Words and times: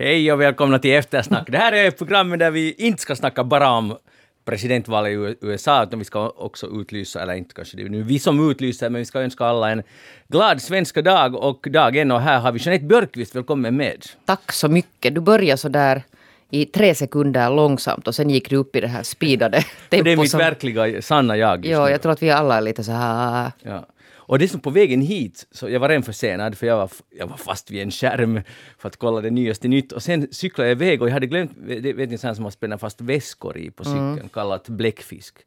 Hej 0.00 0.32
och 0.32 0.40
välkomna 0.40 0.78
till 0.78 0.90
Eftersnack. 0.94 1.48
Det 1.50 1.58
här 1.58 1.72
är 1.72 1.90
programmet 1.90 2.38
där 2.38 2.50
vi 2.50 2.72
inte 2.72 3.02
ska 3.02 3.16
snacka 3.16 3.44
bara 3.44 3.70
om 3.70 3.96
presidentvalet 4.44 5.10
i 5.10 5.36
USA, 5.46 5.82
utan 5.82 5.98
vi 5.98 6.04
ska 6.04 6.28
också 6.28 6.66
utlysa, 6.66 7.22
eller 7.22 7.34
inte 7.34 7.54
kanske 7.54 7.76
det 7.76 7.82
är 7.82 7.88
nu 7.88 8.02
vi 8.02 8.18
som 8.18 8.50
utlyser, 8.50 8.90
men 8.90 8.98
vi 8.98 9.04
ska 9.04 9.20
önska 9.20 9.44
alla 9.44 9.70
en 9.70 9.82
glad 10.28 10.62
svenska 10.62 11.02
dag 11.02 11.34
och 11.34 11.66
dagen. 11.70 12.10
Och 12.10 12.20
här 12.20 12.38
har 12.40 12.52
vi 12.52 12.58
Jeanette 12.62 12.84
Björkqvist, 12.84 13.36
välkommen 13.36 13.76
med. 13.76 14.04
Tack 14.24 14.52
så 14.52 14.68
mycket. 14.68 15.14
Du 15.14 15.20
började 15.20 15.58
så 15.58 15.68
där 15.68 16.02
i 16.50 16.64
tre 16.64 16.94
sekunder 16.94 17.50
långsamt 17.50 18.08
och 18.08 18.14
sen 18.14 18.30
gick 18.30 18.50
du 18.50 18.56
upp 18.56 18.76
i 18.76 18.80
det 18.80 18.88
här 18.88 19.02
speedade 19.02 19.64
tempo. 19.88 20.04
Det 20.04 20.12
är 20.12 20.16
mitt 20.16 20.30
som- 20.30 20.38
verkliga, 20.38 21.02
sanna 21.02 21.36
jag 21.36 21.66
Ja, 21.66 21.90
jag 21.90 22.02
tror 22.02 22.12
att 22.12 22.22
vi 22.22 22.30
alla 22.30 22.56
är 22.56 22.60
lite 22.60 22.84
så 22.84 22.92
här... 22.92 23.52
Ja. 23.62 23.86
Och 24.28 24.38
dessutom 24.38 24.60
på 24.60 24.70
vägen 24.70 25.00
hit, 25.00 25.46
så 25.50 25.68
jag 25.68 25.80
var 25.80 25.88
redan 25.88 26.02
försenad 26.02 26.58
för 26.58 26.66
jag 26.66 26.76
var, 26.76 26.90
jag 27.10 27.26
var 27.26 27.36
fast 27.36 27.70
vid 27.70 27.82
en 27.82 27.90
skärm 27.90 28.40
för 28.78 28.88
att 28.88 28.96
kolla 28.96 29.20
det 29.20 29.30
nyaste 29.30 29.68
nytt. 29.68 29.92
Och 29.92 30.02
sen 30.02 30.28
cyklade 30.30 30.70
jag 30.70 30.76
iväg 30.76 31.02
och 31.02 31.08
jag 31.08 31.12
hade 31.12 31.26
glömt, 31.26 31.52
det 31.66 31.92
vet 31.92 32.10
ni 32.10 32.18
sån 32.18 32.34
som 32.34 32.44
har 32.44 32.50
spänt 32.50 32.80
fast 32.80 33.00
väskor 33.00 33.56
i 33.56 33.70
på 33.70 33.84
cykeln, 33.84 34.28
kallat 34.32 34.68
bläckfisk. 34.68 35.38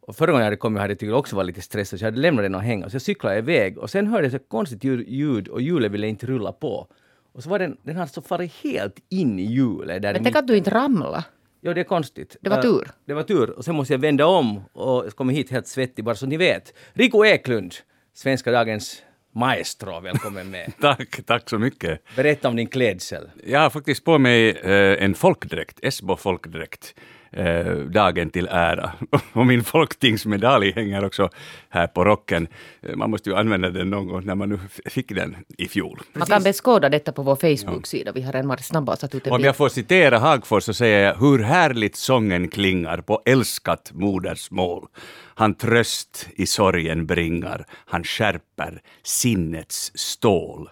Och 0.00 0.16
förra 0.16 0.26
gången 0.26 0.40
jag 0.40 0.46
hade 0.46 0.56
kommit 0.56 0.80
hade 0.80 0.92
jag 0.92 0.98
tyckt 0.98 1.12
också 1.12 1.36
var 1.36 1.44
lite 1.44 1.60
stressad 1.60 1.98
så 1.98 2.04
jag 2.04 2.10
hade 2.10 2.20
lämnat 2.20 2.44
den 2.44 2.54
och 2.54 2.62
hänga. 2.62 2.90
Så 2.90 2.94
jag 2.94 3.02
cyklade 3.02 3.38
iväg 3.38 3.78
och 3.78 3.90
sen 3.90 4.06
hörde 4.06 4.24
jag 4.24 4.32
så 4.32 4.38
konstigt 4.38 4.84
ljud, 4.84 5.48
och 5.48 5.62
hjulet 5.62 5.92
ville 5.92 6.06
inte 6.06 6.26
rulla 6.26 6.52
på. 6.52 6.86
Och 7.32 7.42
så 7.42 7.50
var 7.50 7.58
den, 7.58 7.76
den 7.82 7.96
hade 7.96 8.10
så 8.10 8.22
farit 8.22 8.52
helt 8.52 8.96
in 9.08 9.38
i 9.38 9.44
hjulet. 9.44 10.02
Men 10.02 10.22
tänk 10.22 10.36
att 10.36 10.46
du 10.46 10.56
inte 10.56 10.70
ramla. 10.70 11.24
Ja, 11.60 11.74
det 11.74 11.80
är 11.80 11.84
konstigt. 11.84 12.36
Det 12.40 12.50
var 12.50 12.62
tur. 12.62 12.90
Det 13.04 13.14
var 13.14 13.22
tur. 13.22 13.50
Och 13.50 13.64
sen 13.64 13.74
måste 13.74 13.94
jag 13.94 13.98
vända 13.98 14.26
om 14.26 14.60
och 14.72 15.06
jag 15.06 15.16
kommer 15.16 15.32
hit 15.32 15.50
helt 15.50 15.66
svettig 15.66 16.04
bara 16.04 16.14
så 16.14 16.26
ni 16.26 16.36
vet. 16.36 16.74
Rico 16.92 17.24
Eklund, 17.24 17.74
Svenska 18.16 18.50
dagens 18.52 19.02
maestro, 19.32 20.00
välkommen 20.00 20.50
med. 20.50 20.72
Tack, 20.80 21.20
tack 21.26 21.50
så 21.50 21.58
mycket. 21.58 22.00
Berätta 22.16 22.48
om 22.48 22.56
din 22.56 22.66
klädsel. 22.66 23.30
Jag 23.44 23.60
har 23.60 23.70
faktiskt 23.70 24.04
på 24.04 24.18
mig 24.18 24.50
eh, 24.50 25.04
en 25.04 25.14
folkdräkt, 25.14 25.78
Esbo 25.82 26.16
folkdräkt, 26.16 26.94
eh, 27.36 27.76
dagen 27.76 28.30
till 28.30 28.48
ära. 28.50 28.92
Och 29.32 29.46
min 29.46 29.64
folktingsmedalj 29.64 30.72
hänger 30.72 31.04
också 31.04 31.30
här 31.68 31.86
på 31.86 32.04
rocken. 32.04 32.48
Eh, 32.82 32.96
Man 32.96 33.10
måste 33.10 33.30
ju 33.30 33.36
använda 33.36 33.70
den 33.70 33.90
någon 33.90 34.06
gång 34.08 34.24
när 34.24 34.34
man 34.34 34.48
nu 34.48 34.58
fick 34.86 35.14
den 35.14 35.36
i 35.58 35.68
fjol. 35.68 36.00
Man 36.12 36.26
kan 36.26 36.42
beskåda 36.42 36.88
detta 36.88 37.12
på 37.12 37.22
vår 37.22 37.36
Facebook-sida. 37.36 38.12
Vi 38.12 38.22
har 38.22 38.32
redan 38.32 38.48
varit 38.48 38.64
snabba 38.64 38.92
och 38.92 38.98
satt 38.98 39.14
ut 39.14 39.26
en 39.26 39.32
Om 39.32 39.40
jag 39.40 39.56
får 39.56 39.68
citera 39.68 40.18
Hagfors 40.18 40.64
så 40.64 40.74
säger 40.74 41.04
jag 41.06 41.14
hur 41.14 41.38
härligt 41.38 41.96
sången 41.96 42.48
klingar 42.48 42.98
på 42.98 43.22
älskat 43.26 43.90
modersmål. 43.94 44.86
Han 45.34 45.54
tröst 45.54 46.28
i 46.36 46.46
sorgen 46.46 47.06
bringar, 47.06 47.66
han 47.86 48.04
skärper 48.04 48.80
sinnets 49.02 49.92
stål. 49.94 50.68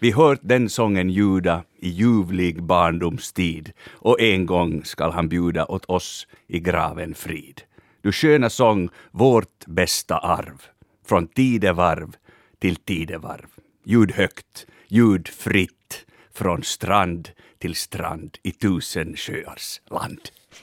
Vi 0.00 0.10
hört 0.10 0.40
den 0.42 0.68
sången 0.68 1.10
ljuda 1.10 1.62
i 1.78 1.88
ljuvlig 1.88 2.62
barndomstid 2.62 3.72
och 3.88 4.20
en 4.20 4.46
gång 4.46 4.84
skall 4.84 5.12
han 5.12 5.28
bjuda 5.28 5.66
åt 5.66 5.84
oss 5.84 6.26
i 6.46 6.60
graven 6.60 7.14
frid. 7.14 7.62
Du 8.02 8.12
sköna 8.12 8.50
sång, 8.50 8.88
vårt 9.10 9.66
bästa 9.66 10.18
arv, 10.18 10.62
från 11.06 11.26
tidevarv 11.26 12.16
till 12.58 12.76
tidevarv. 12.76 13.46
Ljud 13.84 14.12
högt, 14.12 14.66
ljud 14.88 15.28
fritt, 15.28 16.06
från 16.34 16.62
strand 16.62 17.30
till 17.58 17.74
strand 17.74 18.38
i 18.42 18.52
tusen 18.52 19.16
sjöars 19.16 19.80
land. 19.90 20.20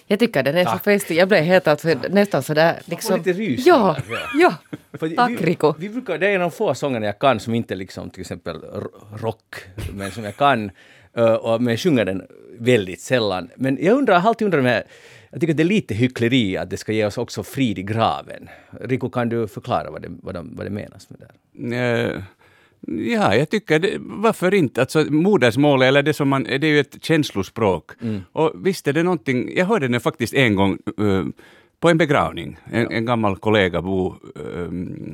Jag 0.08 0.20
tycker 0.20 0.44
den 0.44 0.58
är 0.58 0.66
så 0.66 0.78
festlig. 0.80 1.18
Jag 1.18 1.28
blev 1.28 1.44
helt 1.44 1.68
alltså, 1.68 1.88
nästan 2.10 2.44
sådär 2.44 2.80
liksom... 2.86 3.18
lite 3.18 3.34
rysningar, 3.34 3.78
Ja, 3.78 3.98
ja. 4.10 4.18
ja. 4.34 4.78
För 5.00 5.10
Tack 5.10 5.30
vi, 5.30 5.36
Rico. 5.36 5.74
Vi 5.80 5.90
brukar, 5.90 6.18
det 6.18 6.28
är 6.28 6.36
en 6.36 6.42
av 6.42 6.50
de 6.52 6.56
få 6.58 6.74
sångerna 6.76 7.06
jag 7.06 7.20
kan 7.20 7.40
som 7.40 7.54
inte 7.56 7.76
liksom 7.76 8.10
till 8.10 8.22
exempel 8.22 8.62
rock, 9.18 9.56
men 9.94 10.12
som 10.12 10.24
jag 10.24 10.36
kan. 10.38 10.72
eh, 11.18 11.34
och, 11.34 11.62
men 11.62 11.72
jag 11.72 11.80
sjunger 11.80 12.06
den 12.06 12.28
väldigt 12.60 13.02
sällan. 13.02 13.50
Men 13.56 13.78
jag 13.82 13.98
undrar, 13.98 14.14
jag 14.14 14.22
har 14.22 14.30
alltid 14.30 14.46
undrat 14.46 14.64
med, 14.64 14.84
jag 15.32 15.42
tycker 15.42 15.54
att 15.54 15.58
det 15.58 15.64
är 15.64 15.66
lite 15.66 15.94
hyckleri 15.94 16.58
att 16.58 16.70
det 16.70 16.78
ska 16.78 16.92
ge 16.92 17.06
oss 17.06 17.18
också 17.18 17.44
frid 17.44 17.80
i 17.80 17.84
graven. 17.84 18.50
Rico, 18.82 19.10
kan 19.10 19.30
du 19.30 19.48
förklara 19.48 19.92
vad 19.92 20.02
det, 20.02 20.08
vad 20.24 20.36
de, 20.36 20.56
vad 20.56 20.66
det 20.66 20.70
menas 20.70 21.08
med 21.10 21.20
det? 21.20 21.76
Eh, 21.78 22.22
Ja, 22.88 23.36
jag 23.36 23.50
tycker 23.50 23.80
det, 23.80 23.98
varför 24.00 24.54
inte? 24.54 24.82
Alltså 24.82 25.06
modersmål, 25.10 25.82
eller 25.82 26.04
det 26.04 26.14
som 26.14 26.30
man, 26.30 26.44
det 26.44 26.64
är 26.64 26.66
ju 26.66 26.80
ett 26.80 27.04
känslospråk. 27.04 27.92
Och 28.32 28.52
visst 28.56 28.88
är 28.88 28.94
det 28.94 29.04
någonting, 29.04 29.58
jag 29.58 29.66
hörde 29.66 29.88
det 29.88 30.00
faktiskt 30.00 30.34
en 30.34 30.56
gång 30.56 30.78
eh, 30.98 31.26
på 31.80 31.90
en 31.90 31.98
begravning. 31.98 32.58
En, 32.66 32.92
en 32.92 33.06
gammal 33.06 33.38
kollega, 33.38 33.82
Bo, 33.82 34.16
uh, 34.40 34.70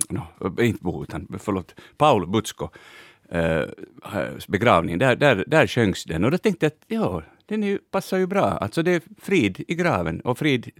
no, 0.10 0.22
inte 0.60 0.84
Bo, 0.84 1.04
utan 1.04 1.28
förlåt, 1.40 1.76
Paul 1.98 2.28
Butsko, 2.28 2.70
eh, 3.30 3.64
begravning, 4.48 4.98
där, 4.98 5.16
där, 5.16 5.44
där 5.48 5.68
sjöngs 5.68 6.06
den. 6.06 6.24
Och 6.24 6.32
då 6.32 6.38
tänkte 6.38 6.66
jag 6.66 6.72
att 6.72 6.84
ja, 6.88 7.24
den 7.46 7.64
ju, 7.64 7.78
passar 7.78 8.18
ju 8.18 8.28
bra. 8.28 8.46
Alltså 8.46 8.84
det 8.84 8.92
är 8.92 9.02
frid 9.22 9.64
i 9.68 9.76
graven 9.76 10.22
och 10.22 10.38
frid 10.38 10.72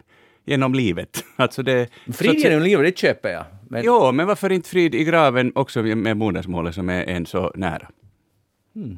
genom 0.46 0.74
livet. 0.74 1.24
Alltså 1.36 1.64
det, 1.64 1.90
så 2.06 2.14
Frid 2.14 2.30
att- 2.32 2.38
genom 2.44 2.62
livet, 2.64 2.86
det 2.86 2.98
köper 2.98 3.30
jag. 3.30 3.46
Men, 3.70 3.84
Jo, 3.86 4.12
men 4.12 4.28
varför 4.28 4.52
inte 4.52 4.70
frid 4.70 4.96
i 4.96 5.04
graven 5.04 5.52
också 5.56 5.82
med 5.84 6.18
modersmålet 6.18 6.76
som 6.76 6.90
är 6.90 7.04
en 7.06 7.26
så 7.26 7.52
nära? 7.56 7.88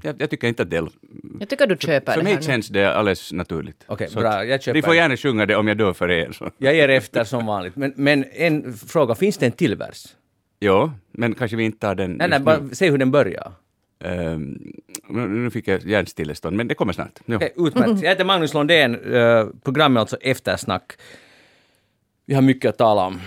Jag, 0.04 0.16
jag 0.22 0.30
tycker 0.30 0.48
inte 0.48 0.64
att 0.64 0.70
det 0.70 0.78
är... 0.78 0.88
Jag 1.40 1.50
tycker 1.50 1.68
du 1.68 1.78
köper 1.80 2.12
För 2.12 2.20
det 2.20 2.24
mig 2.24 2.34
här 2.34 2.40
nu. 2.40 2.46
känns 2.46 2.68
det 2.68 2.86
alldeles 2.96 3.32
naturligt. 3.34 3.84
Okej, 3.88 4.08
Så 4.10 4.20
bra, 4.20 4.46
jag 4.46 4.64
köper 4.64 4.74
Ni 4.76 4.82
får 4.82 4.92
det. 4.92 4.98
gärna 4.98 5.18
sjunga 5.18 5.46
det 5.46 5.56
om 5.56 5.68
jag 5.68 5.78
dör 5.78 5.94
för 5.94 6.12
er. 6.12 6.32
Så. 6.32 6.52
Jag 6.58 6.76
ger 6.76 6.90
efter 6.90 7.24
som 7.24 7.46
vanligt. 7.46 7.76
Men, 7.76 7.94
men 7.96 8.26
en 8.34 8.74
fråga, 8.74 9.16
finns 9.16 9.38
det 9.38 9.46
en 9.46 9.52
till 9.52 9.76
vers? 9.76 10.06
Jo, 10.60 10.92
men 11.12 11.36
kanske 11.36 11.58
vi 11.58 11.64
inte 11.64 11.80
tar 11.80 11.96
den 11.96 12.12
Nej, 12.12 12.30
nej, 12.30 12.40
bara 12.40 12.60
säg 12.72 12.90
hur 12.90 12.98
den 12.98 13.12
börjar. 13.12 13.52
Ehm, 14.04 14.74
nu, 15.10 15.50
fick 15.50 15.68
jag 15.68 15.82
hjärnstillestånd, 15.86 16.58
men 16.58 16.68
det 16.68 16.76
kommer 16.76 16.94
snart. 16.94 17.20
Okej, 17.28 17.54
utmärkt. 17.58 18.02
Jag 18.04 18.10
heter 18.10 18.26
Magnus 18.26 18.54
Lundén. 18.54 18.96
Uh, 18.96 19.48
programmet 19.64 19.98
är 19.98 20.02
alltså 20.02 20.18
Eftersnack. 20.22 20.92
Vi 22.26 22.34
har 22.34 22.42
mycket 22.42 22.70
att 22.70 22.78
tala 22.78 23.06
om. 23.06 23.22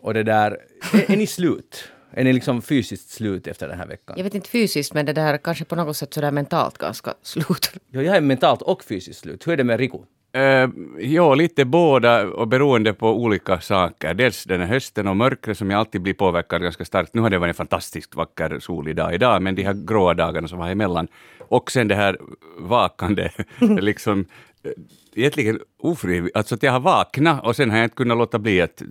Och 0.00 0.14
det 0.14 0.22
där... 0.22 0.50
Är, 0.92 1.10
är 1.10 1.16
ni 1.16 1.26
slut? 1.26 1.88
Är 2.10 2.24
ni 2.24 2.32
liksom 2.32 2.62
fysiskt 2.62 3.10
slut 3.10 3.46
efter 3.46 3.68
den 3.68 3.78
här 3.78 3.86
veckan? 3.86 4.14
Jag 4.16 4.24
vet 4.24 4.34
inte 4.34 4.48
fysiskt 4.48 4.94
men 4.94 5.06
det 5.06 5.12
där 5.12 5.38
kanske 5.38 5.64
på 5.64 5.76
något 5.76 5.96
sätt 5.96 6.14
sådär 6.14 6.30
mentalt 6.30 6.78
ganska 6.78 7.14
slut. 7.22 7.70
Ja, 7.90 8.02
jag 8.02 8.16
är 8.16 8.20
mentalt 8.20 8.62
och 8.62 8.84
fysiskt 8.84 9.20
slut. 9.20 9.46
Hur 9.46 9.52
är 9.52 9.56
det 9.56 9.64
med 9.64 9.80
Riku? 9.80 9.98
Uh, 10.36 10.68
jo, 10.98 11.34
lite 11.34 11.64
båda 11.64 12.26
och 12.26 12.48
beroende 12.48 12.94
på 12.94 13.10
olika 13.22 13.60
saker. 13.60 14.14
Dels 14.14 14.44
den 14.44 14.60
här 14.60 14.66
hösten 14.66 15.08
och 15.08 15.16
mörkret 15.16 15.58
som 15.58 15.70
jag 15.70 15.78
alltid 15.78 16.02
blir 16.02 16.14
påverkad 16.14 16.62
ganska 16.62 16.84
starkt. 16.84 17.14
Nu 17.14 17.20
har 17.20 17.30
det 17.30 17.38
varit 17.38 17.48
en 17.48 17.54
fantastiskt 17.54 18.14
vacker 18.14 18.58
solig 18.58 18.96
dag 18.96 19.14
idag, 19.14 19.42
men 19.42 19.54
de 19.54 19.62
här 19.62 19.86
gråa 19.86 20.14
dagarna 20.14 20.48
som 20.48 20.58
var 20.58 20.68
emellan. 20.68 21.08
Och 21.38 21.70
sen 21.70 21.88
det 21.88 21.94
här 21.94 22.18
vakande, 22.58 23.30
liksom 23.60 24.26
eh, 24.64 24.70
egentligen 25.14 25.60
ofrivilligt. 25.78 26.36
Alltså 26.36 26.54
att 26.54 26.62
jag 26.62 26.72
har 26.72 26.80
vaknat 26.80 27.44
och 27.44 27.56
sen 27.56 27.70
har 27.70 27.76
jag 27.76 27.86
inte 27.86 27.96
kunnat 27.96 28.18
låta 28.18 28.38
bli 28.38 28.60
att 28.60 28.82
eh, 28.82 28.86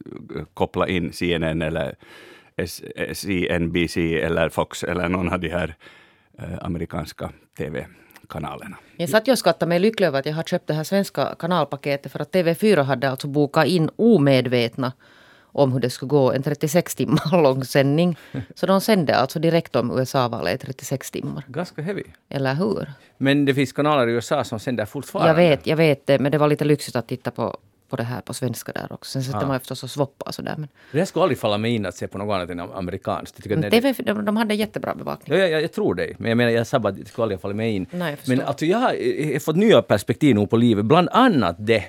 koppla 0.53 0.87
in 0.87 1.13
CNN 1.13 1.61
eller 1.61 1.95
eh, 2.55 3.13
CNBC 3.13 3.97
eller 3.97 4.49
Fox 4.49 4.83
eller 4.83 5.09
någon 5.09 5.29
av 5.29 5.39
de 5.39 5.49
här 5.49 5.75
eh, 6.39 6.57
amerikanska 6.61 7.31
TV-kanalerna. 8.23 8.77
Jag 8.97 9.09
satt 9.09 9.27
ju 9.27 9.31
och 9.31 9.39
skattade 9.39 9.69
mig 9.69 9.79
lycklig 9.79 10.07
över 10.07 10.19
att 10.19 10.25
jag 10.25 10.33
har 10.33 10.43
köpt 10.43 10.67
det 10.67 10.73
här 10.73 10.83
svenska 10.83 11.35
kanalpaketet 11.39 12.11
för 12.11 12.19
att 12.19 12.31
TV4 12.31 12.83
hade 12.83 13.09
alltså 13.09 13.27
bokat 13.27 13.67
in 13.67 13.89
omedvetna 13.95 14.93
om 15.55 15.71
hur 15.71 15.79
det 15.79 15.89
skulle 15.89 16.09
gå 16.09 16.31
en 16.31 16.43
36 16.43 16.95
timmar 16.95 17.41
lång 17.43 17.63
sändning. 17.63 18.17
Så 18.55 18.65
de 18.65 18.81
sände 18.81 19.15
alltså 19.15 19.39
direkt 19.39 19.75
om 19.75 19.99
USA-valet 19.99 20.63
i 20.63 20.65
36 20.65 21.11
timmar. 21.11 21.43
Ganska 21.47 21.81
heavy. 21.81 22.03
Eller 22.29 22.55
hur? 22.55 22.93
Men 23.17 23.45
det 23.45 23.53
finns 23.53 23.73
kanaler 23.73 24.07
i 24.07 24.11
USA 24.11 24.43
som 24.43 24.59
sänder 24.59 24.85
fortfarande. 24.85 25.43
Jag 25.43 25.49
vet, 25.49 25.67
jag 25.67 25.77
vet 25.77 26.07
det, 26.07 26.19
men 26.19 26.31
det 26.31 26.37
var 26.37 26.47
lite 26.47 26.65
lyxigt 26.65 26.95
att 26.95 27.07
titta 27.07 27.31
på, 27.31 27.57
på 27.93 27.97
det 27.97 28.03
här 28.03 28.21
på 28.21 28.33
svenska 28.33 28.71
där 28.71 28.87
också. 28.93 29.11
Sen 29.11 29.23
sätter 29.23 29.45
man 29.47 29.55
ju 29.55 29.59
förstås 29.59 29.83
och 29.83 29.89
swappar 29.89 30.27
och 30.27 30.35
sådär. 30.35 30.55
Men, 30.57 30.69
Det 30.91 31.05
skulle 31.05 31.23
aldrig 31.23 31.39
falla 31.39 31.57
mig 31.57 31.75
in 31.75 31.85
att 31.85 31.95
se 31.95 32.07
på 32.07 32.17
något 32.17 32.33
annat 32.35 32.49
än 32.49 32.59
amerikanskt. 32.59 33.35
Jag 33.37 33.43
tycker 33.43 33.55
men 33.55 33.69
det- 33.71 33.81
TV, 33.81 34.03
de, 34.13 34.25
de 34.25 34.37
hade 34.37 34.53
jättebra 34.55 34.95
bevakning. 34.95 35.37
Ja, 35.37 35.47
jag, 35.47 35.61
jag 35.61 35.71
tror 35.73 35.95
dig. 35.95 36.15
Men 36.19 36.29
jag 36.29 36.37
menar, 36.37 36.51
jag 36.51 36.67
sa 36.67 36.79
bara 36.79 36.89
att 36.89 36.99
det 36.99 37.05
skulle 37.05 37.23
aldrig 37.23 37.41
falla 37.41 37.53
mig 37.53 37.71
in. 37.75 37.85
Nej, 37.91 38.09
jag 38.09 38.19
förstår. 38.19 38.35
men 38.35 38.45
alltså, 38.45 38.65
jag 38.65 38.77
har 38.79 39.39
fått 39.39 39.55
nya 39.55 39.81
perspektiv 39.81 40.35
nog 40.35 40.49
på 40.49 40.57
livet. 40.57 40.85
Bland 40.85 41.09
annat 41.11 41.55
det. 41.59 41.83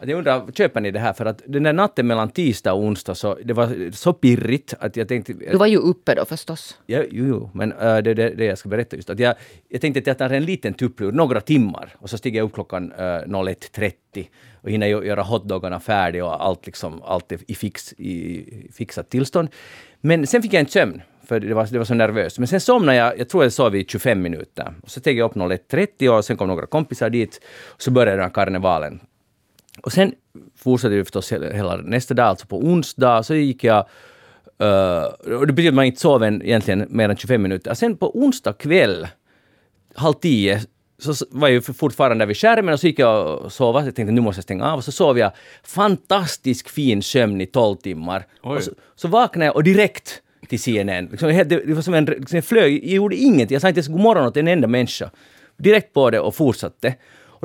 Jag 0.00 0.10
undrar, 0.10 0.52
köper 0.52 0.80
ni 0.80 0.90
det 0.90 0.98
här? 0.98 1.12
För 1.12 1.26
att 1.26 1.42
den 1.46 1.62
där 1.62 1.72
natten 1.72 2.06
mellan 2.06 2.30
tisdag 2.30 2.72
och 2.72 2.82
onsdag, 2.82 3.14
så, 3.14 3.38
det 3.44 3.52
var 3.52 3.90
så 3.92 4.12
pirrigt 4.12 4.74
att 4.78 4.96
jag 4.96 5.08
tänkte... 5.08 5.32
Du 5.32 5.56
var 5.56 5.66
ju 5.66 5.76
uppe 5.76 6.14
då 6.14 6.24
förstås. 6.24 6.78
Ja, 6.86 7.02
jo, 7.10 7.24
jo, 7.26 7.50
men 7.54 7.72
äh, 7.72 7.78
det 7.78 8.10
är 8.10 8.14
det, 8.14 8.30
det 8.30 8.44
jag 8.44 8.58
ska 8.58 8.68
berätta 8.68 8.96
just. 8.96 9.10
Att 9.10 9.18
jag, 9.18 9.34
jag 9.68 9.80
tänkte 9.80 10.00
att 10.00 10.06
jag 10.06 10.18
tar 10.18 10.30
en 10.30 10.44
liten 10.44 10.74
tupplur, 10.74 11.12
några 11.12 11.40
timmar, 11.40 11.94
och 11.98 12.10
så 12.10 12.18
stiger 12.18 12.38
jag 12.38 12.44
upp 12.44 12.54
klockan 12.54 12.92
äh, 12.92 13.02
01.30 13.02 14.26
och 14.62 14.70
hinner 14.70 14.86
göra 14.86 15.22
hotdoggarna 15.22 15.80
färdiga 15.80 16.24
och 16.24 16.44
allt, 16.44 16.66
liksom, 16.66 17.02
allt 17.02 17.32
i, 17.46 17.54
fix, 17.54 17.92
i 17.92 18.44
fixat 18.72 19.10
tillstånd. 19.10 19.48
Men 20.00 20.26
sen 20.26 20.42
fick 20.42 20.52
jag 20.52 20.60
en 20.60 20.66
sömn, 20.66 21.02
för 21.26 21.40
det 21.40 21.54
var, 21.54 21.66
det 21.70 21.78
var 21.78 21.84
så 21.84 21.94
nervöst. 21.94 22.38
Men 22.38 22.48
sen 22.48 22.60
somnade 22.60 22.98
jag, 22.98 23.18
jag 23.18 23.28
tror 23.28 23.42
jag 23.42 23.52
sov 23.52 23.76
i 23.76 23.84
25 23.88 24.22
minuter. 24.22 24.74
Och 24.82 24.90
så 24.90 25.00
steg 25.00 25.18
jag 25.18 25.30
upp 25.30 25.36
01.30 25.36 26.08
och 26.08 26.24
sen 26.24 26.36
kom 26.36 26.48
några 26.48 26.66
kompisar 26.66 27.10
dit. 27.10 27.40
Och 27.66 27.82
så 27.82 27.90
började 27.90 28.16
den 28.16 28.24
här 28.24 28.30
karnevalen. 28.30 29.00
Och 29.82 29.92
sen 29.92 30.12
fortsatte 30.56 30.94
det 30.94 31.04
förstås 31.04 31.32
hela, 31.32 31.76
nästa 31.76 32.14
dag, 32.14 32.26
alltså 32.26 32.46
på 32.46 32.58
onsdag, 32.58 33.22
så 33.22 33.34
gick 33.34 33.64
jag 33.64 33.86
Uh, 34.62 35.34
och 35.38 35.46
det 35.46 35.52
betyder 35.52 35.68
att 35.68 35.74
man 35.74 35.84
inte 35.84 36.00
sov 36.00 36.22
en, 36.22 36.42
egentligen 36.42 36.86
mer 36.88 37.08
än 37.08 37.16
25 37.16 37.42
minuter. 37.42 37.74
Sen 37.74 37.96
på 37.96 38.18
onsdag 38.18 38.52
kväll, 38.52 39.08
halv 39.94 40.12
tio, 40.12 40.60
så 40.98 41.26
var 41.30 41.48
jag 41.48 41.64
fortfarande 41.64 42.26
vid 42.26 42.36
skärmen 42.36 42.74
och 42.74 42.80
så 42.80 42.86
gick 42.86 42.98
jag 42.98 43.40
och 43.40 43.52
sov. 43.52 43.74
Jag 43.74 43.94
tänkte 43.94 44.12
nu 44.12 44.20
måste 44.20 44.38
jag 44.38 44.44
stänga 44.44 44.64
av. 44.64 44.78
Och 44.78 44.84
så 44.84 44.92
sov 44.92 45.18
jag 45.18 45.32
fantastisk 45.64 46.68
fin 46.68 47.02
sömn 47.02 47.40
i 47.40 47.46
12 47.46 47.76
timmar. 47.76 48.26
Och 48.40 48.62
så, 48.62 48.70
så 48.94 49.08
vaknade 49.08 49.46
jag 49.46 49.56
och 49.56 49.64
direkt 49.64 50.22
till 50.48 50.60
CNN. 50.60 51.06
Liksom, 51.06 51.28
det, 51.28 51.44
det 51.44 51.74
var 51.74 51.82
som 51.82 51.94
en, 51.94 52.04
liksom, 52.04 52.36
jag 52.36 52.44
flög, 52.44 52.84
jag 52.84 52.94
gjorde 52.94 53.16
ingenting. 53.16 53.54
Jag 53.54 53.62
sa 53.62 53.68
inte 53.68 53.78
ens 53.78 53.88
god 53.88 54.00
morgon 54.00 54.26
åt 54.26 54.36
en 54.36 54.48
enda 54.48 54.68
människa. 54.68 55.10
Direkt 55.56 55.92
på 55.92 56.10
det 56.10 56.20
och 56.20 56.34
fortsatte. 56.34 56.94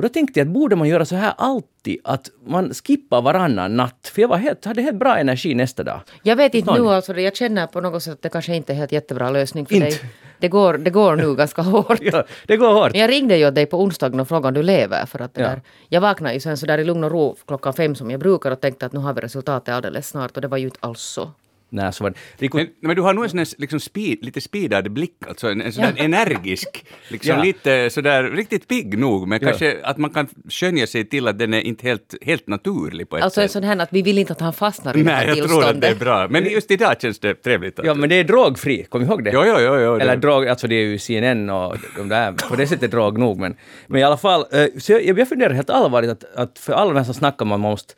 Och 0.02 0.08
då 0.08 0.12
tänkte 0.12 0.40
jag 0.40 0.46
att 0.48 0.52
borde 0.54 0.76
man 0.76 0.88
göra 0.88 1.04
så 1.04 1.16
här 1.16 1.34
alltid, 1.38 1.98
att 2.04 2.30
man 2.46 2.74
skippar 2.74 3.22
varannan 3.22 3.76
natt. 3.76 4.10
För 4.14 4.20
jag 4.22 4.28
var 4.28 4.36
helt, 4.36 4.64
hade 4.64 4.82
helt 4.82 4.96
bra 4.98 5.16
energi 5.18 5.54
nästa 5.54 5.82
dag. 5.82 6.00
Jag 6.22 6.36
vet 6.36 6.54
inte 6.54 6.72
nu 6.74 6.88
alltså, 6.88 7.20
jag 7.20 7.36
känner 7.36 7.66
på 7.66 7.80
något 7.80 8.02
sätt 8.02 8.12
att 8.12 8.22
det 8.22 8.28
kanske 8.28 8.54
inte 8.56 8.72
är 8.72 8.76
helt 8.76 8.92
jättebra 8.92 9.30
lösning 9.30 9.66
för 9.66 9.74
Inte. 9.74 9.86
dig. 9.86 9.98
Det 10.38 10.48
går, 10.48 10.78
det 10.78 10.90
går 10.90 11.16
nu 11.16 11.34
ganska 11.36 11.62
hårt. 11.62 11.98
Ja, 12.00 12.24
det 12.46 12.56
går 12.56 12.72
hårt. 12.72 12.92
Men 12.92 13.00
jag 13.00 13.10
ringde 13.10 13.36
ju 13.36 13.50
dig 13.50 13.66
på 13.66 13.80
onsdagen 13.82 14.20
och 14.20 14.28
frågade 14.28 14.48
om 14.48 14.54
du 14.54 14.62
lever. 14.62 15.06
För 15.06 15.22
att 15.22 15.34
det 15.34 15.42
Ja. 15.42 15.48
där, 15.48 15.60
jag 15.88 16.00
vaknade 16.00 16.34
ju 16.34 16.40
sen 16.40 16.56
så 16.56 16.66
där 16.66 16.78
i 16.78 16.84
lugn 16.84 17.04
och 17.04 17.10
ro 17.10 17.36
klockan 17.46 17.72
fem 17.72 17.94
som 17.94 18.10
jag 18.10 18.20
brukar 18.20 18.50
och 18.50 18.60
tänkte 18.60 18.86
att 18.86 18.92
nu 18.92 19.00
har 19.00 19.12
vi 19.12 19.20
resultatet 19.20 19.74
alldeles 19.74 20.08
snart 20.08 20.36
och 20.36 20.40
det 20.42 20.48
var 20.48 20.58
ju 20.58 20.64
inte 20.64 20.78
alls 20.80 21.00
så. 21.00 21.30
Nej, 21.74 21.92
så 21.92 22.04
var 22.04 22.10
det. 22.10 22.16
Riku, 22.38 22.56
Men, 22.58 22.66
men 22.80 22.96
du 22.96 23.02
har 23.02 23.14
nog 23.14 23.24
en 23.24 23.30
sån 23.30 23.38
här, 23.38 23.48
liksom 23.58 23.80
speed, 23.80 24.18
lite 24.24 24.40
speedad 24.40 24.92
blick, 24.92 25.16
alltså 25.28 25.48
en, 25.48 25.60
en 25.62 25.72
sån 25.72 25.82
där 25.84 25.92
Ja. 25.96 26.04
energisk, 26.04 26.84
liksom 27.08 27.36
Ja. 27.36 27.42
lite 27.42 27.90
sådär 27.90 28.24
riktigt 28.24 28.68
pigg 28.68 28.98
nog, 28.98 29.28
men 29.28 29.38
Ja. 29.42 29.48
kanske 29.48 29.76
att 29.82 29.98
man 29.98 30.10
kan 30.10 30.28
skönja 30.48 30.86
sig 30.86 31.04
till 31.08 31.28
att 31.28 31.38
den 31.38 31.54
är 31.54 31.60
inte 31.60 31.86
helt, 31.86 32.14
helt 32.22 32.46
naturlig 32.46 33.08
på 33.08 33.16
ett 33.16 33.22
Alltså 33.24 33.40
en 33.40 33.48
sätt. 33.48 33.52
sån 33.52 33.64
här 33.64 33.76
att 33.78 33.88
vi 33.92 34.02
vill 34.02 34.18
inte 34.18 34.32
att 34.32 34.40
han 34.40 34.52
fastnar 34.52 34.96
i 34.96 34.98
det 34.98 35.04
Nej, 35.04 35.14
här 35.14 35.26
jag 35.26 35.36
tror 35.36 35.44
tillståndet. 35.46 35.74
att 35.74 35.80
det 35.80 35.88
är 35.88 35.94
bra. 35.94 36.28
Men 36.28 36.44
just 36.50 36.70
idag 36.70 36.94
känns 37.00 37.18
det 37.18 37.34
trevligt. 37.34 37.78
Att, 37.78 37.86
ja, 37.86 37.94
men 37.94 38.08
det 38.08 38.14
är 38.14 38.24
drogfri, 38.24 38.84
kom 38.88 39.02
ihåg 39.02 39.24
det? 39.24 39.30
jo, 39.34 39.42
jo, 39.46 39.54
jo, 39.58 39.78
jo, 39.80 39.94
Eller 39.94 40.16
det- 40.16 40.20
drog, 40.22 40.48
alltså 40.48 40.66
det 40.68 40.74
är 40.74 40.84
ju 40.84 40.98
CNN 40.98 41.50
och 41.50 41.76
de 41.96 42.08
där, 42.08 42.32
på 42.48 42.56
det 42.56 42.66
sättet 42.66 42.90
drog 42.90 43.18
nog. 43.18 43.38
Men, 43.38 43.56
men 43.86 44.00
i 44.00 44.04
alla 44.04 44.16
fall, 44.16 44.44
eh, 44.52 44.66
så 44.78 44.92
jag, 44.92 45.18
jag 45.18 45.28
funderar 45.28 45.54
helt 45.54 45.70
allvarligt 45.70 46.10
att, 46.10 46.24
att 46.36 46.58
för 46.58 46.72
alla 46.72 46.92
de 46.92 46.96
här 46.98 47.04
som 47.04 47.14
snackar 47.14 47.42
om 47.44 47.48
man 47.48 47.60
måste 47.60 47.94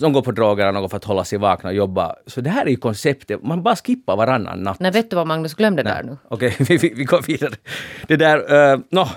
de 0.00 0.12
går 0.12 0.22
på 0.22 0.32
droger 0.32 0.66
eller 0.66 0.80
något 0.80 0.90
för 0.90 0.96
att 0.96 1.04
hålla 1.04 1.24
sig 1.24 1.38
vakna 1.38 1.68
och 1.70 1.74
jobba. 1.76 2.14
Så 2.26 2.40
det 2.40 2.50
här 2.50 2.66
är 2.66 2.70
ju 2.70 2.76
konceptet, 2.76 3.42
man 3.42 3.62
bara 3.62 3.76
skippar 3.76 4.16
varannan 4.16 4.62
natt. 4.62 4.80
Nej, 4.80 4.90
vet 4.90 5.10
du 5.10 5.16
vad 5.16 5.26
Magnus 5.26 5.54
glömde 5.54 5.82
där 5.82 6.02
nu? 6.02 6.16
Okej, 6.28 6.56
vi, 6.68 6.76
vi, 6.76 6.92
vi 6.96 7.04
går 7.04 7.22
vidare. 7.26 7.54
Det 8.06 8.16
där, 8.16 8.72
uh, 8.74 8.80
nå. 8.90 9.08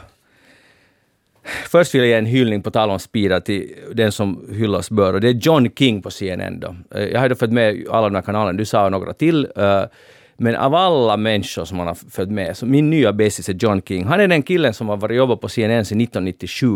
Först 1.70 1.96
vill 1.96 2.02
jag 2.02 2.08
ge 2.10 2.16
en 2.16 2.26
hyllning 2.26 2.62
på 2.62 2.72
tal 2.72 2.90
om 2.90 3.00
speeda 3.00 3.42
till 3.42 3.76
den 3.94 4.12
som 4.12 4.46
hyllas 4.52 4.90
bör 4.92 5.14
och 5.14 5.22
det 5.22 5.30
är 5.30 5.34
John 5.34 5.70
King 5.76 6.02
på 6.02 6.12
CNN 6.12 6.60
då. 6.60 6.76
Eh, 6.96 7.04
Jag 7.04 7.20
har 7.20 7.30
ju 7.30 7.36
följt 7.36 7.54
med 7.54 7.86
alla 7.92 8.10
de 8.10 8.16
här 8.16 8.22
kanalerna, 8.22 8.58
du 8.58 8.66
sa 8.66 8.90
några 8.90 9.14
till. 9.14 9.48
eh, 9.56 9.84
men 10.38 10.56
av 10.56 10.76
alla 10.76 11.18
människor 11.18 11.66
som 11.66 11.78
man 11.78 11.88
har 11.88 11.96
följt 12.10 12.30
med, 12.32 12.58
så 12.58 12.66
min 12.66 12.90
nya 12.90 13.14
bästis 13.14 13.50
är 13.50 13.54
John 13.54 13.82
King. 13.82 14.06
Han 14.06 14.20
är 14.20 14.28
den 14.28 14.42
killen 14.44 14.74
som 14.74 14.90
har 14.90 14.98
varit 14.98 15.18
jobbat 15.18 15.42
på 15.42 15.50
CNN 15.50 15.86
sedan 15.86 16.02
1997. 16.02 16.68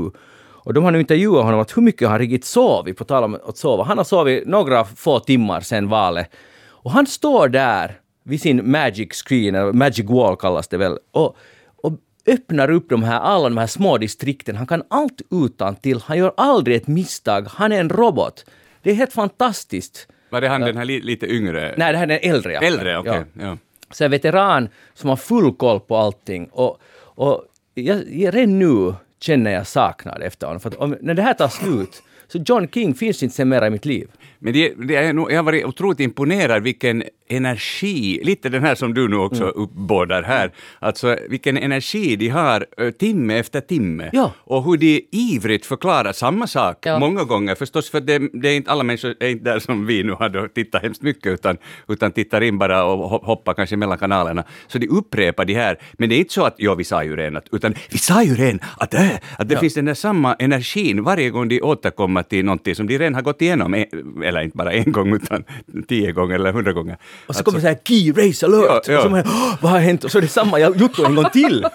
Och 0.65 0.73
de 0.73 0.83
har 0.83 0.91
nu 0.91 0.99
intervjuat 0.99 1.45
honom 1.45 1.59
att 1.59 1.77
hur 1.77 1.81
mycket 1.81 2.07
har 2.09 2.19
riktigt 2.19 2.45
sovit, 2.45 2.97
på 2.97 3.03
tal 3.03 3.23
om 3.23 3.39
att 3.47 3.57
sova. 3.57 3.83
Han 3.83 3.97
har 3.97 4.05
sovit 4.05 4.47
några 4.47 4.85
få 4.85 5.19
timmar 5.19 5.61
sedan 5.61 5.89
valet. 5.89 6.29
Och 6.67 6.91
han 6.91 7.07
står 7.07 7.47
där 7.47 7.99
vid 8.23 8.41
sin 8.41 8.71
magic 8.71 9.23
screen, 9.25 9.55
eller 9.55 9.73
magic 9.73 10.05
wall 10.09 10.35
kallas 10.35 10.67
det 10.67 10.77
väl, 10.77 10.97
och, 11.11 11.37
och 11.75 11.93
öppnar 12.27 12.71
upp 12.71 12.89
de 12.89 13.03
här, 13.03 13.19
alla 13.19 13.49
de 13.49 13.57
här 13.57 13.67
små 13.67 13.97
distrikten. 13.97 14.55
Han 14.55 14.67
kan 14.67 14.83
allt 14.87 15.21
utan 15.31 15.75
till. 15.75 15.99
Han 16.05 16.17
gör 16.17 16.33
aldrig 16.37 16.77
ett 16.77 16.87
misstag. 16.87 17.47
Han 17.49 17.71
är 17.71 17.79
en 17.79 17.89
robot. 17.89 18.45
Det 18.81 18.91
är 18.91 18.95
helt 18.95 19.13
fantastiskt. 19.13 20.07
Var 20.29 20.41
det 20.41 20.47
han 20.47 20.61
den 20.61 20.77
här 20.77 20.85
li, 20.85 21.01
lite 21.01 21.25
yngre? 21.33 21.73
Nej, 21.77 21.91
det 21.91 21.97
här 21.97 22.07
är 22.07 22.19
den 22.19 22.31
äldre. 22.31 22.53
ja. 22.53 22.61
Äldre, 22.61 22.97
okej. 22.97 23.23
Ja. 23.33 23.43
Ja. 23.45 23.57
Så 23.91 24.03
en 24.03 24.11
veteran 24.11 24.69
som 24.93 25.09
har 25.09 25.17
full 25.17 25.53
koll 25.55 25.79
på 25.79 25.97
allting. 25.97 26.49
Och, 26.51 26.77
och 26.97 27.43
jag, 27.73 28.03
redan 28.35 28.59
nu 28.59 28.93
känner 29.25 29.51
jag 29.51 29.67
saknad 29.67 30.21
efter 30.21 30.47
honom. 30.47 30.59
För 30.59 30.69
att 30.69 30.75
om, 30.75 30.97
när 31.01 31.13
det 31.13 31.21
här 31.21 31.33
tar 31.33 31.47
slut, 31.47 32.03
så 32.27 32.37
John 32.45 32.67
King 32.67 32.95
finns 32.95 33.23
inte 33.23 33.35
sen 33.35 33.49
mera 33.49 33.67
i 33.67 33.69
mitt 33.69 33.85
liv. 33.85 34.07
Men 34.39 34.53
det, 34.53 34.73
det 34.87 34.95
är 34.95 35.13
nog, 35.13 35.31
jag 35.31 35.37
har 35.37 35.43
varit 35.43 35.65
otroligt 35.65 35.99
imponerad 35.99 36.63
vilken 36.63 37.03
energi, 37.29 38.19
lite 38.23 38.49
den 38.49 38.63
här 38.63 38.75
som 38.75 38.93
du 38.93 39.07
nu 39.07 39.15
också 39.15 39.43
Mm. 39.43 39.53
uppbådar 39.55 40.23
här, 40.23 40.51
alltså 40.79 41.17
vilken 41.29 41.57
energi 41.57 42.15
de 42.15 42.27
har 42.29 42.65
ö, 42.77 42.91
timme 42.91 43.37
efter 43.39 43.61
timme. 43.61 44.09
Ja. 44.13 44.31
Och 44.37 44.63
hur 44.63 44.77
de 44.77 45.01
ivrigt 45.11 45.65
förklarar 45.65 46.11
samma 46.13 46.47
sak 46.47 46.77
Ja. 46.85 46.99
många 46.99 47.23
gånger, 47.23 47.55
förstås 47.55 47.89
för 47.89 48.01
det, 48.01 48.19
det 48.33 48.49
är 48.49 48.55
inte 48.55 48.71
alla 48.71 48.83
människor 48.83 49.15
är 49.19 49.29
inte 49.29 49.43
där 49.51 49.59
som 49.59 49.85
vi 49.85 50.03
nu 50.03 50.11
har 50.11 50.47
tittat 50.47 50.81
hemskt 50.83 51.01
mycket, 51.01 51.33
utan, 51.33 51.57
utan 51.87 52.11
tittar 52.11 52.41
in 52.41 52.57
bara 52.57 52.83
och 52.85 53.11
ho- 53.11 53.25
hoppar 53.25 53.53
kanske 53.53 53.77
mellan 53.77 53.97
kanalerna. 53.97 54.43
Så 54.67 54.77
de 54.77 54.87
upprepar 54.87 55.45
de 55.45 55.53
här, 55.53 55.77
men 55.93 56.09
det 56.09 56.15
är 56.15 56.19
inte 56.19 56.33
så 56.33 56.43
att 56.45 56.55
ja, 56.57 56.75
vi 56.75 56.83
sa 56.83 57.03
ju 57.03 57.15
redan, 57.15 57.41
utan 57.51 57.73
vi 57.89 57.97
sa 57.97 58.23
ju 58.23 58.35
redan 58.35 58.59
att, 58.77 58.93
äh, 58.93 59.09
att 59.37 59.49
det 59.49 59.53
Ja. 59.55 59.59
finns 59.59 59.73
den 59.73 59.85
där 59.85 59.93
samma 59.93 60.33
energin 60.33 61.03
varje 61.03 61.29
gång 61.29 61.47
de 61.47 61.61
återkommer 61.61 62.23
till 62.23 62.45
någonting 62.45 62.75
som 62.75 62.87
de 62.87 62.97
redan 62.97 63.15
har 63.15 63.21
gått 63.21 63.41
igenom, 63.41 63.73
eh, 63.73 63.83
eller 64.23 64.41
inte 64.41 64.57
bara 64.57 64.71
en 64.73 64.91
gång 64.91 65.13
utan 65.15 65.43
tio 65.87 66.11
gånger 66.11 66.35
eller 66.35 66.51
hundra 66.53 66.73
gånger. 66.73 66.97
Och 67.27 67.35
så 67.35 67.43
kommer 67.43 67.57
det 67.57 67.61
så 67.61 67.67
här 67.67 67.77
key 67.87 68.11
race 68.11 68.45
alert. 68.45 68.87
Ja, 68.87 68.93
ja. 68.93 68.97
Och 68.97 69.03
så 69.03 69.09
man, 69.09 69.23
"Åh, 69.25 69.55
vad 69.61 69.71
har 69.71 69.79
hänt? 69.79 70.03
Och 70.03 70.11
så 70.11 70.17
är 70.17 70.21
det 70.21 70.27
samma 70.27 70.59
jotto 70.59 71.05
en 71.05 71.15
gång 71.15 71.29
till. 71.33 71.65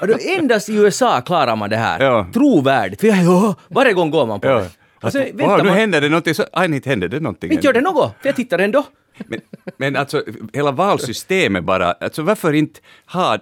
Och 0.00 0.06
då 0.06 0.14
endast 0.38 0.68
i 0.68 0.74
USA 0.74 1.20
klarar 1.20 1.56
man 1.56 1.70
det 1.70 1.76
här. 1.76 2.00
Ja. 2.04 2.26
Trovärdigt. 2.34 3.00
För 3.00 3.08
jag, 3.08 3.16
ja, 3.24 3.54
varje 3.68 3.92
gång 3.92 4.10
går 4.10 4.26
man 4.26 4.40
på 4.40 4.48
det. 4.48 4.70
Och 5.02 5.12
så 5.12 5.18
Att, 5.18 5.26
väntar 5.34 5.58
"Åh, 5.58 5.62
nu 5.64 5.70
händer 5.70 6.00
det 6.00 6.08
någonting, 6.08 6.34
så, 6.34 6.44
aj, 6.52 6.74
inte 6.74 6.88
händer 6.88 7.08
det 7.08 7.20
någonting. 7.20 7.52
Inte 7.52 7.66
gör 7.66 7.72
det 7.72 7.80
något, 7.80 8.14
för 8.22 8.28
jag 8.28 8.36
tittar 8.36 8.58
ändå. 8.58 8.84
Men, 9.26 9.40
men 9.76 9.96
alltså 9.96 10.22
hela 10.52 10.70
valsystemet 10.70 11.64
bara, 11.64 11.92
alltså 11.92 12.22
varför 12.22 12.52
inte 12.52 12.80
ha, 13.12 13.38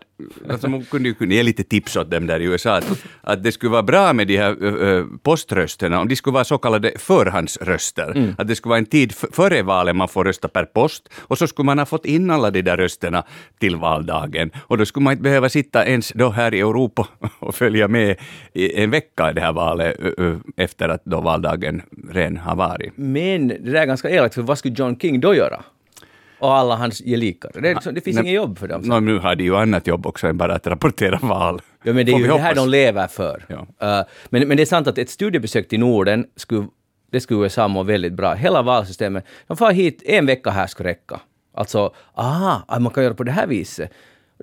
alltså 0.50 0.68
man 0.68 0.84
kunde 0.84 1.08
ju 1.08 1.14
kunna 1.14 1.34
ge 1.34 1.42
lite 1.42 1.64
tips 1.64 1.96
åt 1.96 2.10
dem 2.10 2.26
där 2.26 2.40
i 2.40 2.44
USA, 2.44 2.76
att, 2.76 3.04
att 3.20 3.42
det 3.42 3.52
skulle 3.52 3.70
vara 3.70 3.82
bra 3.82 4.12
med 4.12 4.26
de 4.26 4.36
här 4.36 4.56
ö, 4.62 5.04
poströsterna, 5.22 6.00
om 6.00 6.08
de 6.08 6.16
skulle 6.16 6.34
vara 6.34 6.44
så 6.44 6.58
kallade 6.58 6.92
förhandsröster, 6.98 8.34
att 8.38 8.48
det 8.48 8.56
skulle 8.56 8.70
vara 8.70 8.78
en 8.78 8.86
tid 8.86 9.12
före 9.12 9.62
valet 9.62 9.96
man 9.96 10.08
får 10.08 10.24
rösta 10.24 10.48
per 10.48 10.64
post, 10.64 11.08
och 11.16 11.38
så 11.38 11.46
skulle 11.46 11.66
man 11.66 11.78
ha 11.78 11.86
fått 11.86 12.06
in 12.06 12.30
alla 12.30 12.50
de 12.50 12.62
där 12.62 12.76
rösterna 12.76 13.24
till 13.58 13.76
valdagen, 13.76 14.50
och 14.58 14.78
då 14.78 14.86
skulle 14.86 15.04
man 15.04 15.12
inte 15.12 15.22
behöva 15.22 15.48
sitta 15.48 15.86
ens 15.86 16.12
då 16.14 16.30
här 16.30 16.54
i 16.54 16.60
Europa 16.60 17.08
och 17.38 17.54
följa 17.54 17.88
med 17.88 18.16
i 18.52 18.82
en 18.82 18.90
vecka 18.90 19.30
i 19.30 19.34
det 19.34 19.40
här 19.40 19.52
valet 19.52 19.96
efter 20.56 20.88
att 20.88 21.04
då 21.04 21.20
valdagen 21.20 21.82
redan 22.10 22.36
har 22.36 22.56
varit. 22.56 22.92
Men 22.96 23.48
det 23.48 23.58
där 23.58 23.82
är 23.82 23.86
ganska 23.86 24.10
elakt, 24.10 24.34
för 24.34 24.42
vad 24.42 24.58
skulle 24.58 24.74
John 24.74 24.98
King 24.98 25.20
då 25.20 25.34
göra? 25.34 25.62
Och 26.38 26.56
alla 26.56 26.76
hans 26.76 27.00
gelikar. 27.00 27.50
Det, 27.54 27.68
är 27.68 27.74
liksom, 27.74 27.94
det 27.94 28.00
finns 28.00 28.14
Nej, 28.16 28.24
inget 28.24 28.34
jobb 28.34 28.58
för 28.58 28.68
dem. 28.68 28.82
Nå, 28.84 29.00
nu 29.00 29.18
har 29.18 29.34
de 29.34 29.44
ju 29.44 29.56
annat 29.56 29.86
jobb 29.86 30.06
också 30.06 30.26
än 30.26 30.38
bara 30.38 30.54
att 30.54 30.66
rapportera 30.66 31.18
val. 31.22 31.60
Ja, 31.82 31.92
men 31.92 32.06
det 32.06 32.12
är 32.12 32.18
ju 32.18 32.26
det 32.26 32.38
här 32.38 32.54
de 32.54 32.68
lever 32.68 33.06
för. 33.06 33.44
Ja. 33.48 33.56
Uh, 33.56 34.06
men, 34.28 34.48
men 34.48 34.56
det 34.56 34.62
är 34.62 34.66
sant 34.66 34.86
att 34.86 34.98
ett 34.98 35.10
studiebesök 35.10 35.68
till 35.68 35.80
Norden 35.80 36.26
skulle, 36.36 36.66
det 37.12 37.20
skulle 37.20 37.40
USA 37.40 37.68
må 37.68 37.82
väldigt 37.82 38.12
bra. 38.12 38.34
Hela 38.34 38.62
valsystemet, 38.62 39.24
de 39.46 39.56
får 39.56 39.70
hit 39.70 40.02
en 40.06 40.26
vecka 40.26 40.50
här 40.50 40.66
skulle 40.66 40.88
räcka. 40.88 41.20
Alltså, 41.54 41.94
aha, 42.14 42.62
ah, 42.68 42.78
man 42.78 42.92
kan 42.92 43.02
göra 43.04 43.14
på 43.14 43.24
det 43.24 43.32
här 43.32 43.46
viset. 43.46 43.92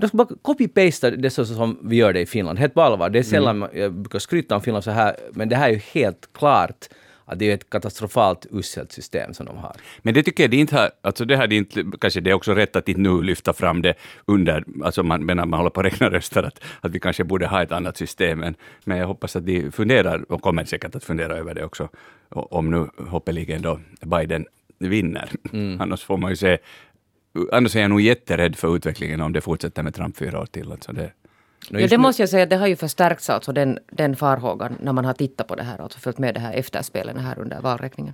De 0.02 0.08
ska 0.08 0.18
bara 0.18 0.28
copy-pasta 0.42 1.12
det 1.12 1.30
så 1.30 1.46
som 1.46 1.80
vi 1.84 1.96
gör 1.96 2.14
det 2.14 2.22
i 2.22 2.26
Finland. 2.26 2.60
Helt 2.60 2.74
på 2.74 2.82
allvar. 2.82 3.10
Det 3.10 3.20
är 3.20 3.24
sällan 3.24 3.64
Mm. 3.64 3.82
jag 3.82 3.94
brukar 3.94 4.20
skryta 4.20 4.56
om 4.56 4.62
Finland 4.62 4.84
så 4.84 4.92
här, 4.92 5.16
men 5.32 5.50
det 5.50 5.56
här 5.56 5.70
är 5.70 5.74
ju 5.74 5.82
helt 5.94 6.30
klart 6.34 6.86
att 7.26 7.40
det 7.40 7.52
är 7.52 7.54
ett 7.54 7.70
katastrofalt 7.70 8.46
uselt 8.52 8.92
system 8.92 9.34
som 9.34 9.46
de 9.46 9.58
har. 9.58 9.76
Men 10.02 10.14
det 10.14 10.24
tycker 10.24 10.44
jag 10.44 10.52
de 10.52 10.58
inte 10.58 10.76
har, 10.76 10.92
alltså 11.02 11.26
det 11.26 11.36
har 11.36 11.48
de 11.48 11.56
inte, 11.56 11.84
kanske 12.02 12.22
det 12.22 12.30
är 12.30 12.34
också 12.34 12.54
rätt 12.54 12.76
att 12.76 12.90
inte 12.90 13.02
nu 13.02 13.22
lyfta 13.22 13.54
fram 13.54 13.82
det 13.82 13.94
under, 14.26 14.64
alltså 14.84 15.04
man, 15.04 15.26
när 15.26 15.36
man 15.36 15.54
håller 15.54 15.70
på 15.70 15.80
att 15.80 15.86
räkna 15.86 16.10
röster, 16.10 16.44
att, 16.44 16.64
att 16.82 16.92
vi 16.92 17.00
kanske 17.00 17.24
borde 17.24 17.48
ha 17.48 17.64
ett 17.64 17.72
annat 17.72 17.98
system. 17.98 18.40
Men, 18.40 18.56
men 18.84 18.98
jag 18.98 19.08
hoppas 19.08 19.36
att 19.36 19.46
de 19.46 19.72
funderar, 19.72 20.32
och 20.32 20.42
kommer 20.42 20.66
säkert 20.66 20.96
att 20.96 21.04
fundera 21.04 21.38
över 21.38 21.54
det 21.54 21.66
också, 21.66 21.90
om 22.30 22.72
nu 22.72 22.88
hoppeligen 23.10 23.62
då 23.62 23.80
Biden 24.02 24.46
vinner. 24.80 25.30
Annars 25.80 26.04
får 26.04 26.18
man 26.18 26.30
ju 26.30 26.36
se, 26.36 26.58
annars 27.52 27.76
är 27.76 27.82
jag 27.82 27.90
nog 27.90 28.02
jätterädd 28.02 28.56
för 28.56 28.76
utvecklingen 28.76 29.22
om 29.22 29.34
det 29.34 29.42
fortsätter 29.42 29.84
med 29.84 29.96
Trump 29.96 30.18
fyra 30.18 30.40
år 30.42 30.46
till. 30.46 30.72
Alltså 30.72 30.92
det, 30.94 31.12
Nå, 31.70 31.80
Ja, 31.80 31.88
det 31.88 31.98
måste 31.98 32.22
jag 32.22 32.30
säga, 32.30 32.46
det 32.46 32.56
har 32.56 32.68
ju 32.68 32.76
förstärkts 32.76 33.30
alltså 33.30 33.52
den, 33.52 33.80
den 33.92 34.16
farhågan 34.16 34.78
när 34.82 34.94
man 34.94 35.06
har 35.06 35.14
tittat 35.14 35.48
på 35.48 35.56
det 35.56 35.64
här, 35.64 35.82
alltså 35.82 36.00
följt 36.00 36.18
med 36.18 36.34
det 36.34 36.40
här 36.40 36.54
efterspelen 36.54 37.18
här 37.18 37.40
under 37.40 37.62
valräkningen. 37.62 38.14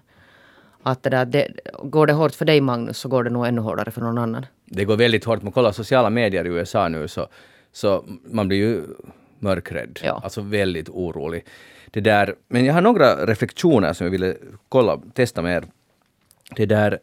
Att 0.83 1.03
det 1.03 1.09
där, 1.09 1.25
det, 1.25 1.47
går 1.83 2.07
det 2.07 2.13
hårt 2.13 2.35
för 2.35 2.45
dig 2.45 2.61
Magnus 2.61 2.97
så 2.97 3.09
går 3.09 3.23
det 3.23 3.29
nog 3.29 3.47
ännu 3.47 3.61
hårdare 3.61 3.91
för 3.91 4.01
någon 4.01 4.17
annan. 4.17 4.45
det 4.65 4.85
går 4.85 4.97
väldigt 4.97 5.25
hårt. 5.25 5.41
Man 5.41 5.51
kollar 5.51 5.71
sociala 5.71 6.09
medier 6.09 6.45
i 6.45 6.49
USA 6.49 6.87
nu 6.87 7.07
så, 7.07 7.27
så 7.71 8.05
man 8.23 8.47
blir 8.47 8.57
ju 8.57 8.83
mörkrädd. 9.39 9.99
Ja. 10.03 10.21
Alltså 10.23 10.41
väldigt 10.41 10.89
orolig. 10.89 11.45
Det 11.91 12.01
där, 12.01 12.35
men 12.47 12.65
jag 12.65 12.73
har 12.73 12.81
några 12.81 13.25
reflektioner 13.25 13.93
som 13.93 14.05
jag 14.05 14.11
ville 14.11 14.35
kolla, 14.69 15.01
testa 15.13 15.41
med 15.41 15.57
er. 15.57 15.63
Det 16.55 16.65
där, 16.65 16.99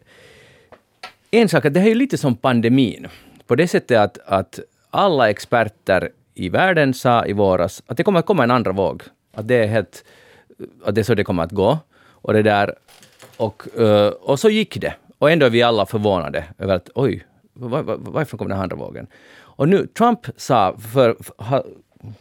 en 1.30 1.48
sak, 1.48 1.62
det 1.62 1.80
här 1.80 1.86
är 1.86 1.90
ju 1.90 1.94
lite 1.94 2.18
som 2.18 2.36
pandemin. 2.36 3.06
På 3.46 3.54
det 3.54 3.68
sättet 3.68 3.98
att, 3.98 4.18
att 4.26 4.60
alla 4.90 5.30
experter 5.30 6.10
i 6.38 6.48
världen 6.48 6.94
sa 6.94 7.26
i 7.26 7.32
våras 7.32 7.82
att 7.86 7.96
det 7.96 8.04
kommer 8.04 8.18
att 8.18 8.26
komma 8.26 8.44
en 8.44 8.50
andra 8.50 8.72
våg. 8.72 9.02
Att 9.34 9.48
det 9.48 9.54
är 9.54 9.66
helt, 9.66 10.04
att 10.84 10.94
det 10.94 11.00
är 11.00 11.02
så 11.02 11.14
det 11.14 11.24
kommer 11.24 11.42
att 11.42 11.52
gå. 11.52 11.78
Och 12.10 12.32
det 12.32 12.42
där, 12.42 12.74
och, 13.36 13.78
eh, 13.80 14.08
och 14.08 14.40
så 14.40 14.50
gick 14.50 14.80
det. 14.80 14.94
Och 15.18 15.30
ändå 15.30 15.46
är 15.46 15.50
vi 15.50 15.62
alla 15.62 15.86
förvånade 15.86 16.44
över 16.58 16.74
att 16.74 16.90
oj, 16.94 17.26
var, 17.52 17.82
var, 17.82 17.96
varifrån 17.96 18.38
kom 18.38 18.48
den 18.48 18.56
här 18.56 18.62
andra 18.62 18.76
vågen? 18.76 19.06
Och 19.58 19.68
nu, 19.68 19.86
Trump 19.86 20.26
sa 20.36 20.76
för, 20.92 21.16
för, 21.20 21.64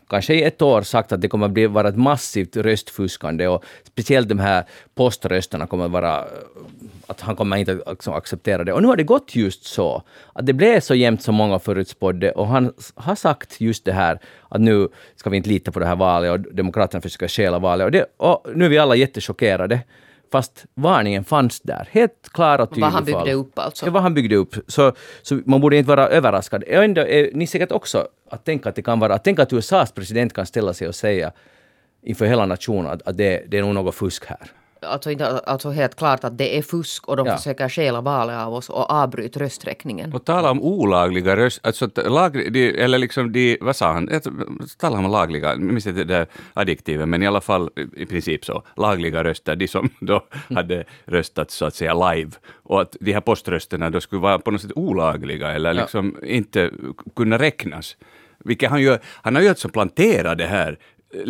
kanske 0.08 0.34
i 0.34 0.44
ett 0.44 0.62
år 0.62 0.82
sagt 0.82 1.12
att 1.12 1.22
det 1.22 1.28
kommer 1.28 1.46
att 1.46 1.52
bli, 1.52 1.68
vara 1.68 1.90
ett 1.90 1.98
massivt 1.98 2.58
röstfuskande 2.58 3.48
och 3.48 3.64
speciellt 3.84 4.30
de 4.30 4.40
här 4.40 4.64
poströsterna 4.96 5.68
kommer 5.68 5.86
att 5.86 5.92
vara 5.92 6.26
att 7.08 7.22
han 7.22 7.36
kommer 7.36 7.58
inte 7.58 7.80
liksom 7.88 8.14
acceptera 8.14 8.64
det. 8.64 8.74
Och 8.74 8.82
nu 8.82 8.88
har 8.88 8.96
det 8.96 9.04
gått 9.04 9.36
just 9.36 9.64
så, 9.64 10.04
att 10.34 10.46
det 10.46 10.54
blev 10.54 10.80
så 10.80 10.96
jämnt 10.96 11.22
som 11.22 11.36
många 11.36 11.60
förutspådde 11.60 12.32
och 12.32 12.48
han 12.48 12.74
har 12.96 13.16
sagt 13.16 13.62
just 13.62 13.86
det 13.86 13.92
här 13.92 14.20
att 14.50 14.62
nu 14.62 14.88
ska 15.16 15.30
vi 15.30 15.38
inte 15.38 15.50
lita 15.50 15.72
på 15.72 15.80
det 15.80 15.86
här 15.86 15.96
valet 15.96 16.32
och 16.32 16.40
Demokraterna 16.40 17.02
försöker 17.02 17.28
stjäla 17.28 17.60
valet. 17.60 17.86
Och, 17.86 17.92
det, 17.92 18.06
och 18.18 18.46
nu 18.56 18.66
är 18.66 18.70
vi 18.70 18.78
alla 18.78 18.96
jättechockerade. 18.96 19.80
Fast 20.32 20.66
varningen 20.74 21.24
fanns 21.24 21.62
där, 21.62 21.88
helt 21.92 22.30
klar 22.34 22.60
och 22.60 22.70
tydlig. 22.70 22.84
Vad 22.84 22.92
han 22.92 23.06
byggde 23.06 23.34
upp 23.34 23.60
alltså? 23.60 23.86
Ja, 23.86 23.92
vad 23.92 24.04
han 24.04 24.14
byggde 24.14 24.36
upp. 24.36 24.56
Så, 24.68 24.94
så 25.22 25.40
man 25.46 25.62
borde 25.62 25.78
inte 25.78 25.90
vara 25.90 26.08
överraskad. 26.08 26.64
Ändå 26.68 27.02
är 27.02 27.30
ni 27.34 27.48
säkert 27.48 27.72
också 27.72 28.08
att 28.30 28.46
tänka 28.46 28.70
att 28.70 28.76
det 28.76 28.82
kan 28.82 29.00
vara, 29.00 29.14
att 29.14 29.24
tänka 29.24 29.44
att 29.44 29.54
USAs 29.54 29.92
president 29.92 30.34
kan 30.34 30.46
ställa 30.46 30.74
sig 30.74 30.88
och 30.88 30.96
säga 30.96 31.32
inför 32.04 32.26
hela 32.26 32.46
nationen 32.46 32.88
att, 32.88 33.08
att 33.08 33.18
det, 33.18 33.44
det 33.48 33.58
är 33.58 33.62
nog 33.62 33.74
något 33.74 33.96
fusk 33.96 34.26
här 34.26 34.52
alltså, 34.88 35.12
inte, 35.12 35.28
alltså 35.28 35.70
helt 35.70 35.96
klart 35.96 36.24
att 36.24 36.38
det 36.38 36.58
är 36.58 36.62
fusk 36.62 37.08
och 37.08 37.18
de 37.18 37.28
ja. 37.28 37.38
försöker 37.38 37.70
stjäla 37.70 38.02
valet 38.02 38.38
av 38.38 38.54
oss 38.54 38.70
och 38.70 38.92
avbryta 38.92 39.40
rösträkningen. 39.40 40.14
Och 40.14 40.26
tala 40.26 40.52
om 40.52 40.62
olagliga 40.62 41.36
röst... 41.36 41.60
Alltså, 41.64 41.90
lag, 41.96 42.54
de, 42.54 42.84
eller 42.84 42.98
liksom 42.98 43.32
de... 43.32 43.58
Vad 43.62 43.76
sa 43.76 43.92
han? 43.94 44.10
Tala 44.78 44.98
om 44.98 45.12
lagliga... 45.12 45.50
Jag 45.50 45.60
minns 45.60 45.88
inte 45.88 46.04
det 46.04 46.14
där 46.14 46.28
adjektivet, 46.54 47.08
men 47.08 47.24
i 47.24 47.28
alla 47.28 47.42
fall 47.42 47.70
i 47.96 48.06
princip 48.06 48.46
så. 48.46 48.64
Lagliga 48.76 49.24
röster, 49.24 49.56
de 49.56 49.68
som 49.68 49.90
då 50.00 50.26
hade 50.56 50.84
röstat 51.06 51.52
så 51.52 51.66
att 51.66 51.76
säga 51.76 52.12
live. 52.12 52.32
Och 52.64 52.82
att 52.82 52.96
de 53.00 53.14
här 53.14 53.22
poströsterna 53.22 53.90
då 53.90 54.02
skulle 54.02 54.22
vara 54.22 54.40
på 54.40 54.52
något 54.52 54.62
sätt 54.62 54.72
olagliga 54.76 55.52
eller 55.52 55.74
liksom 55.74 56.16
ja. 56.22 56.28
inte 56.28 56.72
kunna 57.16 57.38
räknas. 57.40 57.98
Vilket 58.46 58.70
han, 58.70 58.82
gör, 58.82 59.00
han 59.22 59.36
har 59.36 59.42
ju 59.42 59.50
alltså 59.50 59.70
planterat 59.70 60.38
det 60.38 60.46
här 60.46 60.80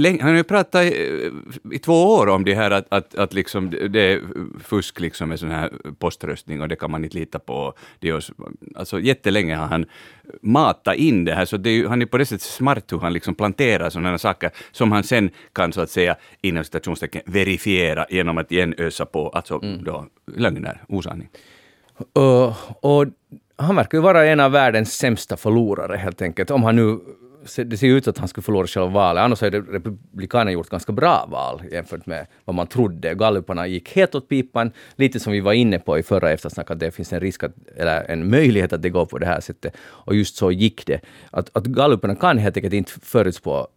han 0.06 0.22
har 0.22 0.36
ju 0.36 0.44
pratat 0.44 0.84
i, 0.84 1.32
i, 1.72 1.80
två 1.80 2.14
år 2.14 2.28
om 2.28 2.44
det 2.44 2.56
här 2.56 2.72
att, 2.72 2.86
att, 2.90 3.16
att 3.16 3.34
liksom 3.34 3.70
det 3.70 4.02
är 4.02 4.22
fusk 4.64 5.00
liksom 5.00 5.30
med 5.30 5.40
sån 5.40 5.52
här 5.52 5.72
poströstning 6.00 6.62
och 6.62 6.68
det 6.68 6.76
kan 6.76 6.92
man 6.92 7.04
inte 7.04 7.18
lita 7.18 7.40
på. 7.40 7.74
Det 8.00 8.10
är, 8.10 8.24
alltså 8.76 9.00
jättelänge 9.00 9.56
har 9.56 9.68
han 9.68 9.86
matat 10.42 10.96
in 10.96 11.26
det 11.26 11.36
här, 11.36 11.46
så 11.46 11.58
det 11.58 11.70
är, 11.70 11.88
han 11.88 12.02
är 12.02 12.06
på 12.06 12.18
det 12.18 12.26
sättet 12.26 12.42
smart 12.42 12.92
hur 12.92 13.00
han 13.00 13.14
liksom 13.14 13.36
planterar 13.36 13.90
sådana 13.90 14.10
här 14.10 14.18
saker 14.18 14.52
som 14.72 14.92
han 14.92 15.04
sen 15.04 15.30
kan 15.54 15.74
så 15.74 15.82
att 15.82 15.90
säga 15.90 16.16
inom 16.42 16.64
citationstecken 16.64 17.22
verifiera 17.26 18.06
genom 18.10 18.38
att 18.38 18.52
igen 18.52 18.74
ösa 18.78 19.06
på, 19.06 19.30
alltså 19.30 19.60
mm. 19.64 19.84
då 19.84 20.06
lögner, 20.36 20.84
osanning. 20.88 21.30
Uh, 22.20 22.58
och 22.82 23.06
han 23.56 23.76
verkar 23.76 23.98
ju 23.98 24.02
vara 24.02 24.26
en 24.26 24.40
av 24.40 24.52
världens 24.52 24.94
sämsta 24.94 25.38
förlorare 25.38 25.98
helt 25.98 26.22
enkelt, 26.22 26.52
om 26.52 26.64
han 26.64 26.76
nu 26.76 27.00
det 27.56 27.78
ser 27.78 27.88
ut 27.88 28.08
att 28.08 28.18
han 28.18 28.28
skulle 28.28 28.44
förlora 28.44 28.68
själva 28.68 28.88
valet. 28.90 29.22
Annars 29.22 29.42
har 29.42 29.52
Republikanerna 29.52 30.52
gjort 30.52 30.70
ganska 30.70 30.92
bra 30.92 31.28
val 31.32 31.62
jämfört 31.72 32.06
med 32.06 32.28
vad 32.46 32.56
man 32.56 32.68
trodde. 32.68 33.16
Galluparna 33.16 33.68
gick 33.68 33.96
helt 33.96 34.16
åt 34.16 34.30
pipan, 34.30 34.72
lite 34.96 35.20
som 35.20 35.34
vi 35.34 35.40
var 35.40 35.54
inne 35.54 35.80
på 35.80 36.00
i 36.00 36.04
förra 36.04 36.32
eftersnacket, 36.32 36.72
att 36.72 36.80
det 36.80 36.92
finns 36.92 37.14
en 37.14 37.20
risk, 37.20 37.44
att, 37.44 37.52
eller 37.76 38.12
en 38.12 38.30
möjlighet 38.30 38.74
att 38.74 38.82
det 38.82 38.90
går 38.90 39.06
på 39.06 39.18
det 39.18 39.26
här 39.26 39.42
sättet. 39.42 39.76
Och 39.80 40.16
just 40.16 40.36
så 40.36 40.52
gick 40.52 40.86
det. 40.86 41.02
Att, 41.32 41.58
att 41.58 41.66
galluparna 41.66 42.16
kan 42.16 42.38
helt 42.38 42.58
enkelt 42.58 42.74
inte 42.74 42.92
förutspå 43.02 43.68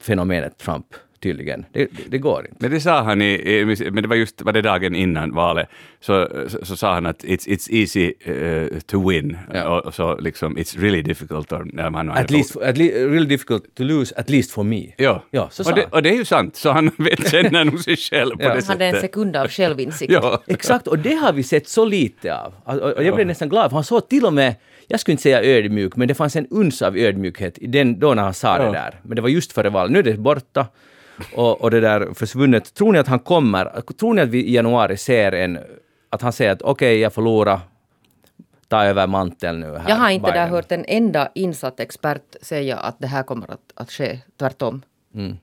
fenomenet 0.00 0.58
Trump 0.58 0.86
tydligen. 1.22 1.66
Det, 1.72 1.88
det, 2.08 2.18
går 2.18 2.40
inte. 2.40 2.56
Men 2.58 2.70
det 2.70 2.80
sa 2.80 3.02
han 3.02 3.22
i, 3.22 3.32
i, 3.34 3.64
men 3.64 4.02
det 4.02 4.08
var 4.08 4.16
just 4.16 4.42
var 4.42 4.52
det 4.52 4.62
dagen 4.62 4.94
innan 4.94 5.34
valet, 5.34 5.68
så, 6.00 6.28
så, 6.48 6.64
så 6.64 6.76
sa 6.76 6.94
han 6.94 7.06
att 7.06 7.24
it's, 7.24 7.48
it's 7.48 7.68
easy 7.70 8.12
uh, 8.28 8.80
to 8.86 9.08
win, 9.08 9.38
ja. 9.54 9.80
och, 9.80 9.94
så 9.94 10.16
liksom 10.16 10.58
it's 10.58 10.80
really 10.80 11.02
difficult. 11.02 11.52
Or, 11.52 11.70
när 11.72 11.90
man 11.90 12.10
at 12.10 12.30
least, 12.30 12.56
at 12.56 12.78
le 12.78 12.84
really 12.84 13.26
difficult 13.26 13.74
to 13.74 13.82
lose, 13.82 14.14
at 14.16 14.30
least 14.30 14.52
for 14.52 14.62
me. 14.62 14.92
Ja, 14.96 15.24
ja 15.30 15.48
så 15.50 15.70
och, 15.70 15.76
det, 15.76 15.84
och 15.84 16.02
det 16.02 16.10
är 16.10 16.16
ju 16.16 16.24
sant, 16.24 16.56
så 16.56 16.70
han 16.70 16.90
vet, 16.98 17.30
känner 17.30 17.64
nog 17.64 17.80
sig 17.80 17.96
själv 17.96 18.36
på 18.36 18.42
ja. 18.42 18.54
det 18.54 18.62
sättet. 18.62 18.68
Han 18.68 18.80
hade 18.80 18.96
en 18.96 19.00
sekund 19.00 19.36
av 19.36 19.48
självinsikt. 19.48 20.12
ja. 20.22 20.42
Exakt, 20.46 20.86
och 20.86 20.98
det 20.98 21.14
har 21.14 21.32
vi 21.32 21.42
sett 21.42 21.68
så 21.68 21.84
lite 21.84 22.36
av. 22.36 22.54
Och 22.64 23.04
jag 23.04 23.14
blev 23.14 23.26
nästan 23.26 23.48
glad, 23.48 23.70
för 23.70 23.76
han 23.76 23.84
såg 23.84 24.08
till 24.08 24.24
och 24.24 24.32
med 24.32 24.54
jag 24.92 25.00
skulle 25.00 25.12
inte 25.12 25.22
säga 25.22 25.42
ödmjuk, 25.42 25.96
men 25.96 26.08
det 26.08 26.14
fanns 26.14 26.36
en 26.36 26.46
uns 26.50 26.82
av 26.82 26.96
ödmjukhet 26.96 27.58
i 27.58 27.66
den, 27.66 27.98
då 27.98 28.14
när 28.14 28.22
han 28.22 28.34
sa 28.34 28.56
ja. 28.56 28.64
det 28.64 28.72
där. 28.72 29.00
Men 29.02 29.16
det 29.16 29.22
var 29.22 29.28
just 29.28 29.52
före 29.52 29.70
valet. 29.70 29.92
Nu 29.92 29.98
är 29.98 30.02
det 30.02 30.16
borta 30.16 30.66
och, 31.34 31.60
och 31.60 31.70
det 31.70 31.80
där 31.80 32.14
försvunnet. 32.14 32.74
Tror 32.74 32.92
ni 32.92 32.98
att 32.98 33.08
han 33.08 33.18
kommer? 33.18 33.80
Tror 33.80 34.14
ni 34.14 34.22
att 34.22 34.28
vi 34.28 34.44
i 34.44 34.54
januari 34.54 34.96
ser 34.96 35.32
en... 35.32 35.58
Att 36.08 36.22
han 36.22 36.32
säger 36.32 36.52
att 36.52 36.62
okej, 36.62 36.72
okay, 36.72 36.98
jag 36.98 37.12
förlorar, 37.12 37.60
ta 38.68 38.84
över 38.84 39.06
manteln 39.06 39.60
nu 39.60 39.76
här. 39.76 39.88
Jag 39.88 39.96
har 39.96 40.10
inte 40.10 40.30
där 40.30 40.46
hört 40.46 40.72
en 40.72 40.84
enda 40.88 41.28
insatt 41.34 41.80
expert 41.80 42.36
säga 42.42 42.76
att 42.76 42.96
det 42.98 43.06
här 43.06 43.22
kommer 43.22 43.50
att, 43.50 43.72
att 43.74 43.90
ske, 43.90 44.18
tvärtom. 44.38 44.82
Mm. 45.14 45.36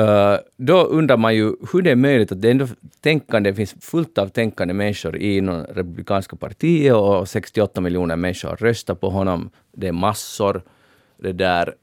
Uh, 0.00 0.38
då 0.56 0.82
undrar 0.82 1.16
man 1.16 1.34
ju 1.34 1.52
hur 1.72 1.82
det 1.82 1.90
är 1.90 1.96
möjligt 1.96 2.32
att 2.32 2.42
det 2.42 2.50
ändå 2.50 2.66
tänkande, 3.00 3.50
det 3.50 3.56
finns 3.56 3.74
fullt 3.80 4.18
av 4.18 4.28
tänkande 4.28 4.74
människor 4.74 5.16
inom 5.16 5.64
republikanska 5.64 6.36
partiet 6.36 6.94
och 6.94 7.28
68 7.28 7.80
miljoner 7.80 8.16
människor 8.16 8.56
röstar 8.56 8.94
på 8.94 9.10
honom. 9.10 9.50
Det 9.72 9.88
är 9.88 9.92
massor. 9.92 10.62
Det 11.16 11.32
där 11.32 11.74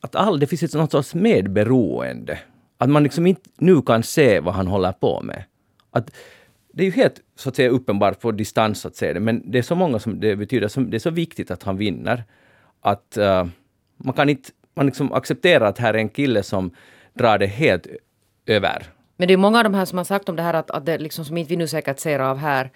att 0.00 0.14
all, 0.14 0.40
det 0.40 0.46
finns 0.46 0.62
ett 0.62 0.74
något 0.74 0.90
sorts 0.90 1.14
medberoende. 1.14 2.38
Att 2.78 2.90
man 2.90 3.02
liksom 3.02 3.26
inte 3.26 3.50
nu 3.56 3.82
kan 3.82 4.02
se 4.02 4.40
vad 4.40 4.54
han 4.54 4.66
håller 4.66 4.92
på 4.92 5.20
med. 5.22 5.44
Att 5.90 6.10
det 6.72 6.82
är 6.82 6.84
ju 6.84 6.92
helt 6.92 7.20
så 7.36 7.48
att 7.48 7.56
säga 7.56 7.68
uppenbart 7.68 8.20
på 8.20 8.32
distans 8.32 8.86
att 8.86 8.96
se 8.96 9.12
det, 9.12 9.20
men 9.20 9.50
det 9.50 9.58
är 9.58 9.62
så 9.62 9.74
många 9.74 9.98
som 9.98 10.20
det 10.20 10.36
betyder, 10.36 10.68
som, 10.68 10.90
det 10.90 10.96
är 10.96 10.98
så 10.98 11.10
viktigt 11.10 11.50
att 11.50 11.62
han 11.62 11.76
vinner, 11.76 12.24
att 12.80 13.18
uh, 13.20 13.46
man 13.96 14.14
kan 14.14 14.28
inte 14.28 14.50
man 14.78 14.86
liksom 14.86 15.12
accepterar 15.12 15.66
att 15.66 15.78
här 15.78 15.94
är 15.94 15.98
en 15.98 16.08
kille 16.08 16.42
som 16.42 16.70
drar 17.14 17.38
det 17.38 17.46
helt 17.46 17.86
över. 18.46 18.86
Men 19.16 19.28
det 19.28 19.34
är 19.34 19.38
många 19.38 19.58
av 19.58 19.64
de 19.64 19.74
här 19.74 19.84
som 19.84 19.98
har 19.98 20.04
sagt 20.04 20.28
om 20.28 20.36
det 20.36 20.42
här 20.42 20.54
att, 20.54 20.70
att 20.70 20.86
det 20.86 20.98
liksom 20.98 21.24
som 21.24 21.36
inte 21.36 21.50
vi 21.50 21.56
nu 21.56 21.68
säkert 21.68 21.98
ser 21.98 22.18
av 22.18 22.36
här, 22.36 22.70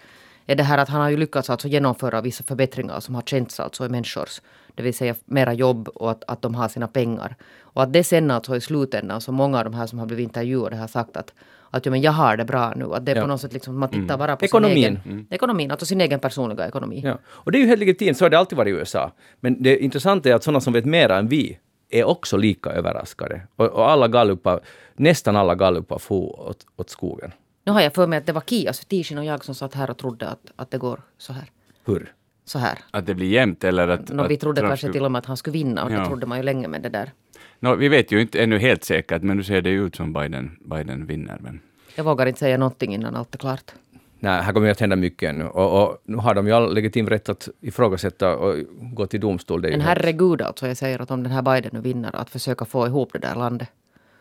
är 0.45 0.55
det 0.55 0.63
här 0.63 0.77
att 0.77 0.89
han 0.89 1.01
har 1.01 1.09
ju 1.09 1.17
lyckats 1.17 1.49
alltså 1.49 1.67
genomföra 1.67 2.21
vissa 2.21 2.43
förbättringar 2.43 2.99
som 2.99 3.15
har 3.15 3.21
känts 3.21 3.59
alltså 3.59 3.85
i 3.85 3.89
människors 3.89 4.41
det 4.75 4.83
vill 4.83 4.93
säga 4.93 5.15
mera 5.25 5.53
jobb 5.53 5.87
och 5.87 6.11
att, 6.11 6.23
att 6.27 6.41
de 6.41 6.55
har 6.55 6.67
sina 6.67 6.87
pengar. 6.87 7.35
Och 7.61 7.83
att 7.83 7.93
det 7.93 8.03
sen 8.03 8.31
alltså 8.31 8.55
i 8.55 8.61
slutändan, 8.61 9.21
så 9.21 9.31
många 9.31 9.57
av 9.57 9.63
de 9.63 9.73
här 9.73 9.87
som 9.87 9.99
har 9.99 10.05
blivit 10.05 10.23
intervjuade 10.23 10.75
har 10.75 10.87
sagt 10.87 11.17
att 11.17 11.33
att 11.73 11.85
ja, 11.85 11.91
men 11.91 12.01
jag 12.01 12.11
har 12.11 12.37
det 12.37 12.45
bra 12.45 12.73
nu. 12.75 12.93
Att 12.93 13.05
det 13.05 13.11
är 13.11 13.15
ja. 13.15 13.21
på 13.21 13.27
något 13.27 13.41
sätt 13.41 13.53
liksom, 13.53 13.79
man 13.79 13.89
tittar 13.89 14.03
mm. 14.03 14.17
bara 14.17 14.35
på 14.35 14.45
ekonomin. 14.45 14.75
sin 14.75 14.83
egen, 14.83 15.01
mm. 15.05 15.27
ekonomin, 15.29 15.71
alltså 15.71 15.85
sin 15.85 16.01
egen 16.01 16.19
personliga 16.19 16.67
ekonomi. 16.67 17.01
Ja. 17.05 17.17
Och 17.25 17.51
det 17.51 17.57
är 17.57 17.59
ju 17.59 17.67
helt 17.67 17.79
legitimt, 17.79 18.17
så 18.17 18.25
har 18.25 18.29
det 18.29 18.39
alltid 18.39 18.57
varit 18.57 18.71
i 18.71 18.77
USA. 18.77 19.11
Men 19.39 19.63
det 19.63 19.77
intressanta 19.77 20.29
är 20.29 20.33
att 20.33 20.43
sådana 20.43 20.61
som 20.61 20.73
vet 20.73 20.85
mer 20.85 21.09
än 21.09 21.27
vi 21.27 21.59
är 21.89 22.03
också 22.03 22.37
lika 22.37 22.69
överraskade. 22.69 23.41
Och, 23.55 23.65
och 23.65 23.91
alla 23.91 24.07
gallupar, 24.07 24.59
nästan 24.95 25.35
alla 25.35 25.55
gallupar 25.55 25.97
får 25.97 26.49
åt, 26.49 26.65
åt 26.75 26.89
skogen. 26.89 27.31
Nu 27.63 27.71
har 27.71 27.81
jag 27.81 27.93
för 27.93 28.07
mig 28.07 28.17
att 28.17 28.25
det 28.25 28.33
var 28.33 28.41
Kia 28.41 28.73
Sutishin 28.73 29.17
och 29.17 29.25
jag 29.25 29.45
som 29.45 29.55
satt 29.55 29.73
här 29.73 29.89
och 29.89 29.97
trodde 29.97 30.27
att, 30.27 30.51
att 30.55 30.71
det 30.71 30.77
går 30.77 31.01
så 31.17 31.33
här. 31.33 31.51
Hur? 31.85 32.13
Så 32.45 32.59
här. 32.59 32.79
Att 32.91 33.05
det 33.05 33.15
blir 33.15 33.27
jämnt 33.27 33.63
eller 33.63 33.87
att... 33.87 34.09
No, 34.09 34.27
vi 34.27 34.37
trodde 34.37 34.61
Trump 34.61 34.69
kanske 34.69 34.91
till 34.91 35.05
och 35.05 35.11
med 35.11 35.19
att 35.19 35.25
han 35.25 35.37
skulle 35.37 35.53
vinna 35.53 35.85
och 35.85 35.91
ja. 35.91 35.99
det 35.99 36.05
trodde 36.05 36.25
man 36.25 36.37
ju 36.37 36.43
länge 36.43 36.67
med 36.67 36.81
det 36.81 36.89
där. 36.89 37.11
No, 37.59 37.75
vi 37.75 37.89
vet 37.89 38.11
ju 38.11 38.21
inte 38.21 38.43
ännu 38.43 38.59
helt 38.59 38.83
säkert 38.83 39.21
men 39.21 39.37
nu 39.37 39.43
ser 39.43 39.61
det 39.61 39.69
ut 39.69 39.95
som 39.95 40.13
Biden, 40.13 40.57
Biden 40.65 41.05
vinner. 41.05 41.37
Men... 41.39 41.59
Jag 41.95 42.03
vågar 42.03 42.25
inte 42.25 42.39
säga 42.39 42.57
någonting 42.57 42.93
innan 42.93 43.15
allt 43.15 43.35
är 43.35 43.39
klart. 43.39 43.71
Nej, 44.19 44.41
här 44.41 44.53
kommer 44.53 44.67
ju 44.67 44.71
att 44.71 44.79
hända 44.79 44.95
mycket 44.95 45.29
ännu. 45.29 45.45
Och, 45.45 45.83
och, 45.83 45.97
nu 46.03 46.17
har 46.17 46.33
de 46.33 46.47
ju 46.47 46.53
all 46.53 46.73
legitim 46.73 47.09
rätt 47.09 47.29
att 47.29 47.49
ifrågasätta 47.61 48.35
och 48.35 48.55
gå 48.79 49.07
till 49.07 49.19
domstol. 49.19 49.61
Det 49.61 49.69
Men 49.69 49.81
herregud 49.81 50.41
alltså, 50.41 50.67
jag 50.67 50.77
säger 50.77 51.01
att 51.01 51.11
om 51.11 51.23
den 51.23 51.31
här 51.31 51.41
Biden 51.41 51.71
nu 51.73 51.81
vinner, 51.81 52.15
att 52.15 52.29
försöka 52.29 52.65
få 52.65 52.87
ihop 52.87 53.13
det 53.13 53.19
där 53.19 53.35
landet. 53.35 53.67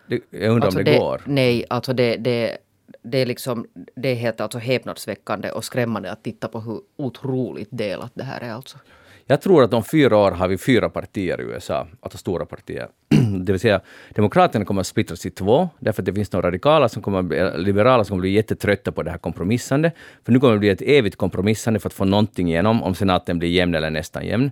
Det, 0.07 0.21
jag 0.31 0.51
undrar 0.53 0.67
alltså 0.67 0.79
om 0.79 0.85
det, 0.85 0.91
det, 0.91 0.99
går. 0.99 1.21
Nej, 1.25 1.65
alltså 1.71 1.93
det, 1.93 2.17
det, 2.17 2.59
det 3.03 3.19
är, 3.19 3.27
liksom, 3.27 3.67
det 3.95 4.09
är 4.09 4.15
helt 4.15 4.41
alltså 4.41 4.59
häpnadsväckande 4.59 5.51
och 5.51 5.65
skrämmande 5.65 6.13
att 6.13 6.25
titta 6.25 6.49
på 6.49 6.61
hur 6.61 6.81
otroligt 6.97 7.69
delat 7.71 8.13
det 8.15 8.25
här 8.25 8.41
är. 8.41 8.53
Alltså. 8.53 8.79
Jag 9.27 9.41
tror 9.41 9.65
att 9.65 9.75
om 9.75 9.85
fyra 9.85 10.17
år 10.17 10.31
har 10.31 10.49
vi 10.49 10.59
fyra 10.59 10.89
partier 10.89 11.41
i 11.41 11.45
USA, 11.45 11.87
alltså 12.01 12.19
stora 12.19 12.47
partier. 12.47 12.89
Det 13.45 13.53
vill 13.53 13.61
säga, 13.61 13.81
Demokraterna 14.15 14.65
kommer 14.65 14.81
att 14.81 14.87
splittras 14.87 15.27
i 15.27 15.31
två, 15.31 15.69
därför 15.79 16.03
att 16.03 16.07
det 16.07 16.15
finns 16.15 16.33
några 16.33 16.47
radikala, 16.47 16.89
som 16.89 17.03
kommer, 17.03 17.59
liberala 17.59 18.05
som 18.05 18.15
kommer 18.15 18.21
bli 18.21 18.31
jättetrötta 18.31 18.93
på 18.93 19.03
det 19.03 19.11
här 19.11 19.19
kompromissande. 19.19 19.93
För 20.25 20.33
nu 20.33 20.41
kommer 20.41 20.53
det 20.53 20.59
bli 20.59 20.69
ett 20.69 20.83
evigt 20.83 21.17
kompromissande 21.17 21.81
för 21.81 21.89
att 21.89 21.93
få 21.93 22.05
någonting 22.05 22.49
igenom, 22.49 22.83
om 22.83 22.95
senaten 22.95 23.39
blir 23.39 23.49
jämn 23.49 23.75
eller 23.75 23.91
nästan 23.91 24.27
jämn. 24.27 24.51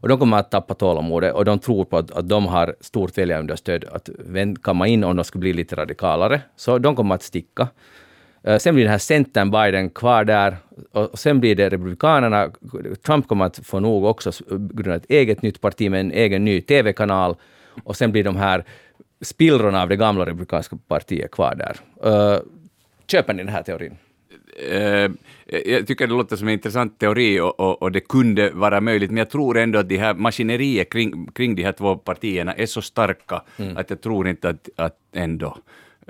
Och 0.00 0.08
de 0.08 0.18
kommer 0.18 0.36
att 0.36 0.50
tappa 0.50 0.74
tålamodet 0.74 1.34
och 1.34 1.44
de 1.44 1.58
tror 1.58 1.84
på 1.84 1.96
att, 1.96 2.10
att 2.10 2.28
de 2.28 2.46
har 2.46 2.74
stort 2.80 3.18
väljarunderstöd 3.18 3.84
att 3.84 4.08
kamma 4.62 4.86
in 4.86 5.04
om 5.04 5.16
de 5.16 5.24
skulle 5.24 5.40
bli 5.40 5.52
lite 5.52 5.76
radikalare. 5.76 6.40
Så 6.56 6.78
de 6.78 6.96
kommer 6.96 7.14
att 7.14 7.22
sticka. 7.22 7.68
Eh, 8.42 8.58
sen 8.58 8.74
blir 8.74 8.84
den 8.84 8.90
här 8.90 8.98
centern 8.98 9.50
Biden 9.50 9.90
kvar 9.90 10.24
där 10.24 10.56
och 10.92 11.18
sen 11.18 11.40
blir 11.40 11.56
det 11.56 11.68
Republikanerna. 11.68 12.50
Trump 13.06 13.28
kommer 13.28 13.44
att 13.44 13.58
få 13.58 13.80
nog 13.80 14.04
också 14.04 14.32
grunda 14.48 14.96
ett 14.96 15.10
eget 15.10 15.42
nytt 15.42 15.60
parti 15.60 15.90
med 15.90 16.00
en 16.00 16.12
egen 16.12 16.44
ny 16.44 16.60
TV-kanal 16.60 17.36
och 17.84 17.96
sen 17.96 18.12
blir 18.12 18.24
de 18.24 18.36
här 18.36 18.64
spillrorna 19.20 19.82
av 19.82 19.88
det 19.88 19.96
gamla 19.96 20.26
republikanska 20.26 20.78
partiet 20.88 21.30
kvar 21.30 21.54
där. 21.54 21.76
Eh, 22.04 22.40
köper 23.06 23.34
ni 23.34 23.42
den 23.42 23.52
här 23.52 23.62
teorin? 23.62 23.96
Eh, 24.58 25.10
jag 25.70 25.86
tycker 25.86 26.06
det 26.06 26.12
låter 26.12 26.36
som 26.36 26.48
en 26.48 26.54
intressant 26.54 26.98
teori 26.98 27.40
och, 27.40 27.60
och, 27.60 27.82
och, 27.82 27.92
det 27.92 28.00
kunde 28.00 28.50
vara 28.50 28.80
möjligt, 28.80 29.10
men 29.10 29.16
jag 29.16 29.30
tror 29.30 29.58
ändå 29.58 29.78
att 29.78 29.88
de 29.88 29.96
här 29.96 30.14
maskineriet 30.14 30.92
kring, 30.92 31.26
kring 31.26 31.54
de 31.54 31.62
här 31.62 31.72
två 31.72 31.96
partierna 31.96 32.52
är 32.52 32.66
så 32.66 32.82
starka 32.82 33.42
mm. 33.56 33.76
att 33.76 33.90
jag 33.90 34.00
tror 34.00 34.28
inte 34.28 34.48
att, 34.48 34.68
att 34.76 34.96
ändå 35.12 35.56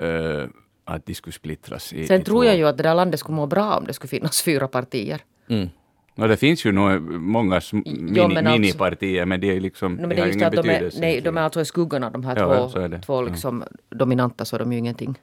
uh, 0.02 0.46
att 0.84 1.06
de 1.06 1.14
skulle 1.14 1.32
splittras. 1.32 1.92
I, 1.92 2.06
Sen 2.06 2.20
i 2.20 2.24
tror 2.24 2.44
jag 2.44 2.56
ju 2.56 2.68
att 2.68 2.76
det 2.76 2.82
där 2.82 2.94
landet 2.94 3.20
skulle 3.20 3.36
må 3.36 3.46
bra 3.46 3.76
om 3.76 3.84
det 3.84 3.92
skulle 3.92 4.08
finnas 4.08 4.42
fyra 4.42 4.68
partier. 4.68 5.20
Mm. 5.48 5.68
No, 6.14 6.26
det 6.26 6.36
finns 6.36 6.64
ju 6.64 6.72
nog 6.72 7.00
många 7.10 7.60
mini, 7.72 8.12
jo, 8.16 8.28
men 8.28 8.46
alltså, 8.46 8.60
minipartier, 8.60 9.26
men 9.26 9.40
det 9.40 9.56
är 9.56 9.60
liksom, 9.60 9.94
no, 9.94 10.00
men 10.00 10.08
det, 10.08 10.22
har 10.22 10.28
ingen 10.28 10.50
betydelse. 10.50 11.00
De 11.00 11.06
är, 11.06 11.12
nej, 11.12 11.20
de 11.20 11.36
är 11.36 11.40
alltså 11.40 11.60
i 11.60 11.64
skuggan 11.64 12.04
av 12.04 12.12
de 12.12 12.24
här 12.24 12.36
ja, 12.36 12.68
två, 12.68 12.98
två 13.06 13.22
liksom 13.22 13.64
ja. 13.70 13.96
dominanta, 13.96 14.44
så 14.44 14.56
är 14.56 14.60
de 14.60 14.72
ju 14.72 14.78
ingenting. 14.78 15.14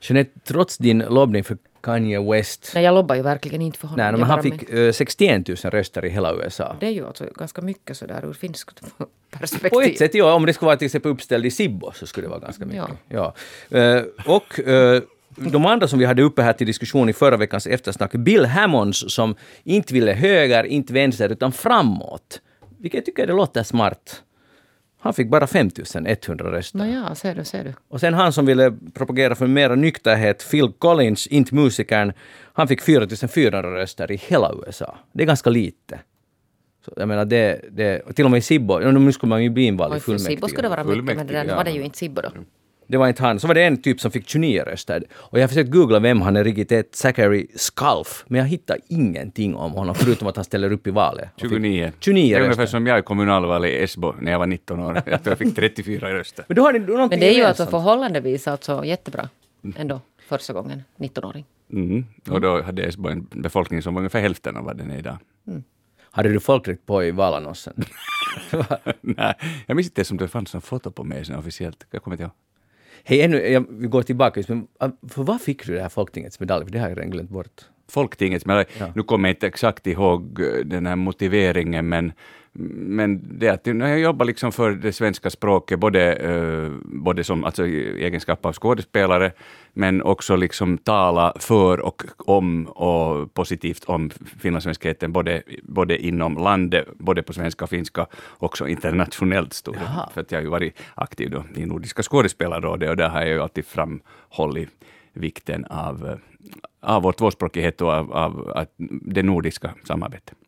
Jeanette, 0.00 0.40
trots 0.44 0.78
din 0.78 0.98
lobbning 0.98 1.44
för 1.44 1.58
Kanye 1.82 2.20
West. 2.20 2.70
Nej, 2.74 2.84
jag 2.84 2.94
lobbar 2.94 3.14
ju 3.14 3.22
verkligen 3.22 3.62
inte 3.62 3.78
för 3.78 3.88
honom. 3.88 4.04
Nej, 4.04 4.12
men 4.12 4.22
han 4.22 4.42
fick 4.42 4.72
med. 4.72 4.94
61 4.94 5.48
000 5.48 5.56
röster 5.56 6.04
i 6.04 6.08
hela 6.08 6.34
USA. 6.34 6.76
Det 6.80 6.86
är 6.86 6.90
ju 6.90 7.06
alltså 7.06 7.24
ganska 7.34 7.62
mycket 7.62 7.96
sådär 7.96 8.24
ur 8.24 8.32
finskt 8.32 8.80
perspektiv. 9.30 9.70
På 9.70 9.80
ett 9.80 9.98
sätt, 9.98 10.14
ja. 10.14 10.34
Om 10.34 10.46
det 10.46 10.52
skulle 10.52 10.66
vara 10.66 10.76
till 10.76 10.86
exempel 10.86 11.10
uppställd 11.10 11.46
i 11.46 11.50
Sibbo 11.50 11.92
så 11.94 12.06
skulle 12.06 12.26
det 12.26 12.30
vara 12.30 12.40
ganska 12.40 12.64
mycket. 12.64 12.84
Ja. 13.08 13.34
ja. 13.68 13.96
Uh, 13.96 14.04
och 14.26 14.60
uh, 14.66 15.02
de 15.36 15.66
andra 15.66 15.88
som 15.88 15.98
vi 15.98 16.04
hade 16.04 16.22
uppe 16.22 16.42
här 16.42 16.52
till 16.52 16.66
diskussion 16.66 17.08
i 17.08 17.12
förra 17.12 17.36
veckans 17.36 17.66
eftersnack, 17.66 18.12
Bill 18.12 18.44
Hammonds 18.44 19.14
som 19.14 19.34
inte 19.64 19.94
ville 19.94 20.12
höger, 20.12 20.64
inte 20.64 20.92
vänster, 20.92 21.28
utan 21.28 21.52
framåt. 21.52 22.40
Vilket 22.78 22.98
jag 22.98 23.04
tycker 23.06 23.26
det 23.26 23.32
låter 23.32 23.62
smart. 23.62 24.22
Han 25.04 25.14
fick 25.14 25.28
bara 25.28 25.46
5100 25.46 26.52
röster. 26.52 26.78
Nåja, 26.78 27.14
ser 27.14 27.34
du, 27.34 27.44
ser 27.44 27.64
du. 27.64 27.72
Och 27.88 28.00
sen 28.00 28.14
han 28.14 28.32
som 28.32 28.46
ville 28.46 28.72
propagera 28.94 29.34
för 29.34 29.46
mera 29.46 29.74
nykterhet, 29.74 30.50
Phil 30.50 30.72
Collins, 30.78 31.26
inte 31.26 31.54
musikern, 31.54 32.12
han 32.52 32.68
fick 32.68 32.82
4400 32.82 33.62
röster 33.62 34.12
i 34.12 34.16
hela 34.16 34.52
USA. 34.66 34.98
Det 35.12 35.22
är 35.22 35.26
ganska 35.26 35.50
lite. 35.50 36.00
Så 36.84 36.92
jag 36.96 37.08
menar 37.08 37.24
det, 37.24 37.60
det 37.70 38.14
till 38.14 38.24
och 38.24 38.30
med 38.30 38.38
i 38.38 38.42
Sibbo, 38.42 38.78
nu 38.78 39.12
skulle 39.12 39.30
man 39.30 39.42
ju 39.42 39.50
bli 39.50 39.62
invald 39.62 39.96
i 39.96 40.00
fullmäktige. 40.00 40.36
Sibbo 40.36 40.48
skulle 40.48 40.68
det 40.68 40.76
vara 40.76 40.84
mycket, 40.84 41.16
men 41.16 41.26
det 41.26 41.32
där 41.32 41.44
ja. 41.44 41.56
var 41.56 41.64
det 41.64 41.70
ju 41.70 41.82
inte 41.82 41.98
Sibbo 41.98 42.22
då. 42.22 42.30
Det 42.92 42.98
var 42.98 43.08
inte 43.08 43.22
han. 43.22 43.40
Så 43.40 43.46
var 43.46 43.54
det 43.54 43.62
en 43.62 43.82
typ 43.82 44.00
som 44.00 44.10
fick 44.10 44.28
29 44.28 44.62
röster. 44.62 45.04
Och 45.12 45.38
jag 45.38 45.42
har 45.42 45.48
försökt 45.48 45.70
googla 45.70 45.98
vem 45.98 46.20
han 46.20 46.36
är 46.36 46.44
riktigt 46.44 46.72
är, 46.72 46.84
Zachary 46.92 47.46
Skalf, 47.54 48.24
men 48.28 48.38
jag 48.38 48.46
hittar 48.46 48.78
ingenting 48.88 49.54
om 49.54 49.72
honom 49.72 49.94
förutom 49.94 50.28
att 50.28 50.36
han 50.36 50.44
ställer 50.44 50.72
upp 50.72 50.86
i 50.86 50.90
valet. 50.90 51.28
29. 51.36 51.92
29 52.00 52.34
det 52.34 52.40
är 52.40 52.44
ungefär 52.44 52.66
som 52.66 52.86
jag 52.86 52.98
i 52.98 53.02
kommunalvalet 53.02 53.70
i 53.70 53.82
Esbo 53.82 54.14
när 54.20 54.32
jag 54.32 54.38
var 54.38 54.46
19 54.46 54.80
år. 54.80 54.94
Jag 54.94 55.04
tror 55.04 55.30
jag 55.30 55.38
fick 55.38 55.54
34 55.56 56.14
röster. 56.14 56.44
Men, 56.48 56.56
då 56.56 56.62
har 56.62 56.72
ni 56.72 56.78
men 56.78 57.08
det 57.08 57.28
är 57.28 57.36
ju 57.36 57.42
alltså 57.42 57.66
förhållandevis 57.66 58.48
alltså 58.48 58.84
jättebra 58.84 59.28
ändå 59.76 60.00
första 60.28 60.52
gången, 60.52 60.82
19-åring. 60.96 61.44
Mm. 61.72 62.04
Och 62.30 62.40
då 62.40 62.62
hade 62.62 62.82
Esbo 62.82 63.08
en 63.08 63.26
befolkning 63.30 63.82
som 63.82 63.94
var 63.94 64.00
ungefär 64.00 64.20
hälften 64.20 64.56
av 64.56 64.64
vad 64.64 64.76
den 64.76 64.90
är 64.90 64.98
idag. 64.98 65.18
Mm. 65.46 65.62
Hade 66.10 66.28
du 66.28 66.40
folkrätt 66.40 66.86
på 66.86 67.04
i 67.04 67.10
valannonsen? 67.10 67.74
Nej, 69.00 69.34
jag 69.66 69.76
minns 69.76 69.86
inte 69.86 70.04
om 70.10 70.16
det 70.16 70.28
fanns 70.28 70.54
något 70.54 70.64
foto 70.64 70.90
på 70.90 71.04
mig 71.04 71.24
officiellt. 71.38 71.86
Jag 71.90 72.02
kommer 72.02 72.14
inte 72.14 72.22
ihåg. 72.22 72.32
Hej, 73.04 73.22
ännu, 73.22 73.36
jag, 73.36 73.66
vi 73.70 73.86
går 73.86 74.02
tillbaka, 74.02 74.42
men 74.48 74.66
äh, 74.80 74.88
för 75.08 75.22
vad 75.22 75.40
fick 75.40 75.66
du 75.66 75.74
det 75.74 75.82
här 75.82 75.88
Folktingets 75.88 76.40
medalj? 76.40 76.64
För 76.64 76.72
det 76.72 76.78
har 76.78 76.88
jag 76.88 76.98
redan 76.98 77.10
glömt 77.10 77.30
bort. 77.30 77.62
Folktingets 77.88 78.46
medalj, 78.46 78.66
ja. 78.78 78.92
nu 78.94 79.02
kommer 79.02 79.28
jag 79.28 79.34
inte 79.34 79.46
exakt 79.46 79.86
ihåg 79.86 80.40
äh, 80.40 80.64
den 80.64 80.86
här 80.86 80.96
motiveringen, 80.96 81.88
men 81.88 82.12
men 82.54 83.38
det 83.38 83.48
att 83.48 83.66
jag 83.66 84.00
jobbar 84.00 84.26
liksom 84.26 84.52
för 84.52 84.70
det 84.70 84.92
svenska 84.92 85.30
språket, 85.30 85.78
både, 85.78 86.18
uh, 86.28 86.72
både 86.84 87.24
som 87.24 87.44
alltså, 87.44 87.66
i 87.66 88.04
egenskap 88.04 88.46
av 88.46 88.52
skådespelare, 88.52 89.32
men 89.72 90.02
också 90.02 90.36
liksom 90.36 90.78
tala 90.78 91.32
för 91.36 91.80
och 91.80 92.02
om 92.16 92.66
och 92.66 93.34
positivt 93.34 93.84
om 93.84 94.10
finlandssvenskheten, 94.40 95.12
både, 95.12 95.42
både 95.62 95.98
inom 95.98 96.36
landet, 96.36 96.88
både 96.98 97.22
på 97.22 97.32
svenska 97.32 97.64
och 97.64 97.70
finska, 97.70 98.06
också 98.38 98.68
internationellt. 98.68 99.52
Stod 99.52 99.76
För 100.14 100.20
att 100.20 100.32
jag 100.32 100.38
har 100.38 100.42
ju 100.42 100.48
varit 100.48 100.78
aktiv 100.94 101.30
då 101.30 101.44
i 101.56 101.66
Nordiska 101.66 102.02
skådespelarrådet 102.02 102.90
och 102.90 102.96
där 102.96 103.08
har 103.08 103.20
jag 103.20 103.28
ju 103.28 103.42
alltid 103.42 103.66
framhållit 103.66 104.68
vikten 105.12 105.64
av, 105.64 106.18
av 106.80 107.02
vår 107.02 107.12
tvåspråkighet 107.12 107.80
och 107.80 107.92
av, 107.92 108.12
av, 108.12 108.50
av 108.50 108.66
det 108.88 109.22
nordiska 109.22 109.74
samarbetet. 109.84 110.41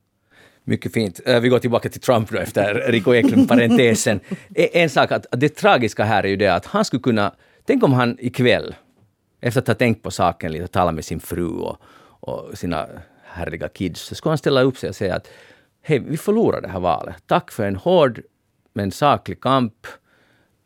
Mycket 0.65 0.93
fint. 0.93 1.21
Eh, 1.27 1.41
vi 1.41 1.49
går 1.49 1.59
tillbaka 1.59 1.89
till 1.89 2.01
Trump 2.01 2.31
då 2.31 2.39
efter 2.39 2.75
Rico 2.75 3.15
Eklund-parentesen. 3.15 4.21
en 4.55 4.91
sak, 4.91 5.13
att 5.13 5.27
det 5.31 5.49
tragiska 5.49 6.05
här 6.05 6.25
är 6.25 6.29
ju 6.29 6.37
det 6.37 6.55
att 6.55 6.67
han 6.67 6.85
skulle 6.85 7.03
kunna... 7.03 7.35
Tänk 7.67 7.83
om 7.83 7.93
han 7.93 8.17
ikväll, 8.21 8.75
efter 9.41 9.61
att 9.61 9.67
ha 9.67 9.75
tänkt 9.75 10.03
på 10.03 10.11
saken 10.11 10.53
lite, 10.53 10.67
talat 10.67 10.95
med 10.95 11.05
sin 11.05 11.21
fru 11.21 11.49
och, 11.49 11.77
och 12.21 12.59
sina 12.59 12.87
härliga 13.25 13.69
kids, 13.69 14.01
så 14.01 14.15
skulle 14.15 14.31
han 14.31 14.39
ställa 14.39 14.63
upp 14.63 14.79
sig 14.79 14.89
och 14.89 14.97
säga 14.97 15.15
att 15.15 15.29
hej, 15.83 15.99
vi 15.99 16.17
förlorade 16.17 16.67
det 16.67 16.73
här 16.73 16.81
valet. 16.81 17.17
Tack 17.27 17.51
för 17.51 17.67
en 17.67 17.77
hård 17.77 18.23
men 18.73 18.91
saklig 18.91 19.41
kamp. 19.41 19.87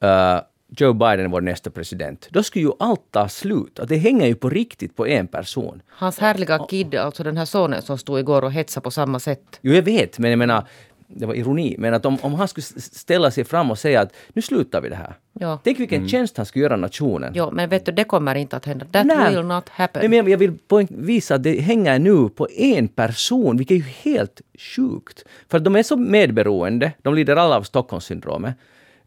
Uh, 0.05 0.41
Joe 0.77 0.93
Biden 0.93 1.21
är 1.21 1.29
vår 1.29 1.41
nästa 1.41 1.71
president, 1.71 2.29
då 2.31 2.43
skulle 2.43 2.65
ju 2.65 2.73
allt 2.79 3.03
ta 3.11 3.29
slut. 3.29 3.79
Att 3.79 3.89
det 3.89 3.97
hänger 3.97 4.27
ju 4.27 4.35
på 4.35 4.51
riktigt 4.51 4.97
på 4.97 5.07
en 5.07 5.27
person. 5.27 5.83
Hans 5.89 6.19
härliga 6.19 6.59
kid, 6.59 6.95
alltså 6.95 7.23
den 7.23 7.37
här 7.37 7.45
sonen 7.45 7.83
som 7.83 7.99
stod 7.99 8.19
igår 8.19 8.45
och 8.45 8.53
hetsade 8.53 8.85
på 8.85 8.91
samma 8.91 9.21
sätt. 9.21 9.59
Jo, 9.63 9.73
jag 9.73 9.83
vet, 9.83 10.19
men 10.19 10.31
jag 10.31 10.39
menar, 10.39 10.65
det 11.07 11.27
var 11.27 11.35
ironi, 11.35 11.77
men 11.79 11.95
att 11.95 12.07
om, 12.07 12.19
om 12.21 12.35
han 12.35 12.49
skulle 12.49 12.65
ställa 12.79 13.31
sig 13.31 13.45
fram 13.45 13.71
och 13.71 13.79
säga 13.79 14.01
att 14.01 14.13
nu 14.33 14.43
slutar 14.43 14.81
vi 14.81 14.89
det 14.89 14.97
här. 14.97 15.15
Ja. 15.33 15.59
Tänk 15.65 15.81
vilken 15.81 15.99
mm. 15.99 16.09
tjänst 16.09 16.37
han 16.37 16.47
skulle 16.47 16.63
göra 16.63 16.77
nationen. 16.77 17.33
Ja, 17.35 17.51
men 17.51 17.69
vet 17.69 17.87
du, 17.87 17.93
det 17.93 18.05
kommer 18.05 18.35
inte 18.35 18.57
att 18.57 18.65
hända. 18.65 18.87
That 18.93 19.07
Nej. 19.07 19.31
will 19.31 19.45
not 19.45 19.69
happen. 19.69 20.11
Men 20.11 20.29
jag 20.29 20.39
vill 20.39 20.59
visa 20.89 21.35
att 21.35 21.43
det 21.43 21.61
hänger 21.61 21.99
nu 21.99 22.29
på 22.29 22.49
en 22.51 22.89
person, 22.89 23.57
vilket 23.57 23.75
är 23.75 23.79
ju 23.79 24.13
helt 24.13 24.41
sjukt. 24.59 25.25
För 25.49 25.59
att 25.59 25.65
de 25.65 25.77
är 25.77 25.83
så 25.83 25.97
medberoende, 25.97 26.93
de 27.03 27.15
lider 27.15 27.37
alla 27.37 27.57
av 27.57 27.63
Stockholmssyndromet. 27.63 28.55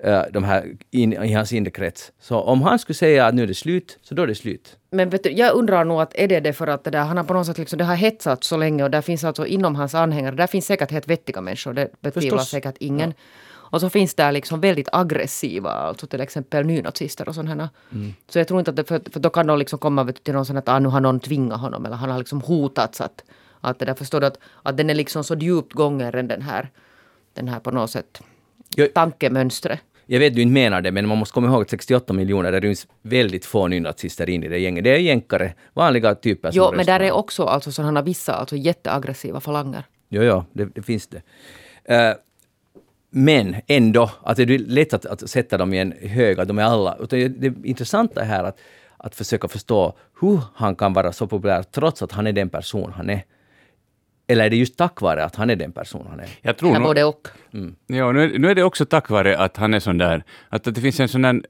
Eh, 0.03 0.23
de 0.31 0.43
här 0.43 0.77
in, 0.91 1.13
i 1.13 1.33
hans 1.33 1.53
inre 1.53 1.71
krets. 1.71 2.11
Så 2.19 2.39
om 2.39 2.61
han 2.61 2.79
skulle 2.79 2.95
säga 2.95 3.25
att 3.25 3.35
nu 3.35 3.43
är 3.43 3.47
det 3.47 3.53
slut, 3.53 3.97
så 4.01 4.15
då 4.15 4.23
är 4.23 4.27
det 4.27 4.35
slut. 4.35 4.77
Men 4.91 5.09
vet 5.09 5.23
du, 5.23 5.31
jag 5.31 5.55
undrar 5.55 5.85
nog 5.85 6.01
att 6.01 6.15
är 6.15 6.27
det 6.27 6.39
det 6.39 6.53
för 6.53 6.67
att 6.67 6.83
det 6.83 6.91
där, 6.91 7.03
han 7.03 7.17
har 7.17 7.23
på 7.23 7.33
något 7.33 7.45
sätt 7.45 7.57
liksom, 7.57 7.77
det 7.77 7.83
har 7.83 7.95
hetsat 7.95 8.43
så 8.43 8.57
länge 8.57 8.83
och 8.83 8.91
där 8.91 9.01
finns 9.01 9.23
alltså 9.23 9.45
inom 9.45 9.75
hans 9.75 9.95
anhängare, 9.95 10.35
där 10.35 10.47
finns 10.47 10.65
säkert 10.65 10.91
helt 10.91 11.07
vettiga 11.07 11.41
människor, 11.41 11.73
det 11.73 12.01
betvivlar 12.01 12.39
säkert 12.39 12.75
ingen. 12.79 13.09
Ja. 13.09 13.23
Och 13.71 13.81
så 13.81 13.89
finns 13.89 14.13
det 14.13 14.31
liksom 14.31 14.61
väldigt 14.61 14.89
aggressiva, 14.91 15.71
alltså 15.71 16.07
till 16.07 16.21
exempel 16.21 16.65
nynazister 16.65 17.29
och 17.29 17.35
sådana. 17.35 17.69
Mm. 17.91 18.13
Så 18.29 18.39
jag 18.39 18.47
tror 18.47 18.59
inte 18.59 18.71
att 18.71 18.77
det, 18.77 18.83
för, 18.83 19.01
för 19.11 19.19
då 19.19 19.29
kan 19.29 19.47
de 19.47 19.59
liksom 19.59 19.79
komma 19.79 20.03
vet, 20.03 20.23
till 20.23 20.33
någon 20.33 20.45
sån 20.45 20.57
att 20.57 20.69
ah, 20.69 20.79
nu 20.79 20.89
har 20.89 20.99
någon 20.99 21.19
tvingat 21.19 21.59
honom 21.59 21.85
eller 21.85 21.95
han 21.95 22.09
har 22.09 22.17
liksom 22.17 22.41
hotats 22.41 23.01
att, 23.01 23.23
att 23.61 23.79
det 23.79 23.85
där, 23.85 23.93
förstår 23.93 24.19
du, 24.19 24.27
att, 24.27 24.39
att 24.63 24.77
den 24.77 24.89
är 24.89 24.95
liksom 24.95 25.23
så 25.23 25.35
djupt 25.35 25.73
gången 25.73 26.27
den 26.27 26.41
här, 26.41 26.69
den 27.33 27.47
här 27.47 27.59
på 27.59 27.71
något 27.71 27.91
sätt 27.91 28.21
tankemönstret 28.93 29.79
jag 30.11 30.19
vet 30.19 30.35
du 30.35 30.41
inte 30.41 30.53
menar 30.53 30.81
det, 30.81 30.91
men 30.91 31.07
man 31.07 31.17
måste 31.17 31.33
komma 31.33 31.47
ihåg 31.47 31.61
att 31.61 31.69
68 31.69 32.13
miljoner, 32.13 32.51
det 32.51 32.59
ryms 32.59 32.87
väldigt 33.01 33.45
få 33.45 33.67
nynazister 33.67 34.29
in 34.29 34.43
i 34.43 34.47
det 34.47 34.57
gänget. 34.57 34.83
Det 34.83 34.89
är 34.89 34.97
jänkare, 34.97 35.53
vanliga 35.73 36.15
typer 36.15 36.51
Jo, 36.53 36.71
men 36.75 36.85
där 36.85 36.99
är 36.99 37.11
också 37.11 37.43
alltså 37.43 37.71
sådana 37.71 38.01
vissa 38.01 38.33
alltså 38.33 38.55
jätteaggressiva 38.55 39.39
falanger. 39.39 39.83
Jo, 40.09 40.23
jo, 40.23 40.43
det, 40.53 40.65
det 40.65 40.81
finns 40.81 41.07
det. 41.07 41.17
Uh, 41.91 42.15
men 43.09 43.55
ändå, 43.67 44.11
att 44.23 44.37
det 44.37 44.43
är 44.43 44.59
lätt 44.59 44.93
att, 44.93 45.05
att 45.05 45.29
sätta 45.29 45.57
dem 45.57 45.73
i 45.73 45.77
en 45.77 45.91
hög, 46.01 46.39
att 46.39 46.47
de 46.47 46.59
är 46.59 46.63
alla. 46.63 46.97
Utan 46.99 47.19
det 47.39 47.53
intressanta 47.63 48.21
är 48.21 48.25
här 48.25 48.43
att, 48.43 48.59
att 48.97 49.15
försöka 49.15 49.47
förstå 49.47 49.97
hur 50.21 50.39
han 50.55 50.75
kan 50.75 50.93
vara 50.93 51.11
så 51.11 51.27
populär 51.27 51.63
trots 51.63 52.01
att 52.01 52.11
han 52.11 52.27
är 52.27 52.33
den 52.33 52.49
person 52.49 52.93
han 52.95 53.09
är. 53.09 53.23
Eller 54.31 54.45
är 54.45 54.49
det 54.49 54.55
just 54.55 54.77
tack 54.77 55.01
vare 55.01 55.25
att 55.25 55.35
han 55.35 55.49
är 55.49 55.55
den 55.55 55.71
person 55.71 56.07
han 56.09 56.19
är? 56.19 56.27
Jag 56.41 56.57
tror 56.57 56.73
nog, 56.73 56.83
både 56.83 57.03
och. 57.03 57.27
Mm. 57.53 57.75
Ja, 57.87 58.11
nu 58.11 58.23
är, 58.23 58.39
nu 58.39 58.49
är 58.49 58.55
det 58.55 58.63
också 58.63 58.85
tack 58.85 59.09
vare 59.09 59.37
att 59.37 59.57
han 59.57 59.73
är 59.73 59.79
sån 59.79 59.97
där, 59.97 60.23
att, 60.49 60.67
att 60.67 60.75
det 60.75 60.81
finns 60.81 60.99
en 60.99 61.07
sån 61.07 61.21
där... 61.21 61.41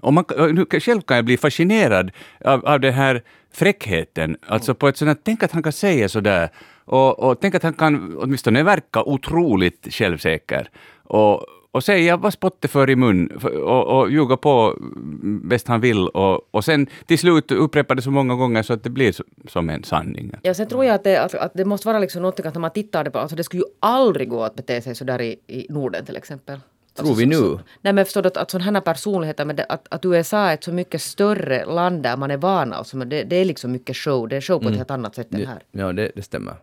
Om 0.00 0.14
man, 0.14 0.24
själv 0.70 1.00
kan 1.00 1.16
jag 1.16 1.24
bli 1.24 1.36
fascinerad 1.36 2.10
av, 2.44 2.66
av 2.66 2.80
den 2.80 2.94
här 2.94 3.22
fräckheten. 3.52 4.36
Alltså 4.46 4.74
på 4.74 4.88
ett 4.88 4.96
sånt 4.96 5.08
här, 5.08 5.16
tänk 5.22 5.42
att 5.42 5.52
han 5.52 5.62
kan 5.62 5.72
säga 5.72 6.08
så 6.08 6.20
där. 6.20 6.48
Och, 6.84 7.18
och 7.18 7.40
tänk 7.40 7.54
att 7.54 7.62
han 7.62 7.74
kan 7.74 8.16
åtminstone 8.18 8.62
verka 8.62 9.02
otroligt 9.02 9.86
självsäker. 9.90 10.68
Och, 11.04 11.44
och 11.78 11.84
säga 11.84 12.16
vad 12.16 12.32
spottet 12.32 12.70
för 12.70 12.90
i 12.90 12.96
mun 12.96 13.28
och, 13.42 13.98
och 13.98 14.10
ljuga 14.10 14.36
på 14.36 14.76
bäst 15.22 15.68
han 15.68 15.80
vill 15.80 16.08
och, 16.08 16.54
och 16.54 16.64
sen 16.64 16.86
till 17.06 17.18
slut 17.18 17.52
upprepa 17.52 17.94
det 17.94 18.02
så 18.02 18.10
många 18.10 18.34
gånger 18.34 18.62
så 18.62 18.72
att 18.72 18.82
det 18.82 18.90
blir 18.90 19.14
som 19.48 19.70
en 19.70 19.84
sanning. 19.84 20.32
Ja, 20.42 20.54
sen 20.54 20.68
tror 20.68 20.84
jag 20.84 20.94
att 20.94 21.04
det, 21.04 21.16
att, 21.22 21.34
att 21.34 21.52
det 21.54 21.64
måste 21.64 21.88
vara 21.88 21.98
liksom 21.98 22.22
något 22.22 22.40
att 22.40 22.54
när 22.54 22.60
man 22.60 22.70
tittar 22.70 23.04
det 23.04 23.10
på, 23.10 23.18
alltså 23.18 23.36
det 23.36 23.44
skulle 23.44 23.62
ju 23.62 23.68
aldrig 23.80 24.28
gå 24.28 24.42
att 24.42 24.54
bete 24.54 24.82
sig 24.82 24.94
så 24.94 25.04
där 25.04 25.20
i, 25.20 25.36
i 25.46 25.66
Norden 25.68 26.04
till 26.04 26.16
exempel. 26.16 26.60
Tror 26.94 27.14
vi 27.14 27.24
alltså, 27.24 27.40
nu? 27.40 27.58
Nej 27.82 27.92
men 27.92 28.04
förstår 28.04 28.22
du 28.22 28.26
att, 28.26 28.36
att 28.36 28.50
sådana 28.50 28.72
här 28.72 28.80
personligheter, 28.80 29.44
men 29.44 29.56
det, 29.56 29.66
att, 29.68 29.86
att 29.90 30.04
USA 30.04 30.38
är 30.38 30.54
ett 30.54 30.64
så 30.64 30.72
mycket 30.72 31.02
större 31.02 31.64
land 31.64 32.02
där 32.02 32.16
man 32.16 32.30
är 32.30 32.36
van 32.36 32.72
alltså, 32.72 32.96
men 32.96 33.08
det, 33.08 33.24
det 33.24 33.36
är 33.36 33.44
liksom 33.44 33.72
mycket 33.72 33.96
show, 33.96 34.28
det 34.28 34.36
är 34.36 34.40
show 34.40 34.58
på 34.58 34.62
mm. 34.62 34.72
ett 34.72 34.78
helt 34.78 34.90
annat 34.90 35.14
sätt 35.14 35.34
än 35.34 35.46
här. 35.46 35.62
Ja, 35.72 35.92
det, 35.92 36.12
det 36.14 36.22
stämmer. 36.22 36.54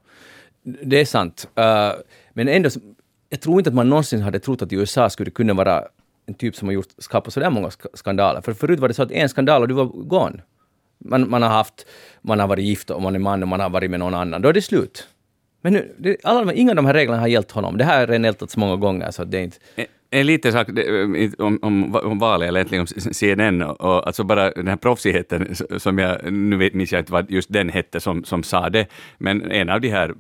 Det 0.64 1.02
är 1.02 1.06
sant. 1.06 1.48
Uh, 1.60 2.02
men 2.34 2.48
ändå 2.48 2.70
jag 3.30 3.42
tror 3.42 3.60
inte 3.60 3.70
att 3.70 3.74
man 3.74 3.90
någonsin 3.90 4.22
hade 4.22 4.40
trott 4.40 4.62
att 4.62 4.74
USA 4.74 5.10
skulle 5.10 5.32
kunna 5.32 5.54
vara 5.54 5.84
en 6.26 6.34
typ 6.34 6.56
som 6.56 6.68
har 6.68 6.74
gjort, 6.74 6.88
skapat 6.98 7.34
sådär 7.34 7.50
många 7.50 7.72
skandaler. 7.94 8.42
För 8.42 8.54
förut 8.54 8.80
var 8.80 8.88
det 8.88 8.94
så 8.94 9.04
att 9.04 9.12
en 9.12 9.30
skandal 9.30 9.62
och 9.62 9.68
du 9.68 9.74
var 9.74 9.86
gone. 9.86 10.42
man, 10.98 11.30
man 11.30 11.42
har 11.42 11.50
haft, 11.50 11.86
man 12.22 12.40
har 12.40 12.48
varit 12.48 12.66
gift 12.66 12.90
och 12.90 13.02
man 13.02 13.16
är 13.16 13.20
man 13.20 13.42
och 13.42 13.48
man 13.48 13.60
har 13.60 13.70
varit 13.70 13.92
med 13.92 14.00
någon 14.00 14.14
annan, 14.14 14.42
då 14.42 14.50
är 14.50 14.54
det 14.54 14.62
slut. 14.62 15.08
Men 15.62 15.74
nu, 15.74 15.96
det, 15.98 16.18
alla, 16.24 16.54
inga 16.54 16.72
av 16.72 16.76
de 16.76 16.86
här 16.86 16.94
reglerna 16.94 17.20
har 17.20 17.28
gällt 17.28 17.52
honom. 17.52 17.78
Det 17.78 17.84
här 17.84 18.00
har 18.00 18.08
redan 18.08 18.26
ältats 18.26 18.58
många 18.58 18.76
gånger, 18.76 19.12
så 19.12 19.24
det 19.24 19.38
är 19.38 19.44
inte... 19.44 19.58
Eh, 19.76 19.86
en- 20.12 20.26
liten 20.26 20.52
sak 20.52 20.70
eh, 20.70 21.30
om, 21.38 21.60
om, 21.62 21.96
om 21.96 22.20
valet, 22.20 22.48
eller 22.48 22.60
egentligen 22.60 22.82
om 22.82 23.14
CNN, 23.14 23.62
och, 23.62 24.08
alltså 24.08 24.24
bara 24.24 24.52
den 24.52 24.68
här 24.68 24.76
proffsigheten 24.76 25.56
som 25.78 25.98
jag, 25.98 26.34
nu 26.34 26.58
vet, 26.58 26.74
minns 26.74 26.92
jag 26.92 27.02
inte 27.02 27.12
vad 27.12 27.32
just 27.32 27.54
den 27.54 27.70
hette 27.70 28.00
som, 28.00 28.24
som 28.24 28.44
sa 28.44 28.70
det, 28.70 28.88
men 29.18 29.52
en 29.52 29.70
av 29.70 29.82
de 29.82 29.90
här 29.90 30.14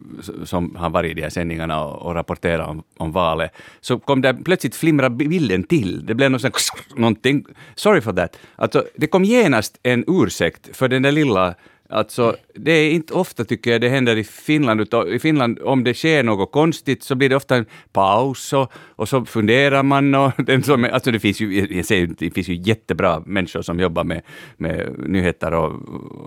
som 0.43 0.75
har 0.75 0.89
varit 0.89 1.11
i 1.11 1.13
de 1.13 1.21
här 1.21 1.29
sändningarna 1.29 1.83
och, 1.83 2.05
och 2.05 2.15
rapporterat 2.15 2.69
om, 2.69 2.83
om 2.97 3.11
valet, 3.11 3.51
så 3.81 3.99
kom 3.99 4.21
det 4.21 4.33
plötsligt 4.33 4.75
flimra 4.75 5.09
bilden 5.09 5.63
till. 5.63 6.05
Det 6.05 6.15
blev 6.15 6.31
någon 6.31 6.39
sån, 6.39 6.51
någonting, 6.95 7.45
sorry 7.75 8.01
for 8.01 8.13
that. 8.13 8.39
Alltså, 8.55 8.83
det 8.95 9.07
kom 9.07 9.23
genast 9.23 9.79
en 9.83 10.03
ursäkt 10.07 10.77
för 10.77 10.87
den 10.87 11.01
där 11.01 11.11
lilla 11.11 11.55
Alltså, 11.89 12.35
det 12.55 12.71
är 12.71 12.91
inte 12.91 13.13
ofta 13.13 13.45
tycker 13.45 13.71
jag 13.71 13.81
det 13.81 13.89
händer 13.89 14.15
i 14.15 14.23
Finland, 14.23 14.81
utan 14.81 15.07
i 15.07 15.19
Finland 15.19 15.59
om 15.59 15.83
det 15.83 15.93
sker 15.93 16.23
något 16.23 16.51
konstigt 16.51 17.03
så 17.03 17.15
blir 17.15 17.29
det 17.29 17.35
ofta 17.35 17.55
en 17.55 17.65
paus 17.93 18.53
och, 18.53 18.71
och 18.95 19.09
så 19.09 19.25
funderar 19.25 19.83
man 19.83 20.15
och 20.15 20.31
den 20.45 20.63
som, 20.63 20.87
alltså 20.91 21.11
det 21.11 21.19
finns 21.19 21.41
ju, 21.41 21.67
jag 21.75 21.85
säger, 21.85 22.07
det 22.17 22.31
finns 22.31 22.47
ju 22.47 22.55
jättebra 22.55 23.23
människor 23.25 23.61
som 23.61 23.79
jobbar 23.79 24.03
med, 24.03 24.21
med 24.57 24.95
nyheter 24.97 25.53
och, 25.53 25.71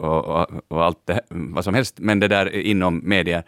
och, 0.04 0.50
och, 0.68 0.84
allt 0.84 1.06
det, 1.06 1.20
vad 1.28 1.64
som 1.64 1.74
helst, 1.74 1.94
men 1.98 2.20
det 2.20 2.28
där 2.28 2.56
inom 2.56 3.00
media. 3.04 3.42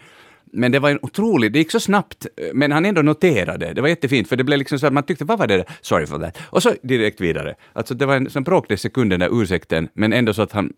Men 0.52 0.72
det 0.72 0.78
var 0.78 0.90
en 0.90 0.98
otrolig, 1.02 1.52
det 1.52 1.58
gick 1.58 1.70
så 1.70 1.80
snabbt, 1.80 2.26
men 2.54 2.72
han 2.72 2.84
ändå 2.84 3.02
noterade. 3.02 3.72
Det 3.74 3.80
var 3.80 3.88
jättefint, 3.88 4.28
för 4.28 4.36
det 4.36 4.44
blev 4.44 4.58
liksom 4.58 4.78
så 4.78 4.86
att 4.86 4.92
man 4.92 5.02
tyckte, 5.02 5.24
vad 5.24 5.38
var 5.38 5.46
det 5.46 5.56
där? 5.56 5.66
Sorry 5.80 6.06
for 6.06 6.18
that. 6.18 6.38
Och 6.42 6.62
så 6.62 6.74
direkt 6.82 7.20
vidare. 7.20 7.54
Alltså 7.72 7.94
det 7.94 8.06
var 8.06 8.16
en 8.16 8.30
sån 8.30 8.42
bråkdel 8.42 8.78
sekund 8.78 9.10
den 9.10 9.20
där 9.20 9.42
ursäkten, 9.42 9.88
men 9.94 10.12
ändå 10.12 10.32
så 10.32 10.42
att 10.42 10.52
han 10.52 10.72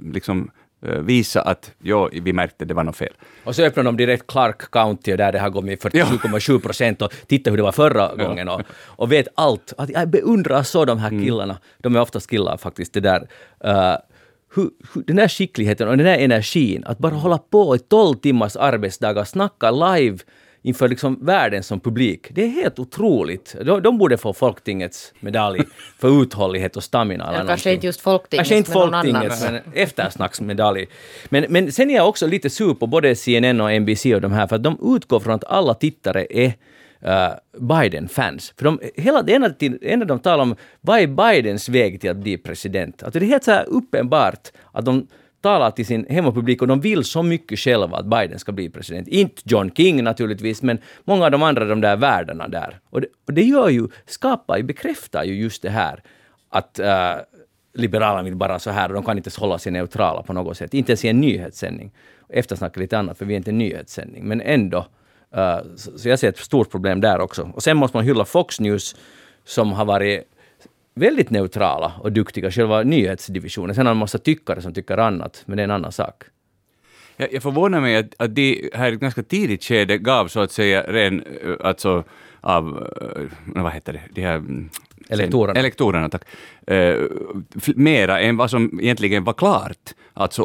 liksom 0.00 0.50
visa 0.82 1.42
att 1.42 1.72
ja, 1.82 2.08
vi 2.12 2.32
märkte 2.32 2.64
det 2.64 2.74
var 2.74 2.84
något 2.84 2.96
fel. 2.96 3.12
Och 3.44 3.56
så 3.56 3.62
öppnar 3.62 3.84
de 3.84 3.96
direkt 3.96 4.26
Clark 4.26 4.70
County 4.70 5.12
och 5.12 5.18
där 5.18 5.32
det 5.32 5.38
har 5.38 5.50
gått 5.50 5.64
med 5.64 5.78
47,7 5.78 6.58
procent 6.60 7.02
och 7.02 7.12
titta 7.26 7.50
hur 7.50 7.56
det 7.56 7.62
var 7.62 7.72
förra 7.72 8.14
gången 8.14 8.48
och, 8.48 8.60
och 8.72 9.12
vet 9.12 9.28
allt. 9.34 9.72
Att 9.78 9.90
jag 9.90 10.08
beundrar 10.08 10.62
så 10.62 10.84
de 10.84 10.98
här 10.98 11.10
killarna. 11.10 11.58
De 11.78 11.96
är 11.96 12.00
oftast 12.00 12.30
killar 12.30 12.56
faktiskt. 12.56 12.92
Det 12.92 13.00
där, 13.00 13.20
uh, 13.64 13.96
hur, 14.54 14.70
hur, 14.94 15.02
den 15.02 15.16
där 15.16 15.28
skickligheten 15.28 15.88
och 15.88 15.96
den 15.96 16.06
där 16.06 16.18
energin, 16.18 16.84
att 16.86 16.98
bara 16.98 17.14
hålla 17.14 17.38
på 17.38 17.76
i 17.76 17.78
12 17.78 18.14
timmars 18.14 18.56
arbetsdagar, 18.56 19.24
snacka 19.24 19.70
live 19.70 20.18
inför 20.62 20.88
liksom 20.88 21.18
världen 21.26 21.62
som 21.62 21.80
publik. 21.80 22.26
Det 22.30 22.44
är 22.44 22.48
helt 22.48 22.78
otroligt. 22.78 23.56
De, 23.64 23.82
de 23.82 23.98
borde 23.98 24.16
få 24.18 24.32
Folktingets 24.32 25.12
medalj 25.20 25.60
för 25.98 26.22
uthållighet 26.22 26.76
och 26.76 26.84
stamina. 26.84 27.28
eller 27.28 27.38
Ja, 27.38 27.46
kanske 27.46 27.72
inte 27.72 27.86
just 27.86 28.00
Folktingets, 28.00 28.48
Kanske 28.48 28.56
inte 28.56 28.78
men 28.78 28.90
Folktingets, 28.90 29.42
annan. 29.44 29.60
men 29.64 29.82
eftersnacksmedalj. 29.82 30.86
Men, 31.28 31.46
men 31.48 31.72
sen 31.72 31.90
är 31.90 31.94
jag 31.94 32.08
också 32.08 32.26
lite 32.26 32.50
sur 32.50 32.74
på 32.74 32.86
både 32.86 33.14
CNN 33.16 33.60
och 33.60 33.80
NBC 33.80 34.06
och 34.14 34.20
de 34.20 34.32
här, 34.32 34.46
för 34.46 34.56
att 34.56 34.62
de 34.62 34.96
utgår 34.96 35.20
från 35.20 35.34
att 35.34 35.44
alla 35.44 35.74
tittare 35.74 36.26
är 36.30 36.46
uh, 37.06 37.34
Biden-fans. 37.60 38.54
För 38.56 38.64
de, 38.64 38.80
hela 38.94 39.22
det 39.22 39.34
enda, 39.34 39.50
enda 39.82 40.06
de 40.06 40.18
talar 40.18 40.42
om, 40.42 40.56
vad 40.80 41.00
är 41.00 41.06
Bidens 41.06 41.68
väg 41.68 42.00
till 42.00 42.10
att 42.10 42.16
bli 42.16 42.38
president? 42.38 43.02
Alltså 43.02 43.18
det 43.20 43.26
är 43.26 43.28
helt 43.28 43.44
så 43.44 43.50
här 43.50 43.64
uppenbart 43.68 44.48
att 44.72 44.84
de 44.84 45.06
talar 45.42 45.70
till 45.70 45.86
sin 45.86 46.06
hemmapublik 46.08 46.62
och 46.62 46.68
de 46.68 46.80
vill 46.80 47.04
så 47.04 47.22
mycket 47.22 47.58
själva 47.58 47.96
att 47.96 48.06
Biden 48.06 48.38
ska 48.38 48.52
bli 48.52 48.70
president. 48.70 49.08
Inte 49.08 49.42
John 49.44 49.70
King 49.70 50.04
naturligtvis, 50.04 50.62
men 50.62 50.78
många 51.04 51.24
av 51.24 51.30
de 51.30 51.42
andra, 51.42 51.64
de 51.64 51.80
där 51.80 51.96
världarna 51.96 52.48
där. 52.48 52.80
Och 52.90 53.00
det, 53.00 53.06
och 53.26 53.32
det 53.32 53.42
gör 53.42 53.68
ju, 53.68 53.88
skapar 54.06 54.56
ju, 54.56 54.62
bekräftar 54.62 55.24
ju 55.24 55.34
just 55.34 55.62
det 55.62 55.70
här 55.70 56.02
att 56.48 56.78
äh, 56.78 57.14
Liberalerna 57.74 58.22
vill 58.22 58.36
bara 58.36 58.58
så 58.58 58.70
här 58.70 58.88
och 58.88 58.94
de 58.94 59.04
kan 59.04 59.16
inte 59.16 59.26
ens 59.26 59.36
hålla 59.36 59.58
sig 59.58 59.72
neutrala 59.72 60.22
på 60.22 60.32
något 60.32 60.56
sätt. 60.56 60.74
Inte 60.74 60.92
ens 60.92 61.04
i 61.04 61.08
en 61.08 61.20
nyhetssändning. 61.20 61.92
Eftersnacka 62.28 62.80
lite 62.80 62.98
annat, 62.98 63.18
för 63.18 63.24
vi 63.24 63.34
är 63.34 63.36
inte 63.36 63.50
en 63.50 63.58
nyhetssändning. 63.58 64.24
Men 64.24 64.40
ändå. 64.40 64.86
Äh, 65.34 65.58
så, 65.76 65.98
så 65.98 66.08
jag 66.08 66.18
ser 66.18 66.28
ett 66.28 66.38
stort 66.38 66.70
problem 66.70 67.00
där 67.00 67.20
också. 67.20 67.50
Och 67.54 67.62
sen 67.62 67.76
måste 67.76 67.96
man 67.96 68.04
hylla 68.04 68.24
Fox 68.24 68.60
News 68.60 68.96
som 69.44 69.72
har 69.72 69.84
varit 69.84 70.31
väldigt 70.94 71.30
neutrala 71.30 71.92
och 72.00 72.12
duktiga, 72.12 72.50
själva 72.50 72.82
nyhetsdivisionen. 72.82 73.74
Sen 73.74 73.86
har 73.86 73.94
man 73.94 73.96
en 73.96 74.00
massa 74.00 74.18
tyckare 74.18 74.62
som 74.62 74.74
tycker 74.74 74.98
annat, 74.98 75.42
men 75.46 75.56
det 75.56 75.62
är 75.62 75.64
en 75.64 75.70
annan 75.70 75.92
sak. 75.92 76.24
Jag, 77.16 77.32
jag 77.32 77.42
förvånar 77.42 77.80
mig 77.80 77.96
att, 77.96 78.14
att 78.18 78.34
de 78.34 78.70
här 78.74 78.90
i 78.90 78.94
ett 78.94 79.00
ganska 79.00 79.22
tidigt 79.22 79.64
skede 79.64 79.98
gav 79.98 80.28
så 80.28 80.40
att 80.40 80.52
säga 80.52 80.82
ren, 80.82 81.20
eh, 81.20 81.66
alltså 81.66 82.04
av, 82.40 82.88
eh, 83.16 83.62
vad 83.62 83.72
heter 83.72 83.92
det, 83.92 84.02
de 84.14 84.22
här 84.22 84.36
mm, 84.36 84.70
Elektorerna. 85.12 85.60
Elektorerna, 85.60 86.08
tack. 86.08 86.22
Eh, 86.66 86.96
mera 87.76 88.20
än 88.20 88.36
vad 88.36 88.50
som 88.50 88.80
egentligen 88.82 89.24
var 89.24 89.32
klart, 89.32 89.94
alltså 90.14 90.42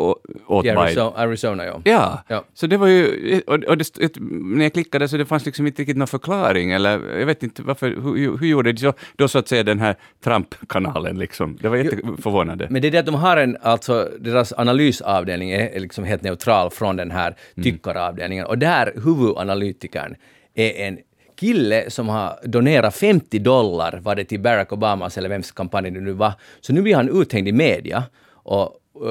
åt 0.48 0.66
I. 0.66 0.70
Arizona, 0.70 1.16
Arizona 1.16 1.66
ja. 1.66 1.82
Ja. 1.84 2.24
Ja. 2.28 2.44
så 2.54 2.68
det 2.68 2.78
var 2.78 2.88
ju, 2.88 3.42
och, 3.48 3.64
och 3.64 3.78
det, 3.78 4.20
när 4.20 4.64
jag 4.66 4.74
klickade 4.74 5.08
så 5.08 5.18
det 5.18 5.26
fanns 5.26 5.46
liksom 5.46 5.68
inte 5.68 5.82
riktigt 5.82 5.98
någon 5.98 6.08
förklaring, 6.08 6.72
eller 6.72 7.20
jag 7.20 7.26
vet 7.26 7.44
inte 7.44 7.62
varför, 7.62 7.90
hur, 7.90 8.38
hur 8.38 8.48
gjorde 8.48 8.74
de 8.74 8.80
så, 8.80 8.94
då 9.16 9.28
så 9.28 9.40
att 9.40 9.48
säga 9.48 9.64
den 9.64 9.80
här 9.80 9.96
Trump-kanalen 10.24 11.20
liksom? 11.20 11.58
Det 11.62 11.70
var 11.70 11.78
jätteförvånande. 11.78 12.68
Men 12.70 12.82
det 12.82 12.88
är 12.88 12.92
det 12.92 13.00
att 13.00 13.06
de 13.06 13.16
har 13.16 13.38
en, 13.38 13.58
alltså 13.62 14.10
deras 14.20 14.54
analysavdelning 14.54 15.52
är 15.52 15.68
är 15.78 15.80
liksom 15.80 16.04
helt 16.04 16.24
neutral 16.24 16.70
från 16.72 16.96
den 16.96 17.12
här 17.12 17.36
tyckaravdelningen. 17.64 18.46
Och 18.46 18.58
där 18.58 18.94
huvudanalytikern 19.04 20.16
är 20.56 20.88
en 20.88 20.98
kille 21.38 21.90
som 21.90 22.10
har 22.10 22.40
donerat 22.44 22.96
50 22.96 23.40
dollar, 23.40 24.00
var 24.04 24.16
det 24.16 24.26
till 24.26 24.40
Barack 24.40 24.72
Obamas 24.72 25.18
eller 25.18 25.30
vems 25.30 25.52
kampanj 25.52 25.92
det 25.92 26.00
nu 26.00 26.12
var. 26.12 26.34
Så 26.62 26.74
nu 26.74 26.82
blir 26.82 26.96
han 26.96 27.22
uthängd 27.22 27.48
i 27.48 27.52
media. 27.52 28.04
Och, 28.34 28.62
uh, 29.04 29.10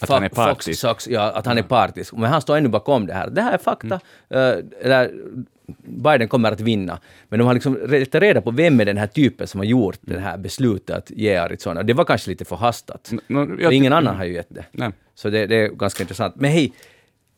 Att 0.00 0.08
han 0.08 0.24
är 0.24 0.28
partisk. 0.28 0.80
Fox, 0.86 1.08
ja, 1.08 1.22
att 1.32 1.46
han 1.46 1.58
är 1.58 1.62
partisk. 1.62 2.12
Men 2.12 2.30
han 2.30 2.40
står 2.40 2.56
ännu 2.56 2.68
bakom 2.68 3.06
det 3.06 3.12
här. 3.14 3.30
Det 3.30 3.42
här 3.42 3.52
är 3.52 3.58
fakta. 3.58 4.00
Mm. 4.30 4.62
Uh, 4.92 5.08
Biden 5.84 6.28
kommer 6.28 6.52
att 6.52 6.60
vinna. 6.60 6.98
Men 7.28 7.38
de 7.38 7.44
har 7.46 7.54
liksom 7.54 7.78
letat 7.88 8.22
reda 8.22 8.40
på 8.40 8.50
vem 8.50 8.80
är 8.80 8.84
den 8.84 8.96
här 8.96 9.06
typen 9.06 9.46
som 9.46 9.60
har 9.60 9.64
gjort 9.64 9.98
det 10.00 10.18
här 10.18 10.38
beslutet 10.38 10.96
att 10.96 11.10
ge 11.10 11.36
Arizona. 11.36 11.82
Det 11.82 11.92
var 11.94 12.04
kanske 12.04 12.30
lite 12.30 12.44
förhastat. 12.44 13.08
N- 13.12 13.20
nå, 13.26 13.46
För 13.46 13.62
jag- 13.62 13.72
ingen 13.72 13.92
annan 13.92 14.16
har 14.16 14.24
ju 14.24 14.32
gett 14.34 14.54
det. 14.54 14.64
Nej. 14.72 14.90
Så 15.14 15.30
det, 15.30 15.46
det 15.46 15.56
är 15.56 15.68
ganska 15.68 16.02
intressant. 16.02 16.34
Men 16.36 16.50
hej, 16.50 16.72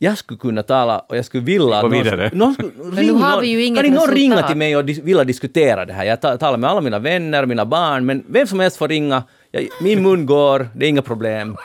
jag 0.03 0.17
skulle 0.17 0.37
kunna 0.37 0.63
tala 0.63 0.99
och 0.99 1.17
jag 1.17 1.25
skulle 1.25 1.43
vilja... 1.43 1.75
att 1.75 1.81
Gå 1.81 1.87
någon-. 1.89 2.29
Någon, 2.33 2.53
skulle, 2.53 2.71
Men 2.93 3.05
nu 3.05 3.11
har 3.13 3.41
vi 3.41 3.47
ju 3.47 3.63
inget 3.65 3.83
Kan 3.85 3.93
någon 3.93 4.11
ringa 4.11 4.47
till 4.47 4.57
mig 4.57 4.77
och 4.77 4.83
dis- 4.83 5.03
vilja 5.03 5.23
diskutera 5.23 5.85
det 5.85 5.93
här? 5.93 6.03
Jag 6.05 6.21
ta- 6.21 6.37
talar 6.37 6.57
med 6.57 6.69
alla 6.69 6.81
mina 6.81 6.99
vänner, 6.99 7.45
mina 7.45 7.65
barn, 7.65 8.05
men 8.05 8.23
vem 8.27 8.47
som 8.47 8.59
helst 8.59 8.77
får 8.77 8.87
ringa. 8.87 9.23
Jag, 9.53 9.67
min 9.81 10.03
mun 10.03 10.25
går, 10.25 10.69
det 10.73 10.85
är 10.85 10.89
inga 10.89 11.01
problem. 11.01 11.57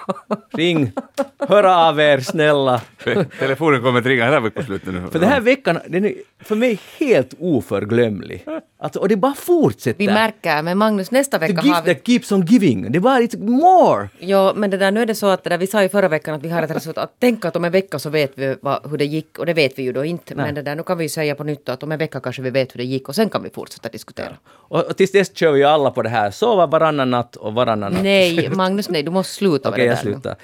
Ring, 0.53 0.93
hör 1.39 1.89
av 1.89 2.01
er 2.01 2.21
snälla. 2.21 2.81
Telefonen 3.39 3.83
kommer 3.83 3.99
att 4.01 4.07
ringa 4.07 4.25
hela 4.25 4.41
veckoslutet 4.41 4.95
nu. 4.95 5.03
För 5.13 5.19
den 5.19 5.29
här 5.29 5.41
veckan, 5.41 5.79
den 5.89 6.05
är 6.05 6.15
för 6.41 6.57
mig 6.57 6.81
helt 6.99 7.35
oförglömlig. 7.39 8.47
Alltså, 8.79 9.01
och 9.01 9.09
det 9.09 9.17
bara 9.17 9.35
fortsätter. 9.35 9.99
Vi 9.99 10.07
märker, 10.07 10.63
men 10.63 10.79
Magnus, 10.79 11.11
nästa 11.11 11.39
The 11.39 11.47
vecka 11.47 11.61
har 11.61 11.69
gift 11.69 11.81
vi... 11.85 11.95
that 11.95 12.07
keeps 12.07 12.33
on 12.33 12.47
giving. 12.47 12.93
Det 12.93 13.01
bara, 13.01 13.21
it's 13.21 13.39
more. 13.39 14.09
Jo, 14.19 14.53
men 14.55 14.71
det 14.71 14.77
där, 14.77 14.91
nu 14.91 15.03
är 15.03 15.07
det 15.07 15.15
så 15.15 15.27
att 15.27 15.45
det 15.45 15.51
där, 15.51 15.59
vi 15.59 15.67
sa 15.67 15.83
ju 15.83 15.89
förra 15.89 16.09
veckan 16.09 16.35
att 16.35 16.43
vi 16.43 16.49
har 16.49 16.63
ett 16.63 16.71
resultat. 16.71 17.05
Att 17.05 17.17
tänk 17.19 17.45
att 17.45 17.57
om 17.57 17.65
en 17.65 17.73
vecka 17.73 17.99
så 17.99 18.11
vet 18.11 18.33
vi 18.35 18.57
vad, 18.61 18.91
hur 18.91 18.99
det 18.99 19.05
gick 19.05 19.39
och 19.39 19.47
det 19.47 19.55
vet 19.55 19.79
vi 19.79 19.83
ju 19.83 19.93
då 19.93 20.05
inte. 20.05 20.35
Men 20.35 20.55
det 20.55 20.63
där, 20.63 20.75
nu 20.75 20.83
kan 20.83 20.99
vi 20.99 21.05
ju 21.05 21.09
säga 21.09 21.35
på 21.35 21.45
nytt 21.45 21.69
att 21.69 21.83
om 21.83 21.93
en 21.93 21.99
vecka 21.99 22.21
kanske 22.21 22.43
vi 22.43 22.51
vet 22.51 22.75
hur 22.75 22.79
det 22.79 22.85
gick 22.85 23.09
och 23.09 23.15
sen 23.15 23.31
kan 23.31 23.43
vi 23.43 23.51
fortsätta 23.51 23.89
diskutera. 23.89 24.37
Och, 24.47 24.85
och 24.85 24.97
tills 24.97 25.13
dess 25.13 25.37
kör 25.37 25.53
vi 25.53 25.59
ju 25.59 25.65
alla 25.65 25.91
på 25.91 26.03
det 26.03 26.09
här. 26.09 26.31
Sova 26.31 26.67
varannan 26.67 27.11
natt 27.11 27.37
och 27.37 27.55
varannan 27.55 27.76
natt. 27.81 28.03
Nej, 28.03 28.51
Magnus, 28.51 28.89
nej, 28.91 29.03
du 29.03 29.11
måste 29.11 29.35
sluta 29.35 29.69
Okej, 29.69 29.87
med 29.87 29.97
jag 29.97 30.05
det 30.05 30.11
där 30.11 30.11
nu. 30.11 30.13
slutar. 30.13 30.37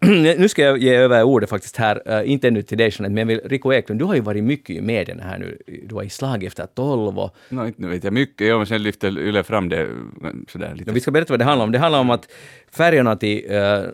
nu 0.40 0.48
ska 0.48 0.62
jag 0.62 0.78
ge 0.78 0.94
över 0.94 1.22
ordet 1.22 1.50
faktiskt 1.50 1.76
här, 1.76 2.20
uh, 2.20 2.30
inte 2.30 2.48
ännu 2.48 2.62
till 2.62 2.78
dig 2.78 2.86
Jeanette, 2.92 3.14
men 3.14 3.16
jag 3.16 3.26
vill, 3.26 3.40
Rico 3.44 3.72
Eklund, 3.72 4.00
du 4.00 4.04
har 4.04 4.14
ju 4.14 4.20
varit 4.20 4.44
mycket 4.44 4.76
i 4.76 4.80
medierna 4.80 5.22
här 5.22 5.38
nu. 5.38 5.58
Du 5.88 5.94
var 5.94 6.02
i 6.02 6.08
slag 6.08 6.44
efter 6.44 6.66
tolv 6.66 7.18
och 7.18 7.36
Nå, 7.48 7.66
inte 7.66 7.82
nu 7.82 7.88
vet 7.88 8.04
jag 8.04 8.12
mycket, 8.12 8.46
ja, 8.46 8.56
men 8.56 8.66
sen 8.66 8.82
lyfter 8.82 9.18
Yle 9.18 9.42
fram 9.42 9.68
det 9.68 9.88
sådär 10.48 10.74
lite. 10.74 10.90
Ja, 10.90 10.94
vi 10.94 11.00
ska 11.00 11.10
berätta 11.10 11.32
vad 11.32 11.38
det 11.38 11.44
handlar 11.44 11.64
om. 11.64 11.72
Det 11.72 11.78
handlar 11.78 12.00
om 12.00 12.10
att 12.10 12.28
färjorna 12.76 13.16
till 13.16 13.44
uh, 13.52 13.84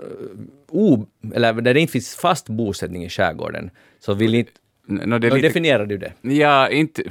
o, 0.69 1.07
eller 1.35 1.53
där 1.53 1.75
det 1.75 1.81
inte 1.81 1.93
finns 1.93 2.17
fast 2.17 2.49
bosättning 2.49 3.05
i 3.05 3.09
skärgården, 3.09 3.71
så 4.01 4.15
vill 4.15 4.35
inte... 4.35 4.53
Nå, 4.87 5.19
det 5.19 5.27
är 5.27 5.31
Då 5.31 5.37
lite- 5.37 5.49
definierar 5.49 5.87
du 5.87 5.99
det. 5.99 6.13
Ja, 6.21 6.69
inte... 6.69 7.03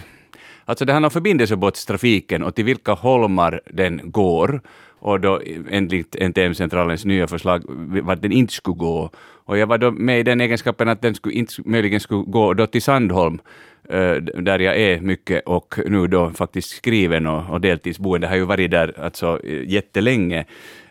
Alltså 0.66 0.86
det 0.86 0.94
handlar 0.94 1.08
om 1.08 1.12
förbindelsebåtstrafiken 1.12 2.44
och 2.44 2.56
till 2.56 2.66
vilka 2.66 2.92
holmar 2.92 3.62
den 3.66 4.02
går. 4.04 4.62
Och 5.04 5.20
då 5.20 5.42
enligt 5.70 6.16
NTM-centralens 6.16 7.06
nya 7.06 7.28
förslag 7.28 7.64
vart 8.04 8.22
den 8.22 8.32
inte 8.32 8.54
skulle 8.54 8.76
gå. 8.76 9.10
Och 9.46 9.58
jag 9.58 9.68
var 9.68 9.78
då 9.78 9.92
med 9.92 10.20
i 10.20 10.24
den 10.24 10.42
egenskapen 10.42 10.90
att 10.90 11.02
den 11.02 11.16
skulle, 11.16 11.36
inte 11.36 11.54
möjligen 11.66 12.00
skulle 12.00 12.24
gå 12.24 12.54
då 12.54 12.68
till 12.68 12.82
Sandholm, 12.82 13.42
eh, 13.90 14.16
där 14.16 14.60
jag 14.60 14.80
är 14.80 15.00
mycket 15.00 15.44
och 15.46 15.76
nu 15.86 16.08
då 16.08 16.30
faktiskt 16.30 16.70
skriven 16.70 17.28
och, 17.28 17.50
och 17.50 17.62
deltidsboende. 17.62 18.28
har 18.28 18.36
ju 18.36 18.46
varit 18.46 18.72
där 18.72 19.00
alltså 19.00 19.40
eh, 19.44 19.70
jättelänge. 19.70 20.46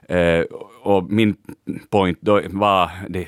Eh, 0.09 0.45
och 0.85 1.13
min 1.13 1.37
point 1.91 2.19
då 2.21 2.41
var, 2.51 2.91
det, 3.09 3.27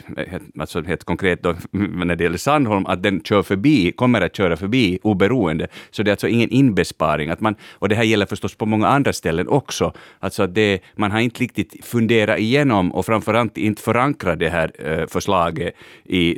alltså 0.58 0.82
helt 0.82 1.04
konkret 1.04 1.42
då, 1.42 1.54
när 1.70 2.16
det 2.16 2.24
gäller 2.24 2.38
Sandholm, 2.38 2.86
att 2.86 3.02
den 3.02 3.20
kör 3.20 3.42
förbi, 3.42 3.92
kommer 3.92 4.20
att 4.20 4.36
köra 4.36 4.56
förbi 4.56 4.98
oberoende. 5.02 5.68
Så 5.90 6.02
det 6.02 6.10
är 6.10 6.12
alltså 6.12 6.28
ingen 6.28 6.50
inbesparing. 6.50 7.30
Att 7.30 7.40
man, 7.40 7.54
och 7.72 7.88
det 7.88 7.94
här 7.94 8.02
gäller 8.04 8.26
förstås 8.26 8.54
på 8.54 8.66
många 8.66 8.88
andra 8.88 9.12
ställen 9.12 9.48
också. 9.48 9.92
Alltså 10.20 10.42
att 10.42 10.54
det, 10.54 10.80
man 10.96 11.10
har 11.10 11.20
inte 11.20 11.42
riktigt 11.42 11.84
funderat 11.84 12.38
igenom 12.38 12.92
och 12.92 13.06
framförallt 13.06 13.58
inte 13.58 13.82
förankrat 13.82 14.38
det 14.38 14.48
här 14.48 14.70
eh, 14.78 15.06
förslaget 15.06 15.74
i 16.04 16.34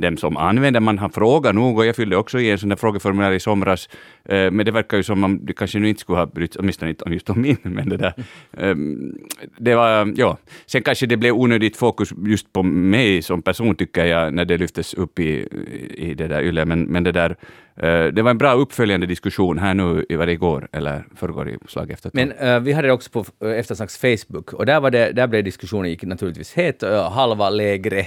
dem 0.00 0.16
som 0.16 0.36
använder. 0.36 0.80
Man 0.80 0.98
har 0.98 1.08
frågat 1.08 1.54
nog 1.54 1.78
och 1.78 1.86
jag 1.86 1.96
fyllde 1.96 2.16
också 2.16 2.40
i 2.40 2.50
en 2.50 2.58
sån 2.58 2.68
där 2.68 2.76
frågeformulär 2.76 3.32
i 3.32 3.40
somras, 3.40 3.88
eh, 4.24 4.50
men 4.50 4.66
det 4.66 4.70
verkar 4.70 4.96
ju 4.96 5.02
som 5.02 5.24
om 5.24 5.46
du 5.46 5.52
kanske 5.52 5.78
nu 5.78 5.88
inte 5.88 6.00
skulle 6.00 6.18
ha 6.18 6.26
brytt, 6.26 6.56
åtminstone 6.56 6.90
inte 6.90 7.04
om 7.04 7.12
just 7.12 7.30
om 7.30 7.40
min, 7.40 7.56
men 7.62 7.88
det 7.88 7.96
där. 7.96 8.14
Ehm, 8.58 9.18
det 9.58 9.74
var, 9.74 10.12
ja. 10.16 10.38
Sen 10.66 10.82
kanske 10.82 11.06
det 11.06 11.16
blev 11.16 11.34
onödigt 11.34 11.76
fokus 11.76 12.12
just 12.26 12.52
på 12.52 12.62
mig 12.62 13.22
som 13.22 13.42
person, 13.42 13.76
tycker 13.76 14.04
jag, 14.04 14.34
när 14.34 14.44
det 14.44 14.58
lyftes 14.58 14.94
upp 14.94 15.18
i, 15.18 15.48
i 15.94 16.14
det 16.14 16.28
där 16.28 16.42
YLE, 16.42 16.64
men, 16.64 16.84
men 16.84 17.04
det 17.04 17.12
där 17.12 17.30
uh, 17.30 18.12
det 18.12 18.22
var 18.22 18.30
en 18.30 18.38
bra 18.38 18.52
uppföljande 18.54 19.06
diskussion 19.06 19.58
här 19.58 19.74
nu, 19.74 20.04
var 20.16 20.26
det 20.26 20.32
igår 20.32 20.68
eller 20.72 21.04
förrgår 21.16 21.48
i 21.48 21.58
slag 21.68 21.90
efter. 21.90 22.10
Men 22.14 22.32
uh, 22.32 22.60
vi 22.60 22.72
hade 22.72 22.88
det 22.88 22.92
också 22.92 23.10
på 23.10 23.46
Eftersnacks 23.46 23.98
Facebook 23.98 24.52
och 24.52 24.66
där, 24.66 24.80
var 24.80 24.90
det, 24.90 25.12
där 25.12 25.26
blev 25.26 25.44
diskussionen 25.44 25.90
gick 25.90 26.02
naturligtvis 26.02 26.52
het, 26.52 26.82
uh, 26.82 27.10
halva 27.10 27.50
lägre 27.50 28.06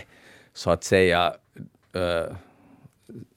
så 0.54 0.70
att 0.72 0.84
säga 0.84 1.34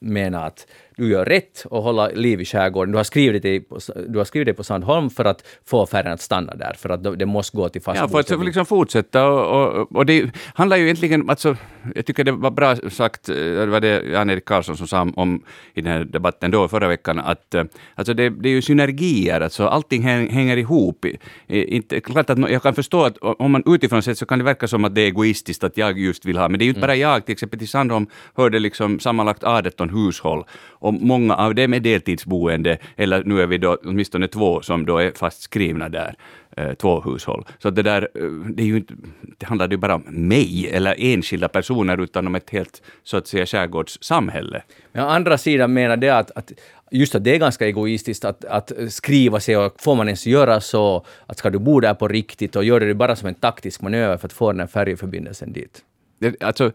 menar 0.00 0.46
att 0.46 0.66
du 0.96 1.08
gör 1.08 1.24
rätt 1.24 1.66
och 1.70 1.82
hålla 1.82 2.08
liv 2.08 2.40
i 2.40 2.44
skärgården. 2.44 2.92
Du 2.92 2.96
har 2.96 3.04
skrivit 3.04 3.42
dig 3.42 3.64
du 4.08 4.18
har 4.18 4.24
skrivit 4.24 4.46
dig 4.46 4.54
på 4.54 4.64
Sandholm 4.64 5.10
för 5.10 5.24
att 5.24 5.44
få 5.66 5.86
färjan 5.86 6.12
att 6.12 6.20
stanna 6.20 6.54
där, 6.54 6.74
för 6.78 6.88
att 6.88 7.18
det 7.18 7.26
måste 7.26 7.56
gå 7.56 7.68
till 7.68 7.82
fast 7.82 8.00
Ja, 8.00 8.08
för 8.08 8.34
att 8.34 8.44
liksom 8.44 8.66
fortsätta. 8.66 9.28
Och, 9.28 9.80
och, 9.80 9.96
och, 9.96 10.06
det 10.06 10.30
handlar 10.54 10.76
ju 10.76 10.84
egentligen, 10.84 11.30
alltså, 11.30 11.56
jag 11.94 12.06
tycker 12.06 12.24
det 12.24 12.32
var 12.32 12.50
bra 12.50 12.76
sagt, 12.76 13.28
eh, 13.28 13.34
det 13.36 13.66
var 13.66 13.80
det 13.80 14.02
Jan-Erik 14.02 14.44
Karlsson 14.44 14.76
som 14.76 14.86
sa 14.86 15.12
om 15.16 15.42
i 15.74 15.80
den 15.80 15.92
här 15.92 16.04
debatten 16.04 16.50
då 16.50 16.68
förra 16.68 16.88
veckan, 16.88 17.18
att 17.18 17.54
eh, 17.54 17.64
alltså 17.94 18.14
det, 18.14 18.30
det 18.30 18.48
är 18.48 18.52
ju 18.52 18.62
synergier, 18.62 19.40
alltså 19.40 19.66
allting 19.66 20.02
hänger 20.02 20.56
ihop. 20.56 21.06
Inte, 21.48 22.00
klart 22.00 22.30
att 22.30 22.50
jag 22.50 22.62
kan 22.62 22.74
förstå 22.74 23.02
att 23.02 23.18
om 23.20 23.52
man 23.52 23.62
utifrån 23.66 24.02
sett 24.02 24.18
så 24.18 24.26
kan 24.26 24.38
det 24.38 24.44
verka 24.44 24.68
som 24.68 24.84
att 24.84 24.94
det 24.94 25.00
är 25.00 25.06
egoistiskt 25.06 25.64
att 25.64 25.76
jag 25.76 25.98
just 25.98 26.24
vill 26.24 26.38
ha, 26.38 26.48
men 26.48 26.58
det 26.58 26.62
är 26.62 26.66
ju 26.66 26.70
inte 26.70 26.80
mm. 26.80 26.86
bara 26.86 26.96
jag, 26.96 27.26
till 27.26 27.32
exempel 27.32 27.58
till 27.58 27.68
Sandholm 27.68 28.06
hörde 28.34 28.58
liksom 28.58 29.00
sammanlagt 29.00 29.44
18 29.44 29.90
hushåll 29.90 30.44
och 30.84 30.94
många 30.94 31.34
av 31.34 31.54
dem 31.54 31.74
är 31.74 31.80
deltidsboende, 31.80 32.78
eller 32.96 33.24
nu 33.24 33.42
är 33.42 33.46
vi 33.46 33.58
då 33.58 33.78
åtminstone 33.84 34.28
två 34.28 34.62
som 34.62 34.86
då 34.86 34.98
är 34.98 35.10
fast 35.10 35.42
skrivna 35.42 35.88
där, 35.88 36.14
eh, 36.56 36.74
två 36.74 37.00
hushåll. 37.00 37.44
Så 37.58 37.70
det 37.70 37.82
där, 37.82 38.08
eh, 38.14 38.30
det, 38.54 38.62
är 38.62 38.66
ju 38.66 38.76
inte, 38.76 38.94
det 39.38 39.46
handlar 39.46 39.68
ju 39.68 39.76
bara 39.76 39.94
om 39.94 40.04
mig 40.08 40.68
eller 40.72 40.94
enskilda 40.98 41.48
personer, 41.48 42.00
utan 42.00 42.26
om 42.26 42.34
ett 42.34 42.50
helt, 42.50 42.82
så 43.02 43.16
att 43.16 43.26
säga, 43.26 43.46
skärgårdssamhälle. 43.46 44.62
Men 44.92 45.04
å 45.04 45.08
andra 45.08 45.38
sidan 45.38 45.72
menar 45.72 45.96
det 45.96 46.10
att, 46.10 46.30
att 46.30 46.52
just 46.90 47.14
att 47.14 47.24
det 47.24 47.34
är 47.34 47.38
ganska 47.38 47.66
egoistiskt 47.66 48.24
att, 48.24 48.44
att 48.44 48.72
skriva 48.88 49.40
sig 49.40 49.56
och 49.56 49.74
får 49.78 49.94
man 49.94 50.08
ens 50.08 50.26
göra 50.26 50.60
så, 50.60 51.06
att 51.26 51.38
ska 51.38 51.50
du 51.50 51.58
bo 51.58 51.80
där 51.80 51.94
på 51.94 52.08
riktigt 52.08 52.56
och 52.56 52.64
gör 52.64 52.80
det 52.80 52.94
bara 52.94 53.16
som 53.16 53.28
en 53.28 53.34
taktisk 53.34 53.80
manöver 53.80 54.16
för 54.16 54.26
att 54.28 54.32
få 54.32 54.52
den 54.52 54.60
här 54.60 54.66
färjeförbindelsen 54.66 55.52
dit? 55.52 55.82
Det, 56.18 56.42
alltså, 56.42 56.72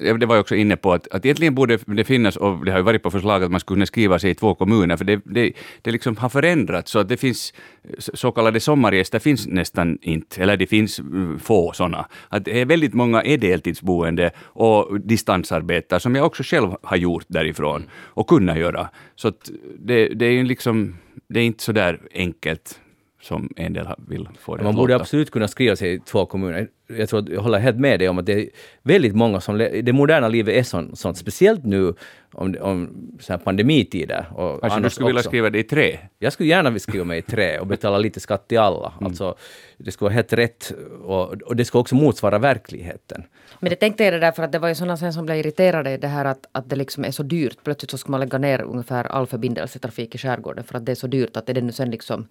det 0.00 0.26
var 0.26 0.34
jag 0.34 0.40
också 0.40 0.54
inne 0.54 0.76
på, 0.76 0.92
att, 0.92 1.08
att 1.08 1.24
egentligen 1.24 1.54
borde 1.54 1.76
det 1.76 2.04
finnas, 2.04 2.36
och 2.36 2.64
det 2.64 2.70
har 2.70 2.78
ju 2.78 2.84
varit 2.84 3.02
på 3.02 3.10
förslag 3.10 3.44
att 3.44 3.50
man 3.50 3.60
skulle 3.60 3.76
kunna 3.76 3.86
skriva 3.86 4.18
sig 4.18 4.30
i 4.30 4.34
två 4.34 4.54
kommuner, 4.54 4.96
för 4.96 5.04
det, 5.04 5.20
det, 5.24 5.52
det 5.82 5.90
liksom 5.90 6.16
har 6.16 6.28
förändrats, 6.28 6.90
så 6.90 6.98
att 6.98 7.08
det 7.08 7.16
finns 7.16 7.52
så 7.98 8.32
kallade 8.32 8.60
sommargäster 8.60 9.18
finns 9.18 9.46
nästan 9.46 9.98
inte, 10.02 10.42
eller 10.42 10.56
det 10.56 10.66
finns 10.66 10.98
mm, 10.98 11.38
få 11.38 11.72
sådana. 11.72 12.06
Att 12.28 12.44
det 12.44 12.60
är 12.60 12.64
väldigt 12.64 12.94
många 12.94 13.22
är 13.22 13.38
deltidsboende 13.38 14.30
och 14.38 15.00
distansarbetare, 15.00 16.00
som 16.00 16.14
jag 16.14 16.26
också 16.26 16.42
själv 16.42 16.76
har 16.82 16.96
gjort 16.96 17.24
därifrån, 17.28 17.84
och 17.92 18.26
kunnat 18.26 18.58
göra. 18.58 18.88
Så 19.16 19.28
att 19.28 19.50
det, 19.78 20.08
det 20.08 20.26
är 20.26 20.44
liksom, 20.44 20.96
det 21.28 21.40
är 21.40 21.44
inte 21.44 21.64
så 21.64 21.72
där 21.72 22.00
enkelt 22.14 22.80
som 23.20 23.52
en 23.56 23.72
del 23.72 23.88
vill 24.08 24.28
få 24.38 24.56
det 24.56 24.64
Man 24.64 24.74
borde 24.74 24.96
absolut 24.96 25.30
kunna 25.30 25.48
skriva 25.48 25.76
sig 25.76 25.94
i 25.94 25.98
två 25.98 26.26
kommuner. 26.26 26.68
Jag, 26.86 27.08
tror, 27.08 27.30
jag 27.30 27.40
håller 27.40 27.58
helt 27.58 27.76
med 27.76 27.98
dig 28.00 28.08
om 28.08 28.18
att 28.18 28.26
det 28.26 28.32
är 28.32 28.48
väldigt 28.82 29.14
många 29.14 29.40
som... 29.40 29.58
Det 29.58 29.92
moderna 29.92 30.28
livet 30.28 30.54
är 30.54 30.62
sånt, 30.62 30.98
sånt 30.98 31.18
speciellt 31.18 31.64
nu 31.64 31.94
om, 32.32 32.56
om 32.60 32.90
så 33.20 33.32
här 33.32 33.38
pandemitider. 33.38 34.26
Och 34.34 34.60
Kanske 34.60 34.80
du 34.80 34.90
skulle 34.90 35.06
vilja 35.06 35.22
skriva 35.22 35.50
det 35.50 35.58
i 35.58 35.62
trä? 35.62 35.98
Jag 36.18 36.32
skulle 36.32 36.48
gärna 36.48 36.70
vilja 36.70 36.80
skriva 36.80 37.04
mig 37.04 37.18
i 37.18 37.22
trä 37.22 37.58
och 37.58 37.66
betala 37.66 37.98
lite 37.98 38.20
skatt 38.20 38.48
till 38.48 38.58
alla. 38.58 38.92
Mm. 38.96 39.06
Alltså, 39.06 39.34
det 39.76 39.90
skulle 39.90 40.06
vara 40.06 40.14
helt 40.14 40.32
rätt 40.32 40.72
och, 41.02 41.42
och 41.42 41.56
det 41.56 41.64
skulle 41.64 41.80
också 41.80 41.94
motsvara 41.94 42.38
verkligheten. 42.38 43.24
Men 43.60 43.70
det 43.70 43.76
tänkte 43.76 44.04
jag 44.04 44.12
det 44.12 44.18
där 44.18 44.32
för 44.32 44.42
att 44.42 44.52
det 44.52 44.58
var 44.58 44.68
ju 44.68 44.74
sådana 44.74 44.96
sen 44.96 45.12
som 45.12 45.26
blev 45.26 45.38
irriterade 45.38 45.96
det 45.96 46.08
här 46.08 46.24
att, 46.24 46.46
att 46.52 46.70
det 46.70 46.76
liksom 46.76 47.04
är 47.04 47.10
så 47.10 47.22
dyrt. 47.22 47.58
Plötsligt 47.64 47.90
så 47.90 47.98
ska 47.98 48.10
man 48.10 48.20
lägga 48.20 48.38
ner 48.38 48.62
ungefär 48.62 49.04
all 49.04 49.26
förbindelsetrafik 49.26 50.14
i 50.14 50.18
skärgården 50.18 50.64
för 50.64 50.76
att 50.76 50.86
det 50.86 50.92
är 50.92 50.96
så 50.96 51.06
dyrt 51.06 51.36
att 51.36 51.46
det 51.46 51.56
är 51.56 51.62
nu 51.62 51.72
sen 51.72 51.90
liksom 51.90 52.28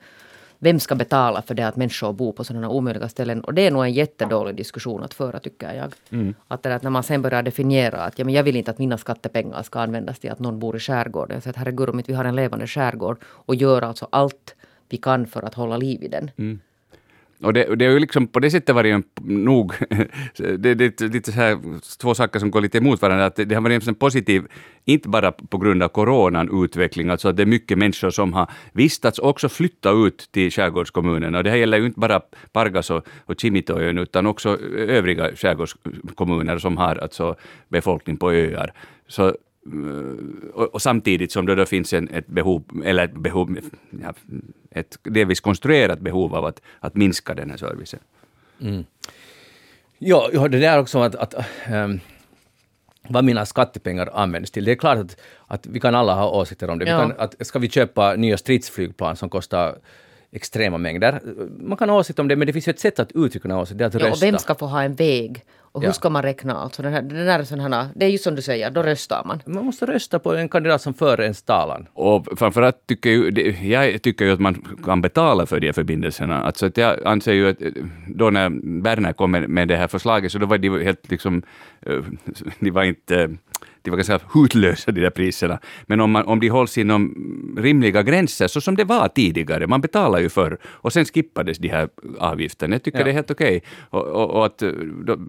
vem 0.60 0.80
ska 0.80 0.96
betala 0.96 1.42
för 1.42 1.56
det 1.56 1.68
att 1.68 1.76
människor 1.76 2.14
bor 2.14 2.32
på 2.32 2.44
sådana 2.44 2.70
omöjliga 2.70 3.10
ställen? 3.10 3.42
Och 3.42 3.54
det 3.54 3.68
är 3.68 3.72
nog 3.72 3.84
en 3.84 3.94
jättedålig 3.94 4.56
diskussion 4.56 5.04
att 5.04 5.14
föra, 5.14 5.40
tycker 5.40 5.74
jag. 5.74 5.94
Mm. 6.10 6.36
Att, 6.48 6.64
det 6.64 6.76
att 6.76 6.84
när 6.84 6.90
man 6.90 7.04
sen 7.04 7.22
börjar 7.22 7.44
definiera 7.44 7.98
att 7.98 8.20
ja, 8.20 8.26
men 8.26 8.34
jag 8.34 8.44
vill 8.44 8.56
inte 8.56 8.72
att 8.72 8.80
mina 8.80 8.98
skattepengar 8.98 9.64
ska 9.64 9.80
användas 9.80 10.20
till 10.20 10.32
att 10.32 10.40
någon 10.40 10.60
bor 10.60 10.76
i 10.76 10.80
skärgården. 10.80 11.42
Så 11.42 11.50
att 11.50 11.56
herregud, 11.56 11.90
om 11.90 12.00
inte 12.00 12.12
vi 12.12 12.18
har 12.18 12.26
en 12.26 12.36
levande 12.36 12.68
skärgård 12.68 13.18
och 13.24 13.56
gör 13.56 13.82
alltså 13.82 14.08
allt 14.10 14.56
vi 14.90 14.98
kan 14.98 15.28
för 15.28 15.44
att 15.44 15.54
hålla 15.54 15.78
liv 15.78 16.04
i 16.04 16.08
den. 16.08 16.32
Mm. 16.38 16.60
Och 17.42 17.54
det, 17.54 17.76
det 17.76 17.86
har 17.86 17.94
ju 17.94 18.00
liksom 18.00 18.28
på 18.28 18.40
det 18.40 18.52
sättet 18.52 18.76
varit 18.76 18.94
en, 18.94 19.04
nog, 19.22 19.74
det, 20.38 20.76
det, 20.76 21.02
lite 21.02 21.32
så 21.32 21.38
här, 21.38 21.60
två 21.98 22.16
saker 22.16 22.40
som 22.40 22.52
går 22.52 22.62
lite 22.62 22.78
emot 22.78 23.02
varandra, 23.02 23.26
att 23.26 23.36
det, 23.36 23.46
det 23.46 23.56
har 23.56 23.62
varit 23.62 23.88
en 23.88 23.96
positiv, 23.96 24.44
inte 24.86 25.10
bara 25.10 25.32
på 25.32 25.58
grund 25.58 25.84
av 25.84 25.88
coronan, 25.88 26.64
utveckling, 26.64 27.10
alltså 27.10 27.30
att 27.30 27.38
det 27.38 27.44
är 27.44 27.48
mycket 27.48 27.78
människor 27.78 28.10
som 28.10 28.34
har 28.34 28.52
vistats 28.74 29.20
och 29.20 29.30
också 29.30 29.50
flyttat 29.50 29.96
ut 29.96 30.30
till 30.32 30.52
skärgårdskommunerna. 30.52 31.38
Och 31.38 31.44
det 31.44 31.50
här 31.50 31.58
gäller 31.58 31.78
ju 31.78 31.86
inte 31.86 32.00
bara 32.00 32.22
Pargas 32.52 32.90
och, 32.90 33.08
och 33.26 33.40
Kimitoön, 33.40 33.98
utan 33.98 34.28
också 34.28 34.58
övriga 34.76 35.36
skärgårdskommuner 35.36 36.58
som 36.58 36.78
har 36.78 36.96
alltså 36.96 37.36
befolkning 37.70 38.18
på 38.18 38.32
öar. 38.32 38.74
Så 39.08 39.36
och, 40.54 40.74
och, 40.74 40.82
samtidigt 40.82 41.32
som 41.32 41.46
det 41.46 41.56
då 41.56 41.66
finns 41.66 41.94
en, 41.94 42.10
ett 42.10 42.28
behov, 42.28 42.64
eller 42.86 43.04
ett 43.04 43.18
behov, 43.18 43.58
ja, 44.02 44.14
ett 44.72 44.98
delvis 45.04 45.40
konstruerat 45.40 46.00
behov 46.00 46.36
av 46.36 46.46
att, 46.46 46.62
att 46.80 46.96
minska 46.96 47.34
den 47.34 47.50
här 47.50 47.58
servicen. 47.58 48.00
Mm. 48.62 48.86
Ja, 49.98 50.30
ja, 50.34 50.48
det 50.48 50.60
där 50.60 50.80
också 50.80 51.00
att, 51.00 51.16
att 51.16 51.36
ähm, 51.68 52.00
vad 53.10 53.24
mina 53.24 53.46
skattepengar 53.46 54.10
används 54.14 54.52
till. 54.52 54.66
Det 54.66 54.72
är 54.72 54.76
klart 54.76 54.98
att, 54.98 55.18
att 55.48 55.66
vi 55.68 55.80
kan 55.80 55.96
alla 55.96 56.14
ha 56.14 56.30
åsikter 56.30 56.70
om 56.70 56.80
det. 56.80 56.86
Ja. 56.86 57.06
Vi 57.06 57.14
kan, 57.14 57.20
att, 57.20 57.48
ska 57.48 57.60
vi 57.60 57.70
köpa 57.70 58.16
nya 58.16 58.38
stridsflygplan 58.38 59.16
som 59.16 59.30
kostar 59.30 59.76
extrema 60.32 60.78
mängder? 60.78 61.22
Man 61.60 61.78
kan 61.78 61.90
ha 61.90 61.98
åsikter 61.98 62.24
om 62.24 62.28
det, 62.28 62.36
men 62.36 62.48
det 62.48 62.54
finns 62.54 62.68
ju 62.68 62.70
ett 62.70 62.80
sätt 62.80 63.00
att 63.00 63.12
uttrycka 63.12 63.48
en 63.48 63.56
åsikt, 63.56 63.78
det 63.78 63.84
är 63.84 63.88
att 63.88 63.94
ja, 63.94 64.00
rösta. 64.00 64.26
Och 64.26 64.34
vem 64.34 64.40
ska 64.40 64.56
få 64.56 64.66
ha 64.66 64.84
en 64.84 64.96
väg? 64.96 65.44
Och 65.72 65.82
hur 65.82 65.90
ja. 65.90 65.94
ska 65.94 66.10
man 66.10 66.24
räkna? 66.24 66.56
Alltså 66.56 66.82
den 66.82 66.94
här, 66.94 67.02
den 67.02 67.26
där 67.26 67.70
här, 67.70 67.88
det 67.96 68.06
är 68.06 68.10
ju 68.10 68.18
som 68.18 68.36
du 68.36 68.42
säger, 68.42 68.72
då 68.72 68.84
röstar 68.84 69.24
man. 69.26 69.42
Man 69.46 69.66
måste 69.66 69.86
rösta 69.86 70.20
på 70.20 70.36
en 70.36 70.50
kandidat 70.50 70.82
som 70.82 70.94
för 70.94 71.22
ens 71.22 71.44
talan. 71.44 71.88
Och 71.94 72.28
framförallt 72.40 72.88
tycker 72.88 73.10
ju, 73.10 73.52
jag 73.62 74.02
tycker 74.02 74.26
ju 74.26 74.32
att 74.32 74.40
man 74.40 74.78
kan 74.86 75.02
betala 75.02 75.46
för 75.46 75.60
de 75.60 75.68
här 75.68 75.74
förbindelserna. 75.74 76.42
Alltså 76.42 76.66
att 76.66 76.78
jag 76.78 77.06
anser 77.06 77.34
ju 77.34 77.50
att 77.50 77.58
då 78.08 78.30
när 78.30 78.50
Berner 78.82 79.14
kom 79.14 79.32
med, 79.32 79.50
med 79.50 79.68
det 79.68 79.76
här 79.76 79.88
förslaget 79.88 80.32
så 80.32 80.38
då 80.38 80.46
var 80.46 80.58
de 80.58 80.84
helt 80.84 81.12
liksom, 81.12 81.44
eh, 81.82 82.00
de 82.60 82.72
var 82.72 82.84
inte 82.84 83.38
de 83.82 83.90
var 83.90 83.98
ganska 83.98 84.20
hutlösa 84.34 84.92
de 84.92 85.02
där 85.02 85.10
priserna. 85.10 85.60
Men 85.86 86.02
om, 86.02 86.12
man, 86.12 86.26
om 86.26 86.40
de 86.40 86.50
hålls 86.50 86.78
inom 86.78 87.16
rimliga 87.58 88.04
gränser, 88.04 88.48
så 88.48 88.62
som 88.62 88.76
det 88.76 88.84
var 88.84 89.08
tidigare, 89.08 89.68
man 89.68 89.82
betalade 89.82 90.24
ju 90.24 90.30
förr, 90.30 90.58
och 90.66 90.94
sen 90.94 91.06
skippades 91.06 91.58
de 91.58 91.68
här 91.70 91.90
avgifterna. 92.20 92.76
Jag 92.76 92.84
tycker 92.84 93.00
ja. 93.00 93.06
det 93.06 93.12
är 93.12 93.14
helt 93.14 93.32
okej. 93.32 93.58
Okay. 93.58 93.62
Och, 93.90 94.06
och, 94.06 94.30
och, 94.30 94.46
att, 94.46 94.64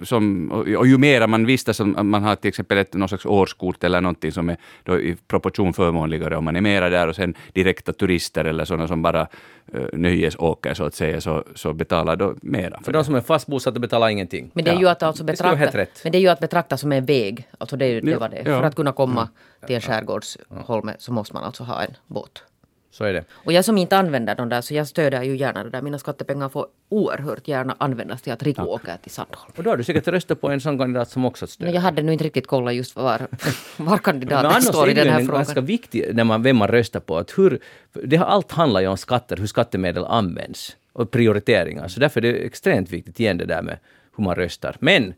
som, 0.03 0.53
och, 0.53 0.69
och 0.69 0.87
ju 0.87 0.99
mera 0.99 1.27
man 1.27 1.47
vistas, 1.47 1.81
man 1.81 2.23
har 2.23 2.37
till 2.37 2.49
exempel 2.49 2.79
ett 2.79 2.95
någon 2.95 3.09
slags 3.09 3.27
årskort 3.27 3.85
eller 3.85 4.01
någonting 4.01 4.33
som 4.33 4.49
är 4.49 4.57
då 4.83 5.01
i 5.01 5.17
proportion 5.27 5.73
förmånligare, 5.73 6.37
om 6.37 6.45
man 6.45 6.57
är 6.57 6.61
mera 6.61 6.89
där 6.89 7.09
och 7.09 7.17
sen 7.17 7.35
direkta 7.53 7.93
turister 7.93 8.45
eller 8.45 8.65
sådana 8.65 8.89
som 8.89 9.03
bara 9.03 9.29
uh, 9.75 9.87
nöjesåker 9.93 10.75
så 10.75 10.85
att 10.85 10.95
säga, 10.95 11.21
så, 11.21 11.45
så 11.55 11.73
betalar 11.73 12.17
då 12.17 12.35
mera. 12.43 12.79
För, 12.79 12.85
för 12.85 12.93
de 12.93 13.05
som 13.05 13.15
är 13.15 13.21
fast 13.21 13.47
bosatta 13.47 13.81
betalar 13.81 14.09
ingenting. 14.09 14.51
Men 14.55 14.65
det 14.65 14.71
är 14.71 14.79
ju 14.79 14.89
att 14.89 15.03
alltså 15.03 15.25
betrakta, 15.25 15.87
men 16.03 16.13
det 16.13 16.19
är 16.19 16.21
ju 16.21 16.29
att 16.29 16.41
betrakta 16.41 16.77
som 16.77 16.93
en 16.93 17.05
väg. 17.05 17.49
Alltså 17.59 17.77
det, 17.77 17.87
är, 17.87 18.01
det 18.01 18.17
var 18.17 18.29
det. 18.29 18.38
För 18.45 18.63
att 18.63 18.75
kunna 18.75 18.93
komma 18.93 19.21
mm. 19.21 19.67
till 19.67 19.77
en 19.77 19.83
skärgårdsholme 19.83 20.97
så 20.99 21.13
måste 21.13 21.35
man 21.35 21.45
alltså 21.45 21.65
ha 21.65 21.83
en 21.83 21.97
båt. 22.07 22.43
Så 22.91 23.05
är 23.05 23.13
det. 23.13 23.25
Och 23.31 23.53
jag 23.53 23.65
som 23.65 23.79
inte 23.79 23.97
använder 23.97 24.35
de 24.35 24.49
där, 24.49 24.61
så 24.61 24.75
jag 24.75 24.87
stöder 24.87 25.23
ju 25.23 25.37
gärna 25.37 25.65
det 25.65 25.71
där. 25.71 25.83
Mina 25.83 25.99
skattepengar 25.99 26.49
får 26.49 26.67
oerhört 26.89 27.49
gärna 27.49 27.77
användas 27.79 28.23
till 28.23 28.33
att 28.33 28.43
Rico 28.43 28.63
ja. 28.63 28.67
åker 28.67 28.97
till 29.03 29.11
Sandholm. 29.11 29.53
Och 29.57 29.63
då 29.63 29.71
har 29.71 29.77
du 29.77 29.85
säkert 29.85 30.09
röstat 30.09 30.41
på 30.41 30.51
en 30.51 30.61
sån 30.61 30.79
kandidat 30.79 31.11
som 31.11 31.25
också 31.25 31.47
stöder. 31.47 31.67
Men 31.67 31.75
jag 31.75 31.83
hade 31.83 32.03
nu 32.03 32.13
inte 32.13 32.25
riktigt 32.25 32.47
kollat 32.47 32.75
just 32.75 32.97
var, 32.97 33.27
var 33.77 33.99
kandidaten 33.99 34.63
står 34.63 34.89
i 34.89 34.95
den 34.95 35.09
här 35.09 35.15
frågan. 35.15 35.27
Men 35.27 35.37
ganska 35.37 35.61
viktigt 35.61 36.17
när 36.17 36.25
man, 36.25 36.43
vem 36.43 36.57
man 36.57 36.69
röstar 36.69 37.01
på. 37.01 37.19
Att 37.19 37.39
hur, 37.39 37.61
det 37.93 38.17
har 38.17 38.27
allt 38.27 38.53
handlar 38.53 38.81
ju 38.81 38.87
om 38.87 38.97
skatter, 38.97 39.37
hur 39.37 39.47
skattemedel 39.47 40.05
används. 40.05 40.77
och 40.93 41.11
prioriteringar. 41.11 41.89
Så 41.89 42.01
därför 42.01 42.25
är 42.25 42.33
det 42.33 42.39
extremt 42.39 42.91
viktigt 42.91 43.21
igen 43.21 43.39
det 43.39 43.45
där 43.45 43.63
med 43.63 43.79
hur 44.17 44.25
man 44.25 44.35
röstar. 44.35 44.77
Men 44.81 45.15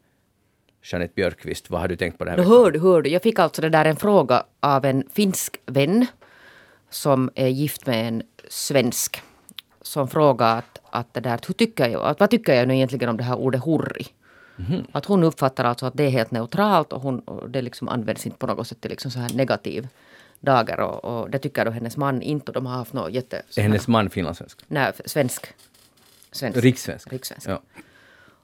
Jeanette 0.82 1.14
Björkqvist, 1.14 1.70
vad 1.70 1.80
har 1.80 1.88
du 1.88 1.96
tänkt 1.96 2.18
på 2.18 2.24
det 2.24 2.30
här? 2.30 2.38
Då 2.38 2.42
hör 2.42 2.70
du, 2.70 2.78
hör 2.78 3.02
du. 3.02 3.10
Jag 3.10 3.22
fick 3.22 3.38
alltså 3.38 3.62
det 3.62 3.68
där 3.68 3.84
en 3.84 3.96
fråga 3.96 4.44
av 4.60 4.84
en 4.84 5.04
finsk 5.12 5.56
vän 5.66 6.06
som 6.90 7.30
är 7.34 7.46
gift 7.46 7.86
med 7.86 8.08
en 8.08 8.22
svensk. 8.48 9.22
Som 9.82 10.08
frågar 10.08 10.58
att, 10.58 10.78
att 10.90 11.14
det 11.14 11.20
där, 11.20 11.40
hur 11.46 11.54
tycker 11.54 11.88
jag, 11.88 12.02
att, 12.02 12.20
vad 12.20 12.30
tycker 12.30 12.54
jag 12.54 12.68
nu 12.68 12.74
egentligen 12.74 13.08
om 13.08 13.16
det 13.16 13.24
här 13.24 13.36
ordet 13.36 13.64
hurri? 13.64 14.06
Mm. 14.68 14.84
Att 14.92 15.04
hon 15.04 15.24
uppfattar 15.24 15.64
alltså 15.64 15.86
att 15.86 15.96
det 15.96 16.04
är 16.04 16.10
helt 16.10 16.30
neutralt 16.30 16.92
och, 16.92 17.00
hon, 17.00 17.20
och 17.20 17.50
det 17.50 17.62
liksom 17.62 17.88
används 17.88 18.26
inte 18.26 18.38
på 18.38 18.46
något 18.46 18.66
sätt 18.66 18.80
till 18.80 18.90
liksom 18.90 19.10
så 19.10 19.18
här 19.18 19.30
negativ 19.34 19.88
dagar 20.40 20.80
och, 20.80 21.04
och, 21.04 21.30
det 21.30 21.38
tycker 21.38 21.64
då 21.64 21.70
hennes 21.70 21.96
man 21.96 22.22
inte 22.22 22.50
och 22.50 22.54
de 22.54 22.66
har 22.66 22.76
haft 22.76 22.92
något 22.92 23.12
jätte... 23.12 23.42
Är 23.56 23.62
hennes 23.62 23.88
man 23.88 24.10
finlandssvensk? 24.10 24.58
Nej, 24.68 24.92
svensk. 25.04 25.46
svensk. 26.32 26.58
Rikssvensk? 26.58 27.12
Rikssvensk. 27.12 27.48
Ja. 27.48 27.60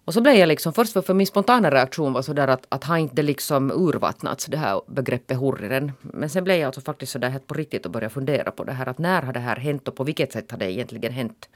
Och 0.07 0.15
så 0.15 0.21
blev 0.21 0.35
jag 0.35 0.47
liksom, 0.47 0.73
först 0.73 0.93
för, 0.93 1.03
för 1.03 1.15
min 1.15 1.27
spontana 1.27 1.71
reaktion 1.71 2.13
var 2.13 2.23
sådär 2.23 2.49
att, 2.49 2.67
att 2.69 2.85
har 2.85 2.97
inte 2.97 3.23
liksom 3.23 3.71
urvattnats 3.71 4.47
det 4.47 4.57
här 4.57 4.81
begreppet 4.87 5.39
hurriren. 5.39 5.93
Men 6.01 6.31
sen 6.31 6.45
blev 6.45 6.57
jag 6.57 6.67
alltså 6.67 6.81
faktiskt 6.81 7.13
sådär 7.13 7.29
helt 7.29 7.47
på 7.47 7.55
riktigt 7.55 7.87
och 7.87 7.93
började 7.93 8.15
fundera 8.15 8.51
på 8.51 8.65
det 8.65 8.73
här 8.73 8.89
att 8.89 8.99
när 8.99 9.23
har 9.23 9.33
det 9.33 9.41
här 9.41 9.57
hänt 9.57 9.89
och 9.89 9.97
på 9.97 10.05
vilket 10.05 10.33
sätt 10.33 10.51
har 10.51 10.59
det 10.59 10.73
egentligen 10.73 11.13
hänt? 11.13 11.49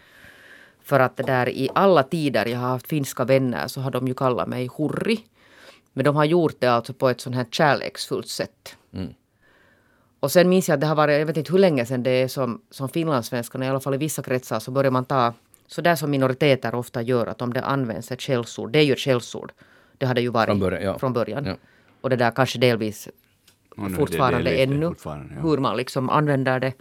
För 0.83 1.01
att 1.01 1.17
det 1.17 1.23
där 1.23 1.49
i 1.49 1.69
alla 1.75 2.03
tider 2.03 2.47
jag 2.47 2.59
har 2.59 2.69
haft 2.69 2.89
finska 2.89 3.25
vänner 3.25 3.69
så 3.69 3.81
har 3.81 3.91
de 3.91 4.09
ju 4.09 4.15
kallat 4.15 4.49
mig 4.49 4.69
hurri. 4.79 5.25
Men 5.93 6.05
de 6.05 6.17
har 6.17 6.25
gjort 6.25 6.57
det 6.59 6.67
alltså 6.67 6.93
på 6.93 7.09
ett 7.09 7.21
sånt 7.21 7.37
här 7.37 7.47
kärleksfullt 7.51 8.29
sätt. 8.29 8.77
Mm. 8.93 9.15
Och 10.21 10.33
sen 10.33 10.49
minns 10.49 10.69
jag 10.69 10.75
att 10.75 10.81
det 10.81 10.87
har 10.87 10.97
varit, 10.97 11.19
jag 11.19 11.27
vet 11.27 11.37
inte 11.37 11.53
hur 11.53 11.59
länge 11.59 11.87
sedan 11.87 12.03
det 12.03 12.11
är 12.11 12.29
som, 12.29 12.61
som 12.71 12.89
finlandssvenskarna, 12.89 13.67
i 13.67 13.69
alla 13.69 13.81
fall 13.81 13.95
i 13.95 13.99
vissa 13.99 14.23
kretsar, 14.23 14.61
så 14.61 14.71
börjar 14.71 14.91
man 14.91 15.05
ta 15.05 15.35
så 15.71 15.81
där 15.81 15.97
som 15.97 16.11
minoriteter 16.11 16.75
ofta 16.75 17.03
gör, 17.03 17.27
att 17.27 17.43
om 17.43 17.53
det 17.53 17.63
används 17.63 18.13
ett 18.13 18.23
skällsord, 18.23 18.71
det 18.73 18.79
är 18.79 18.83
ju 18.83 18.93
ett 18.93 18.99
skällsord. 18.99 19.53
Det 19.99 20.07
har 20.07 20.15
det 20.15 20.21
ju 20.21 20.29
varit 20.29 20.47
från 20.47 20.61
början. 20.61 20.83
Ja. 20.83 20.99
Från 20.99 21.13
början. 21.13 21.45
Ja. 21.45 21.55
Och 22.01 22.11
det 22.11 22.17
där 22.17 22.31
kanske 22.31 22.59
delvis 22.59 23.09
oh, 23.77 23.89
fortfarande 23.89 24.51
det, 24.51 24.57
det 24.57 24.63
ännu, 24.63 24.87
fortfarande, 24.87 25.35
ja. 25.35 25.41
hur 25.41 25.59
man 25.59 25.77
liksom 25.77 26.11
använder 26.11 26.61
det. 26.61 26.73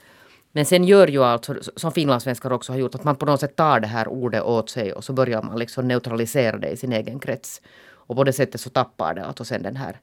Men 0.51 0.65
sen 0.65 0.83
gör 0.83 1.07
ju 1.07 1.23
alltså, 1.23 1.55
som 1.75 1.91
finlandssvenskar 1.91 2.51
också 2.51 2.71
har 2.71 2.79
gjort, 2.79 2.95
att 2.95 3.03
man 3.03 3.15
på 3.15 3.25
något 3.25 3.39
sätt 3.39 3.55
tar 3.55 3.79
det 3.79 3.87
här 3.87 4.07
ordet 4.07 4.43
åt 4.43 4.69
sig 4.69 4.93
och 4.93 5.03
så 5.03 5.13
börjar 5.13 5.41
man 5.41 5.59
liksom 5.59 5.87
neutralisera 5.87 6.57
det 6.57 6.69
i 6.69 6.77
sin 6.77 6.93
egen 6.93 7.19
krets. 7.19 7.61
Och 7.91 8.15
på 8.15 8.23
det 8.23 8.33
sättet 8.33 8.61
så 8.61 8.69
tappar 8.69 9.13
det 9.13 9.25
alltså 9.25 9.45
sen 9.45 9.63
den 9.63 9.75
här, 9.75 9.99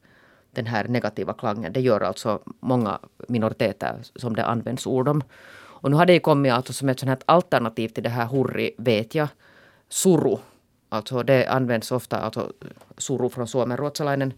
den 0.50 0.66
här 0.66 0.88
negativa 0.88 1.32
klangen. 1.32 1.72
Det 1.72 1.80
gör 1.80 2.00
alltså 2.00 2.40
många 2.60 2.98
minoriteter 3.28 3.96
som 4.14 4.36
det 4.36 4.44
används 4.44 4.86
ord 4.86 5.08
om. 5.08 5.22
Och 5.80 5.90
nu 5.90 5.96
har 5.96 6.06
det 6.06 6.12
ju 6.12 6.20
kommit 6.20 6.52
alltså 6.52 6.72
som 6.72 6.88
ett 6.88 7.00
sånt 7.00 7.08
här 7.08 7.18
alternativ 7.26 7.88
till 7.88 8.02
det 8.02 8.08
här 8.08 8.26
hurri, 8.26 8.70
vet 8.78 9.14
jag, 9.14 9.28
suru. 9.88 10.36
Alltså 10.88 11.22
det 11.22 11.46
används 11.46 11.92
ofta, 11.92 12.18
alltså 12.18 12.52
suru 12.98 13.28
från 13.28 13.46
suomenruotsalainen. 13.46 14.32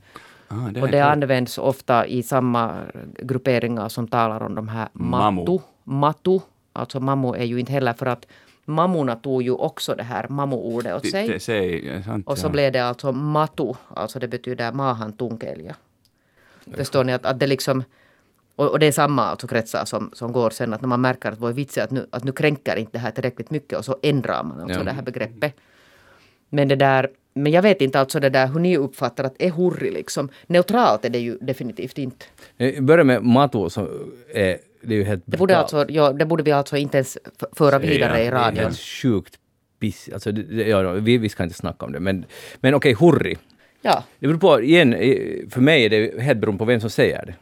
Ah, 0.48 0.70
det 0.70 0.83
och 0.83 0.88
det 0.88 1.01
används 1.01 1.59
ofta 1.59 2.07
i 2.07 2.22
samma 2.22 2.83
grupperingar 3.18 3.88
som 3.88 4.09
talar 4.09 4.42
om 4.42 4.55
de 4.55 4.68
här 4.68 4.88
matu. 4.92 5.59
Matu. 5.85 6.40
Alltså 6.72 7.01
mamu 7.01 7.35
är 7.35 7.44
ju 7.44 7.61
inte 7.61 7.72
heller 7.72 7.92
för 7.92 8.07
att 8.07 8.27
mammorna 8.64 9.16
tog 9.16 9.42
ju 9.42 9.51
också 9.51 9.94
det 9.94 10.03
här 10.03 10.27
mamu-ordet 10.29 10.96
åt 10.96 11.11
sig. 11.11 11.29
Det, 11.29 11.33
det, 11.33 12.03
sant, 12.05 12.27
och 12.27 12.38
så 12.38 12.46
ja. 12.46 12.51
blev 12.51 12.72
det 12.72 12.79
alltså 12.79 13.12
matu, 13.12 13.74
alltså 13.94 14.18
det 14.18 14.29
betyder 14.29 14.72
maahan 14.72 15.12
tunkelja. 15.12 15.77
Förstår 16.74 17.05
ni 17.05 17.12
att, 17.12 17.27
att 17.27 17.38
det 17.38 17.46
liksom 17.46 17.85
och, 18.59 18.71
och, 18.71 18.79
det 18.79 18.87
är 18.87 18.92
samma 18.92 19.25
alltså 19.25 19.47
kretsar 19.47 19.85
som, 19.85 20.11
som 20.12 20.33
går 20.33 20.51
sen 20.51 20.75
att 20.75 20.81
när 20.81 20.88
man 20.88 21.01
märker 21.01 21.33
att 21.33 21.40
vår 21.40 21.53
vits 21.53 21.79
är 21.79 21.83
att 21.83 21.90
nu, 21.90 22.07
att 22.11 22.25
nu 22.25 22.33
kränker 22.33 22.77
inte 22.77 22.92
det 22.92 22.99
här 22.99 23.11
tillräckligt 23.11 23.51
mycket 23.51 23.79
och 23.79 23.85
så 23.85 23.97
ändrar 24.03 24.44
man 24.44 24.61
alltså 24.61 24.81
ja. 24.81 24.85
det 24.85 24.90
här 24.90 25.03
begreppet. 25.03 25.55
Men 26.49 26.68
det 26.68 26.77
där, 26.77 27.11
men 27.35 27.53
jag 27.53 27.62
vet 27.62 27.81
inte 27.81 28.01
alltså 28.01 28.21
det 28.21 28.31
där 28.31 28.47
hur 28.47 28.61
ni 28.61 28.77
uppfattar 28.77 29.25
att 29.25 29.35
är 29.38 29.51
hurri 29.51 29.90
liksom. 29.90 30.29
Neutralt 30.47 31.05
är 31.05 31.11
det 31.11 31.18
ju 31.18 31.38
definitivt 31.40 31.99
inte. 31.99 32.25
Börja 32.81 33.05
med 33.05 33.23
Matu 33.23 33.71
som 33.71 33.88
är 34.35 34.59
det 34.83 34.94
är 34.94 34.99
ju 34.99 35.05
helt 35.05 35.23
det 35.27 35.37
borde, 35.37 35.57
alltså, 35.57 35.87
ja, 35.88 36.12
det 36.12 36.25
borde 36.25 36.42
vi 36.42 36.53
alltså 36.53 36.77
inte 36.77 36.97
ens 36.97 37.18
föra 37.53 37.79
vidare 37.79 38.23
i 38.23 38.31
radion. 38.31 38.55
Det 38.55 38.61
är 38.61 38.64
helt 38.64 38.79
sjukt 38.79 39.35
piss. 39.81 40.09
Alltså, 40.12 40.33
det, 40.33 40.68
ja, 40.68 40.92
vi, 40.92 41.18
vi 41.18 41.29
ska 41.29 41.42
inte 41.42 41.57
snacka 41.57 41.87
om 41.87 41.92
det. 41.92 42.01
Men, 42.01 42.25
men 42.61 42.75
okej, 42.75 42.94
okay, 42.94 43.09
hurri. 43.09 43.37
Ja. 43.83 44.05
Det 44.18 44.27
beror 44.27 44.38
på, 44.38 44.62
igen, 44.62 44.92
för 45.51 45.61
mig 45.61 45.85
är 45.85 45.90
det 45.90 46.23
helt 46.23 46.40
beroende 46.40 46.59
på 46.59 46.64
vem 46.64 46.81
som 46.81 46.90
säger 46.90 47.27
det. 47.27 47.35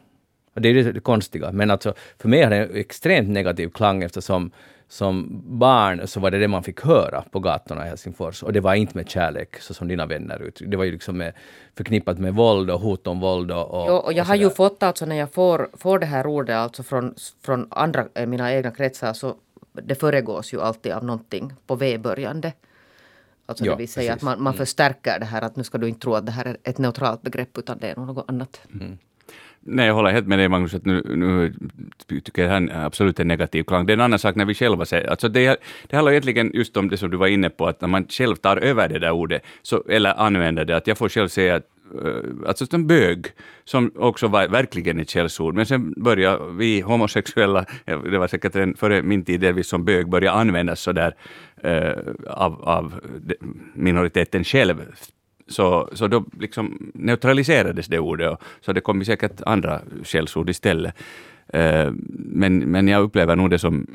Och 0.57 0.61
det 0.61 0.69
är 0.69 0.93
det 0.93 0.99
konstiga. 0.99 1.51
Men 1.51 1.71
alltså, 1.71 1.93
för 2.19 2.29
mig 2.29 2.43
har 2.43 2.49
det 2.49 2.57
en 2.57 2.75
extremt 2.75 3.29
negativ 3.29 3.69
klang 3.69 4.03
eftersom 4.03 4.51
som 4.87 5.41
barn 5.59 6.07
så 6.07 6.19
var 6.19 6.31
det 6.31 6.39
det 6.39 6.47
man 6.47 6.63
fick 6.63 6.81
höra 6.81 7.23
på 7.31 7.39
gatorna 7.39 7.85
i 7.85 7.89
Helsingfors. 7.89 8.43
Och 8.43 8.53
det 8.53 8.59
var 8.59 8.75
inte 8.75 8.97
med 8.97 9.09
kärlek, 9.09 9.61
så 9.61 9.73
som 9.73 9.87
dina 9.87 10.05
vänner 10.05 10.41
uttryckte 10.41 10.65
Det 10.65 10.77
var 10.77 10.83
ju 10.83 10.91
liksom 10.91 11.17
med, 11.17 11.33
förknippat 11.75 12.19
med 12.19 12.33
våld 12.33 12.71
och 12.71 12.79
hot 12.79 13.07
om 13.07 13.19
våld. 13.19 13.51
Och, 13.51 13.81
och, 13.81 13.85
jo, 13.87 13.95
och 13.95 14.13
jag 14.13 14.23
och 14.23 14.27
har 14.27 14.35
ju 14.35 14.49
fått 14.49 14.83
alltså 14.83 15.05
när 15.05 15.15
jag 15.15 15.33
får, 15.33 15.69
får 15.73 15.99
det 15.99 16.05
här 16.05 16.27
ordet 16.27 16.55
alltså 16.55 16.83
från, 16.83 17.15
från 17.41 17.67
andra, 17.69 18.07
eh, 18.13 18.25
mina 18.27 18.53
egna 18.53 18.71
kretsar 18.71 19.13
så 19.13 19.35
det 19.73 19.95
föregås 19.95 20.53
ju 20.53 20.61
alltid 20.61 20.91
av 20.91 21.05
någonting 21.05 21.53
på 21.67 21.75
V-börjande. 21.75 22.53
Alltså 23.45 23.65
ja, 23.65 23.71
det 23.71 23.77
vill 23.77 23.89
säga 23.89 24.11
precis. 24.11 24.23
att 24.23 24.37
man, 24.37 24.43
man 24.43 24.53
mm. 24.53 24.57
förstärker 24.57 25.19
det 25.19 25.25
här 25.25 25.41
att 25.41 25.55
nu 25.55 25.63
ska 25.63 25.77
du 25.77 25.87
inte 25.87 25.99
tro 25.99 26.13
att 26.13 26.25
det 26.25 26.31
här 26.31 26.45
är 26.45 26.57
ett 26.63 26.77
neutralt 26.77 27.21
begrepp 27.21 27.57
utan 27.57 27.77
det 27.77 27.89
är 27.89 27.95
något 27.95 28.29
annat. 28.29 28.61
Mm. 28.73 28.97
Nej, 29.69 29.87
jag 29.87 29.93
håller 29.93 30.11
helt 30.11 30.27
med 30.27 30.39
dig 30.39 30.49
Magnus, 30.49 30.73
att 30.73 30.85
nu, 30.85 31.01
nu 31.05 31.53
tycker 32.07 32.41
jag 32.41 32.51
det 32.51 32.53
här 32.53 32.81
är 32.81 32.85
absolut 32.85 33.19
en 33.19 33.27
negativ 33.27 33.63
klang. 33.63 33.85
Det 33.85 33.93
är 33.93 33.97
en 33.97 34.01
annan 34.01 34.19
sak 34.19 34.35
när 34.35 34.45
vi 34.45 34.53
själva 34.53 34.85
säger, 34.85 35.09
alltså 35.09 35.29
det, 35.29 35.57
det 35.87 35.95
handlar 35.95 36.11
egentligen 36.11 36.51
just 36.53 36.77
om 36.77 36.89
det 36.89 36.97
som 36.97 37.09
du 37.09 37.17
var 37.17 37.27
inne 37.27 37.49
på, 37.49 37.67
att 37.67 37.81
när 37.81 37.87
man 37.87 38.05
själv 38.09 38.35
tar 38.35 38.57
över 38.57 38.89
det 38.89 38.99
där 38.99 39.11
ordet, 39.11 39.41
så, 39.61 39.83
eller 39.89 40.19
använder 40.19 40.65
det, 40.65 40.77
att 40.77 40.87
jag 40.87 40.97
får 40.97 41.09
själv 41.09 41.27
säga 41.27 41.55
att 41.55 41.65
eh, 42.05 42.47
alltså 42.47 42.65
en 42.71 42.87
bög, 42.87 43.25
som 43.65 43.91
också 43.95 44.27
var 44.27 44.47
verkligen 44.47 44.99
ett 44.99 45.09
källsord, 45.09 45.55
men 45.55 45.65
sen 45.65 45.93
började 45.97 46.53
vi 46.53 46.81
homosexuella, 46.81 47.65
det 47.85 48.17
var 48.17 48.27
säkert 48.27 48.55
en, 48.55 48.75
före 48.75 49.01
min 49.01 49.25
tid 49.25 49.39
delvis 49.39 49.67
som 49.67 49.85
bög, 49.85 50.09
börja 50.09 50.31
användas 50.31 50.81
sådär 50.81 51.15
uh, 51.65 51.71
eh, 51.71 51.93
av, 52.27 52.61
av 52.61 52.93
minoriteten 53.73 54.43
själv 54.43 54.75
så, 55.47 55.89
så 55.93 56.07
då 56.07 56.25
liksom 56.39 56.91
neutraliserades 56.93 57.87
det 57.87 57.99
ordet, 57.99 58.31
och, 58.31 58.41
så 58.61 58.73
det 58.73 58.81
kom 58.81 59.05
säkert 59.05 59.41
andra 59.45 59.81
skällsord 60.03 60.49
istället. 60.49 60.95
Uh, 61.55 61.91
men, 62.09 62.59
men 62.59 62.87
jag 62.87 63.03
upplever 63.03 63.35
nog 63.35 63.49
det 63.49 63.59
som, 63.59 63.87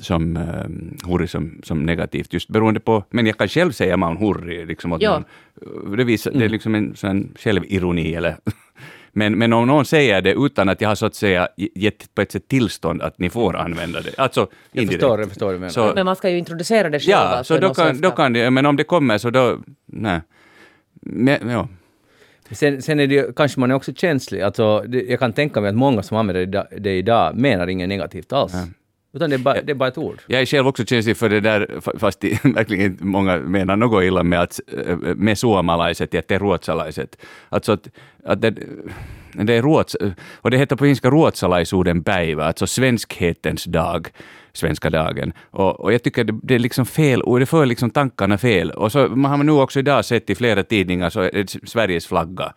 som 0.00 0.36
uh, 0.36 1.10
hurri 1.10 1.28
som, 1.28 1.60
som 1.62 1.86
negativt, 1.86 2.32
just 2.32 2.48
beroende 2.48 2.80
på, 2.80 3.04
men 3.10 3.26
jag 3.26 3.38
kan 3.38 3.48
själv 3.48 3.72
säga 3.72 3.96
man 3.96 4.16
hurri, 4.16 4.66
liksom, 4.66 4.92
att 4.92 5.02
ja. 5.02 5.10
man, 5.10 5.96
det, 5.96 6.04
visar, 6.04 6.30
det 6.30 6.36
är 6.36 6.40
mm. 6.40 6.52
liksom 6.52 6.74
en 6.74 6.96
sån 6.96 7.34
självironi 7.38 8.14
eller 8.14 8.36
men, 9.12 9.38
men 9.38 9.52
om 9.52 9.66
någon 9.66 9.84
säger 9.84 10.22
det 10.22 10.32
utan 10.32 10.68
att 10.68 10.80
jag 10.80 10.88
har 10.88 10.94
så 10.94 11.06
att 11.06 11.14
säga 11.14 11.48
gett 11.56 12.14
på 12.14 12.22
ett 12.22 12.32
sätt 12.32 12.48
tillstånd 12.48 13.02
att 13.02 13.18
ni 13.18 13.30
får 13.30 13.56
använda 13.56 14.00
det. 14.00 14.18
Alltså 14.18 14.48
jag 14.72 14.86
förstår, 14.86 15.20
jag 15.20 15.28
förstår 15.28 15.54
det. 15.54 15.70
Så, 15.70 15.92
men 15.94 16.04
man 16.04 16.16
ska 16.16 16.30
ju 16.30 16.38
introducera 16.38 16.90
det 16.90 17.00
själv. 17.00 17.10
Ja, 17.10 17.44
så 17.44 17.58
då 17.58 17.74
kan, 17.74 18.00
då 18.00 18.10
kan 18.10 18.32
det, 18.32 18.50
men 18.50 18.66
om 18.66 18.76
det 18.76 18.84
kommer 18.84 19.18
så 19.18 19.30
då, 19.30 19.58
nej. 19.86 20.20
Men, 21.02 21.48
ja. 21.48 21.68
Sen, 22.50 22.82
sen 22.82 23.00
är 23.00 23.06
det 23.06 23.36
kanske 23.36 23.60
man 23.60 23.70
är 23.70 23.74
också 23.74 23.94
känslig. 23.94 24.42
Alltså, 24.42 24.80
det, 24.80 25.02
jag 25.02 25.18
kan 25.18 25.32
tänka 25.32 25.60
mig 25.60 25.68
att 25.68 25.74
många 25.74 26.02
som 26.02 26.16
använder 26.16 26.66
det 26.80 26.92
idag 26.92 27.36
menar 27.36 27.66
inget 27.66 27.88
negativt 27.88 28.32
alls. 28.32 28.52
Ja. 28.54 28.66
Utan 29.14 29.30
det 29.30 29.36
är, 29.36 29.38
bara, 29.38 29.62
det 29.62 29.72
är 29.72 29.74
bara 29.74 29.88
ett 29.88 29.98
ord. 29.98 30.20
Jag 30.26 30.40
är 30.40 30.46
själv 30.46 30.66
också 30.66 30.84
känslig 30.84 31.16
för 31.16 31.28
det 31.28 31.40
där, 31.40 31.80
fast 31.98 32.20
det, 32.20 32.44
verkligen 32.44 32.98
många 33.00 33.36
menar 33.36 33.76
något 33.76 34.04
illa 34.04 34.22
med, 34.22 34.40
att, 34.40 34.60
med 35.16 35.38
suomalaiset, 35.38 36.14
att 36.14 36.28
det 36.28 36.34
är 36.34 36.38
ruotsalaiset. 36.38 37.16
Alltså 37.48 37.72
att, 37.72 37.88
att 38.24 38.40
det, 38.40 38.54
det 39.32 39.54
är 39.54 39.62
ruots, 39.62 39.96
och 40.34 40.50
det 40.50 40.58
heter 40.58 40.76
på 40.76 40.84
finska 40.84 41.10
ruotsalaisuuden 41.10 42.04
päivä, 42.04 42.44
alltså 42.44 42.66
svenskhetens 42.66 43.64
dag 43.64 44.08
svenska 44.52 44.90
dagen. 44.90 45.32
Och, 45.50 45.80
och 45.80 45.92
jag 45.92 46.02
tycker 46.02 46.24
det, 46.24 46.38
det, 46.42 46.54
är 46.54 46.58
liksom 46.58 46.86
fel 46.86 47.22
och 47.22 47.40
det 47.40 47.46
för 47.46 47.66
liksom 47.66 47.90
tankarna 47.90 48.38
fel. 48.38 48.70
Och 48.70 48.92
så 48.92 49.00
har 49.00 49.36
man 49.36 49.46
nu 49.46 49.52
också 49.52 49.78
idag 49.78 50.04
sett 50.04 50.30
i 50.30 50.34
flera 50.34 50.62
tidningar 50.62 51.10
så 51.10 51.20
är 51.20 51.30
det 51.32 51.68
Sveriges 51.68 52.06
flagga. 52.06 52.52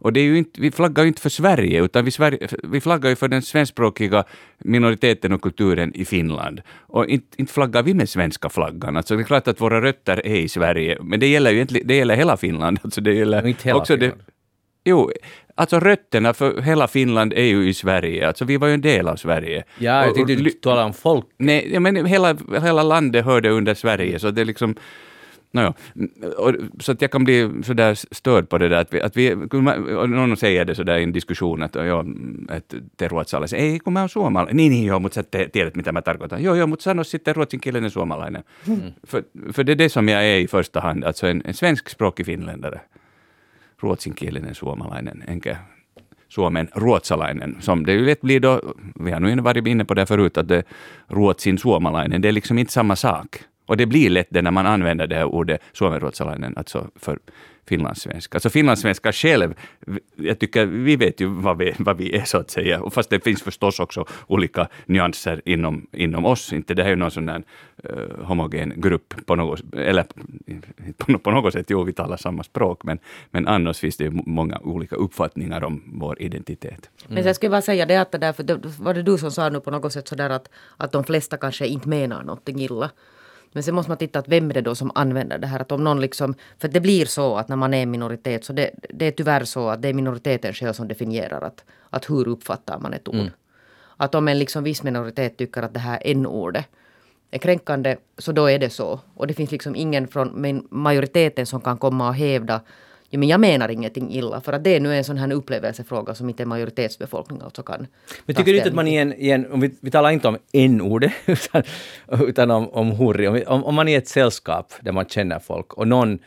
Och 0.00 0.12
det 0.12 0.20
är 0.20 0.24
ju 0.24 0.38
inte, 0.38 0.60
vi 0.60 0.70
flaggar 0.70 1.02
ju 1.02 1.08
inte 1.08 1.20
för 1.20 1.28
Sverige, 1.30 1.84
utan 1.84 2.04
vi, 2.04 2.10
Sverige, 2.10 2.48
vi 2.62 2.80
flaggar 2.80 3.10
ju 3.10 3.16
för 3.16 3.28
den 3.28 3.42
svenskspråkiga 3.42 4.24
minoriteten 4.58 5.32
och 5.32 5.42
kulturen 5.42 5.94
i 5.94 6.04
Finland. 6.04 6.60
Och 6.86 7.06
inte, 7.06 7.26
inte 7.36 7.52
flaggar 7.52 7.82
vi 7.82 7.94
med 7.94 8.08
svenska 8.08 8.48
flaggan. 8.48 8.96
Alltså 8.96 9.16
det 9.16 9.22
är 9.22 9.24
klart 9.24 9.48
att 9.48 9.60
våra 9.60 9.82
rötter 9.82 10.26
är 10.26 10.36
i 10.36 10.48
Sverige, 10.48 10.98
men 11.02 11.20
det 11.20 11.26
gäller 11.26 11.50
ju 11.50 11.60
inte, 11.60 11.74
det 11.84 11.96
gäller 11.96 12.16
hela 12.16 12.36
Finland. 12.36 12.78
Alltså 12.88 13.00
det 13.00 13.14
gäller 13.14 13.46
inte 13.46 13.64
hela 13.64 13.78
också 13.78 13.92
Finland. 13.94 14.12
Det, 14.26 14.32
Jo, 14.84 15.10
alltså 15.54 15.80
rötterna 15.80 16.34
för 16.34 16.60
hela 16.60 16.88
Finland 16.88 17.32
är 17.32 17.44
ju 17.44 17.68
i 17.68 17.74
Sverige. 17.74 18.28
Alltså 18.28 18.44
vi 18.44 18.56
var 18.56 18.68
ju 18.68 18.74
en 18.74 18.80
del 18.80 19.08
av 19.08 19.16
Sverige. 19.16 19.64
Ja, 19.78 20.04
jag 20.04 20.14
tänkte 20.14 20.34
du 20.34 20.50
talade 20.50 20.86
om 20.86 20.94
folk. 20.94 21.26
Nej, 21.38 21.80
men 21.80 22.06
hela, 22.06 22.36
hela 22.62 22.82
landet 22.82 23.24
hörde 23.24 23.50
under 23.50 23.74
Sverige, 23.74 24.18
så 24.18 24.30
det 24.30 24.40
är 24.40 24.44
liksom 24.44 24.76
Nåja, 25.52 25.74
så 26.80 26.92
att 26.92 27.02
jag 27.02 27.10
kan 27.10 27.24
bli 27.24 27.50
sådär 27.62 27.94
störd 28.14 28.48
på 28.48 28.58
det 28.58 28.68
där 28.68 28.80
att 28.80 28.94
vi, 28.94 29.00
att 29.00 29.16
vi 29.16 29.34
någon 30.08 30.36
säger 30.36 30.64
det 30.64 30.74
sådär 30.74 30.98
i 30.98 31.02
en 31.02 31.12
diskussion 31.12 31.62
att, 31.62 31.74
ja, 31.74 32.04
att 32.48 32.74
te 32.96 33.08
ruotsalaiset, 33.08 33.58
ei 33.58 33.78
kun 33.78 33.92
mä 33.92 34.00
oon 34.00 34.08
suomalainen. 34.08 34.56
Niin, 34.56 34.72
niin 34.72 34.84
joo, 34.84 35.00
mutta 35.00 35.14
sä 35.14 35.22
te, 35.22 35.48
tiedät 35.48 35.76
mitä 35.76 35.92
mä 35.92 36.02
tarkoitan. 36.02 36.42
Joo, 36.42 36.54
joo, 36.54 36.66
mutta 36.66 36.82
sano 36.82 37.04
sitten 37.04 37.36
ruotsinkielinen 37.36 37.90
suomalainen. 37.90 38.44
Mm. 38.68 38.92
För, 39.06 39.24
för 39.52 39.66
det 39.66 39.72
är 39.72 39.78
det 39.78 39.88
som 39.88 40.08
jag 40.08 40.24
är 40.24 40.38
i 40.38 40.46
första 40.46 40.80
hand, 40.80 41.04
alltså 41.04 41.26
en, 41.26 41.42
en 41.44 41.54
svenskspråkig 41.54 42.26
finländare. 42.26 42.80
Ruotsinkielinen 43.82 44.54
suomalainen, 44.54 45.24
enkä 45.26 45.56
Suomen 46.28 46.68
ruotsalainen. 46.74 47.56
Som 47.60 47.86
det 47.86 47.92
ju 47.92 48.06
lätt 48.06 48.20
blir 48.20 48.40
då, 48.40 48.60
vi 49.04 49.10
har 49.10 49.20
nu 49.20 49.42
varit 49.42 49.66
inne 49.66 49.84
på 49.84 49.94
det 49.94 50.06
förut, 50.06 50.38
att 50.38 50.48
det, 50.48 50.62
ruotsin 51.08 51.58
suomalainen, 51.58 52.22
det 52.22 52.28
är 52.28 52.32
liksom 52.32 52.58
inte 52.58 52.72
samma 52.72 52.96
sak. 52.96 53.40
Och 53.68 53.76
det 53.76 53.86
blir 53.86 54.10
lätt 54.10 54.28
det 54.30 54.42
när 54.42 54.50
man 54.50 54.66
använder 54.66 55.06
det 55.06 55.16
här 55.16 55.24
ordet 55.24 55.60
suomenruotsalainen, 55.72 56.56
alltså 56.56 56.90
för 56.96 57.18
finlandssvenska. 57.68 58.36
Alltså 58.36 58.50
finlandssvenska 58.50 59.12
själv, 59.12 59.54
jag 60.16 60.38
tycker 60.38 60.66
vi 60.66 60.96
vet 60.96 61.20
ju 61.20 61.26
vad 61.26 61.58
vi, 61.58 61.74
vad 61.78 61.96
vi 61.96 62.16
är 62.16 62.24
så 62.24 62.38
att 62.38 62.50
säga. 62.50 62.80
Och 62.80 62.92
fast 62.92 63.10
det 63.10 63.24
finns 63.24 63.42
förstås 63.42 63.80
också 63.80 64.04
olika 64.26 64.68
nyanser 64.86 65.42
inom, 65.44 65.86
inom 65.92 66.24
oss. 66.24 66.52
Inte 66.52 66.74
det 66.74 66.82
här 66.82 66.90
är 66.90 66.92
ju 66.92 66.96
någon 66.96 67.10
sån 67.10 67.26
där 67.26 67.42
uh, 67.90 68.24
homogen 68.24 68.72
grupp 68.76 69.14
på 69.26 69.36
något, 69.36 69.74
eller 69.74 70.04
på, 70.96 71.18
på 71.24 71.30
något 71.30 71.52
sätt, 71.52 71.66
jo 71.70 71.82
vi 71.82 71.92
talar 71.92 72.16
samma 72.16 72.42
språk, 72.42 72.84
men, 72.84 72.98
men 73.30 73.48
annars 73.48 73.78
finns 73.78 73.96
det 73.96 74.04
ju 74.04 74.10
många 74.26 74.58
olika 74.58 74.96
uppfattningar 74.96 75.64
om 75.64 75.82
vår 75.86 76.22
identitet. 76.22 76.90
Mm. 77.00 77.14
Men 77.14 77.24
jag 77.24 77.36
skulle 77.36 77.50
bara 77.50 77.62
säga 77.62 77.86
det 77.86 77.96
att 77.96 78.12
det 78.12 78.18
där, 78.18 78.32
för 78.32 78.42
det 78.42 78.60
var 78.78 78.94
det 78.94 79.02
du 79.02 79.18
som 79.18 79.30
sa 79.30 79.48
nu 79.48 79.60
på 79.60 79.70
något 79.70 79.92
sätt 79.92 80.08
sådär 80.08 80.30
att, 80.30 80.48
att 80.76 80.92
de 80.92 81.04
flesta 81.04 81.36
kanske 81.36 81.66
inte 81.66 81.88
menar 81.88 82.22
någonting 82.22 82.60
illa. 82.60 82.90
Men 83.52 83.62
sen 83.62 83.74
måste 83.74 83.90
man 83.90 83.98
titta 83.98 84.18
att 84.18 84.28
vem 84.28 84.50
är 84.50 84.54
det 84.54 84.60
då 84.60 84.74
som 84.74 84.90
använder 84.94 85.38
det 85.38 85.46
här. 85.46 85.60
Att 85.60 85.72
om 85.72 85.84
någon 85.84 86.00
liksom, 86.00 86.34
för 86.58 86.68
det 86.68 86.80
blir 86.80 87.06
så 87.06 87.36
att 87.36 87.48
när 87.48 87.56
man 87.56 87.74
är 87.74 87.82
en 87.82 87.90
minoritet 87.90 88.44
så 88.44 88.52
det, 88.52 88.70
det 88.88 89.06
är 89.06 89.10
tyvärr 89.10 89.44
så 89.44 89.68
att 89.68 89.82
det 89.82 89.88
är 89.88 89.94
minoriteten 89.94 90.52
själv 90.52 90.72
som 90.72 90.88
definierar 90.88 91.40
att, 91.40 91.64
att 91.90 92.10
hur 92.10 92.28
uppfattar 92.28 92.78
man 92.78 92.94
ett 92.94 93.08
ord. 93.08 93.14
Mm. 93.14 93.30
Att 93.96 94.14
om 94.14 94.28
en 94.28 94.38
liksom 94.38 94.64
viss 94.64 94.82
minoritet 94.82 95.36
tycker 95.36 95.62
att 95.62 95.74
det 95.74 95.80
här 95.80 96.02
n-ordet 96.04 96.64
är 97.30 97.38
kränkande 97.38 97.96
så 98.18 98.32
då 98.32 98.50
är 98.50 98.58
det 98.58 98.70
så. 98.70 99.00
Och 99.14 99.26
det 99.26 99.34
finns 99.34 99.50
liksom 99.50 99.76
ingen 99.76 100.08
från 100.08 100.66
majoriteten 100.70 101.46
som 101.46 101.60
kan 101.60 101.78
komma 101.78 102.08
och 102.08 102.14
hävda 102.14 102.60
Ja, 103.10 103.18
men 103.18 103.28
jag 103.28 103.40
menar 103.40 103.68
ingenting 103.68 104.10
illa, 104.10 104.40
för 104.40 104.52
att 104.52 104.64
det 104.64 104.76
är 104.76 104.80
nu 104.80 104.96
en 104.96 105.04
sån 105.04 105.16
här 105.16 105.32
upplevelsefråga 105.32 106.14
som 106.14 106.28
inte 106.28 106.42
en 106.42 106.48
majoritetsbefolkning 106.48 107.40
alltså 107.40 107.62
kan 107.62 107.86
Men 108.26 108.36
tycker 108.36 108.52
du 108.52 108.58
inte 108.58 108.68
att 108.68 108.74
man 108.74 108.88
i 108.88 108.96
en, 108.96 109.12
i 109.12 109.30
en 109.30 109.52
om 109.52 109.60
vi, 109.60 109.74
vi 109.80 109.90
talar 109.90 110.10
inte 110.10 110.28
om 110.28 110.38
n-ordet, 110.52 111.12
utan, 111.26 111.62
utan 112.08 112.50
om, 112.50 112.68
om 112.68 112.90
hurri, 112.90 113.44
om, 113.46 113.64
om 113.64 113.74
man 113.74 113.88
är 113.88 113.92
i 113.92 113.94
ett 113.94 114.08
sällskap 114.08 114.72
där 114.80 114.92
man 114.92 115.04
känner 115.04 115.38
folk 115.38 115.74
och 115.74 115.88
någon 115.88 116.18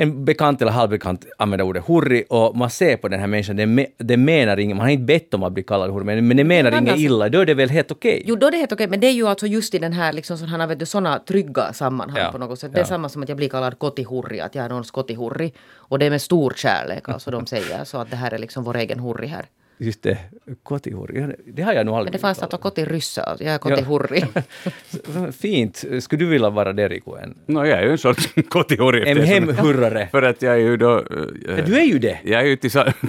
en 0.00 0.24
bekant 0.24 0.62
eller 0.62 0.72
halvbekant 0.72 1.26
använder 1.38 1.64
ordet 1.64 1.84
hurri 1.86 2.24
och 2.28 2.56
man 2.56 2.70
ser 2.70 2.96
på 2.96 3.08
den 3.08 3.20
här 3.20 3.26
människan, 3.26 3.56
den, 3.56 3.74
me, 3.74 3.86
den 3.96 4.24
menar 4.24 4.56
inget, 4.58 4.76
man 4.76 4.86
har 4.86 4.92
inte 4.92 5.04
bett 5.04 5.34
om 5.34 5.42
att 5.42 5.52
bli 5.52 5.62
kallad 5.62 5.90
hurri, 5.90 6.04
men, 6.04 6.28
men 6.28 6.36
den 6.36 6.48
menar 6.48 6.70
inget 6.70 6.92
alltså, 6.92 7.04
illa, 7.04 7.28
då 7.28 7.40
är 7.40 7.46
det 7.46 7.54
väl 7.54 7.70
helt 7.70 7.90
okej? 7.90 8.14
Okay. 8.14 8.24
Jo, 8.26 8.36
då 8.36 8.46
är 8.46 8.50
det 8.50 8.56
helt 8.56 8.72
okej, 8.72 8.84
okay, 8.84 8.90
men 8.90 9.00
det 9.00 9.06
är 9.06 9.12
ju 9.12 9.28
alltså 9.28 9.46
just 9.46 9.74
i 9.74 9.78
den 9.78 9.92
här 9.92 10.12
liksom 10.12 10.38
sådana, 10.38 10.66
vet 10.66 10.78
du, 10.78 10.86
såna 10.86 11.18
trygga 11.18 11.72
sammanhang 11.72 12.22
ja, 12.22 12.32
på 12.32 12.38
något 12.38 12.58
sätt. 12.58 12.72
Det 12.72 12.78
är 12.78 12.82
ja. 12.82 12.86
samma 12.86 13.08
som 13.08 13.22
att 13.22 13.28
jag 13.28 13.36
blir 13.36 13.48
kallad 13.48 13.78
kotihurri, 13.78 14.40
att 14.40 14.54
jag 14.54 14.64
är 14.64 14.68
någons 14.68 14.90
kotihurri. 14.90 15.52
Och 15.74 15.98
det 15.98 16.06
är 16.06 16.10
med 16.10 16.22
stor 16.22 16.52
kärlek, 16.56 17.08
alltså 17.08 17.30
de 17.30 17.46
säger 17.46 17.84
så 17.84 17.98
att 17.98 18.10
det 18.10 18.16
här 18.16 18.34
är 18.34 18.38
liksom 18.38 18.64
vår 18.64 18.76
egen 18.76 19.00
hurri 19.00 19.26
här. 19.26 19.46
Just 19.80 20.02
det, 20.02 20.18
kotihurri. 20.62 21.34
Det 21.46 21.62
har 21.62 21.72
jag 21.72 21.86
nog 21.86 21.94
aldrig 21.94 22.06
Men 22.06 22.12
det 22.12 22.18
fanns 22.18 22.38
alltså 22.38 22.58
kotiryssa. 22.58 23.36
Jag 23.40 23.54
är 23.54 23.58
kotihurri. 23.58 24.24
Ja. 24.34 25.32
Fint. 25.40 25.84
Skulle 26.00 26.24
du 26.24 26.26
vilja 26.26 26.50
vara 26.50 26.72
det, 26.72 26.88
Riku? 26.88 27.10
No, 27.46 27.66
jag 27.66 27.78
är 27.78 27.82
ju 27.82 27.90
en 27.90 27.98
sorts 27.98 28.28
kotihurri. 28.48 29.10
En 29.10 29.24
hemhurrare. 29.24 30.08
För 30.10 30.22
att 30.22 30.42
jag 30.42 30.54
är 30.54 30.58
ju 30.58 30.76
då... 30.76 31.04
Ja, 31.48 31.62
du 31.66 31.78
är 31.78 31.84
ju 31.84 31.98
det. 31.98 32.18
Jag 32.24 32.40
är 32.40 32.46
ju 32.46 32.56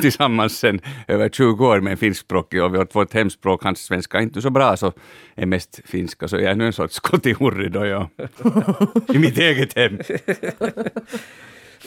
tillsammans 0.02 0.60
sen 0.60 0.82
över 1.08 1.30
20 1.30 1.68
år 1.68 1.80
med 1.80 1.92
en 1.92 1.98
finskspråkig 1.98 2.64
och 2.64 2.74
vi 2.74 2.78
har 2.78 2.88
vårt 2.92 3.14
hemspråk, 3.14 3.64
hans 3.64 3.80
svenska 3.80 4.18
är 4.18 4.22
inte 4.22 4.42
så 4.42 4.50
bra, 4.50 4.78
så 4.78 4.94
är 5.36 5.46
mest 5.46 5.82
finska. 5.86 6.28
Så 6.28 6.36
jag 6.36 6.52
är 6.52 6.56
nu 6.56 6.66
en 6.66 6.74
sorts 6.74 7.00
kotihurri 7.00 7.70
då, 7.70 7.86
ja. 7.86 8.10
I 9.14 9.18
mitt 9.18 9.38
eget 9.38 9.78
hem. 9.78 10.00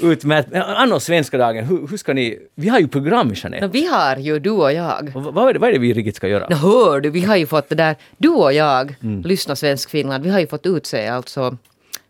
Utmärkt. 0.00 0.54
Anno 0.54 1.00
svenska 1.00 1.38
dagen, 1.38 1.64
hur, 1.64 1.88
hur, 1.88 1.96
ska 1.96 2.12
ni... 2.14 2.38
Vi 2.54 2.68
har 2.68 2.78
ju 2.78 2.88
program, 2.88 3.32
Jeanette. 3.34 3.66
No, 3.66 3.70
vi 3.70 3.86
har 3.86 4.16
ju, 4.16 4.38
du 4.38 4.50
och 4.50 4.72
jag. 4.72 5.12
Och 5.14 5.22
vad, 5.22 5.48
är 5.48 5.52
det, 5.52 5.58
vad 5.58 5.68
är 5.68 5.72
det 5.72 5.78
vi 5.78 5.92
riktigt 5.92 6.16
ska 6.16 6.28
göra? 6.28 6.48
No, 6.48 6.54
hör 6.54 7.00
du, 7.00 7.10
vi 7.10 7.20
har 7.20 7.36
ju 7.36 7.46
fått 7.46 7.68
det 7.68 7.74
där, 7.74 7.96
du 8.16 8.28
och 8.28 8.52
jag, 8.52 8.94
mm. 9.02 9.22
Lyssna 9.22 9.56
Svensk 9.56 9.90
Finland, 9.90 10.24
vi 10.24 10.30
har 10.30 10.40
ju 10.40 10.46
fått 10.46 10.66
utse 10.66 11.08
alltså 11.08 11.56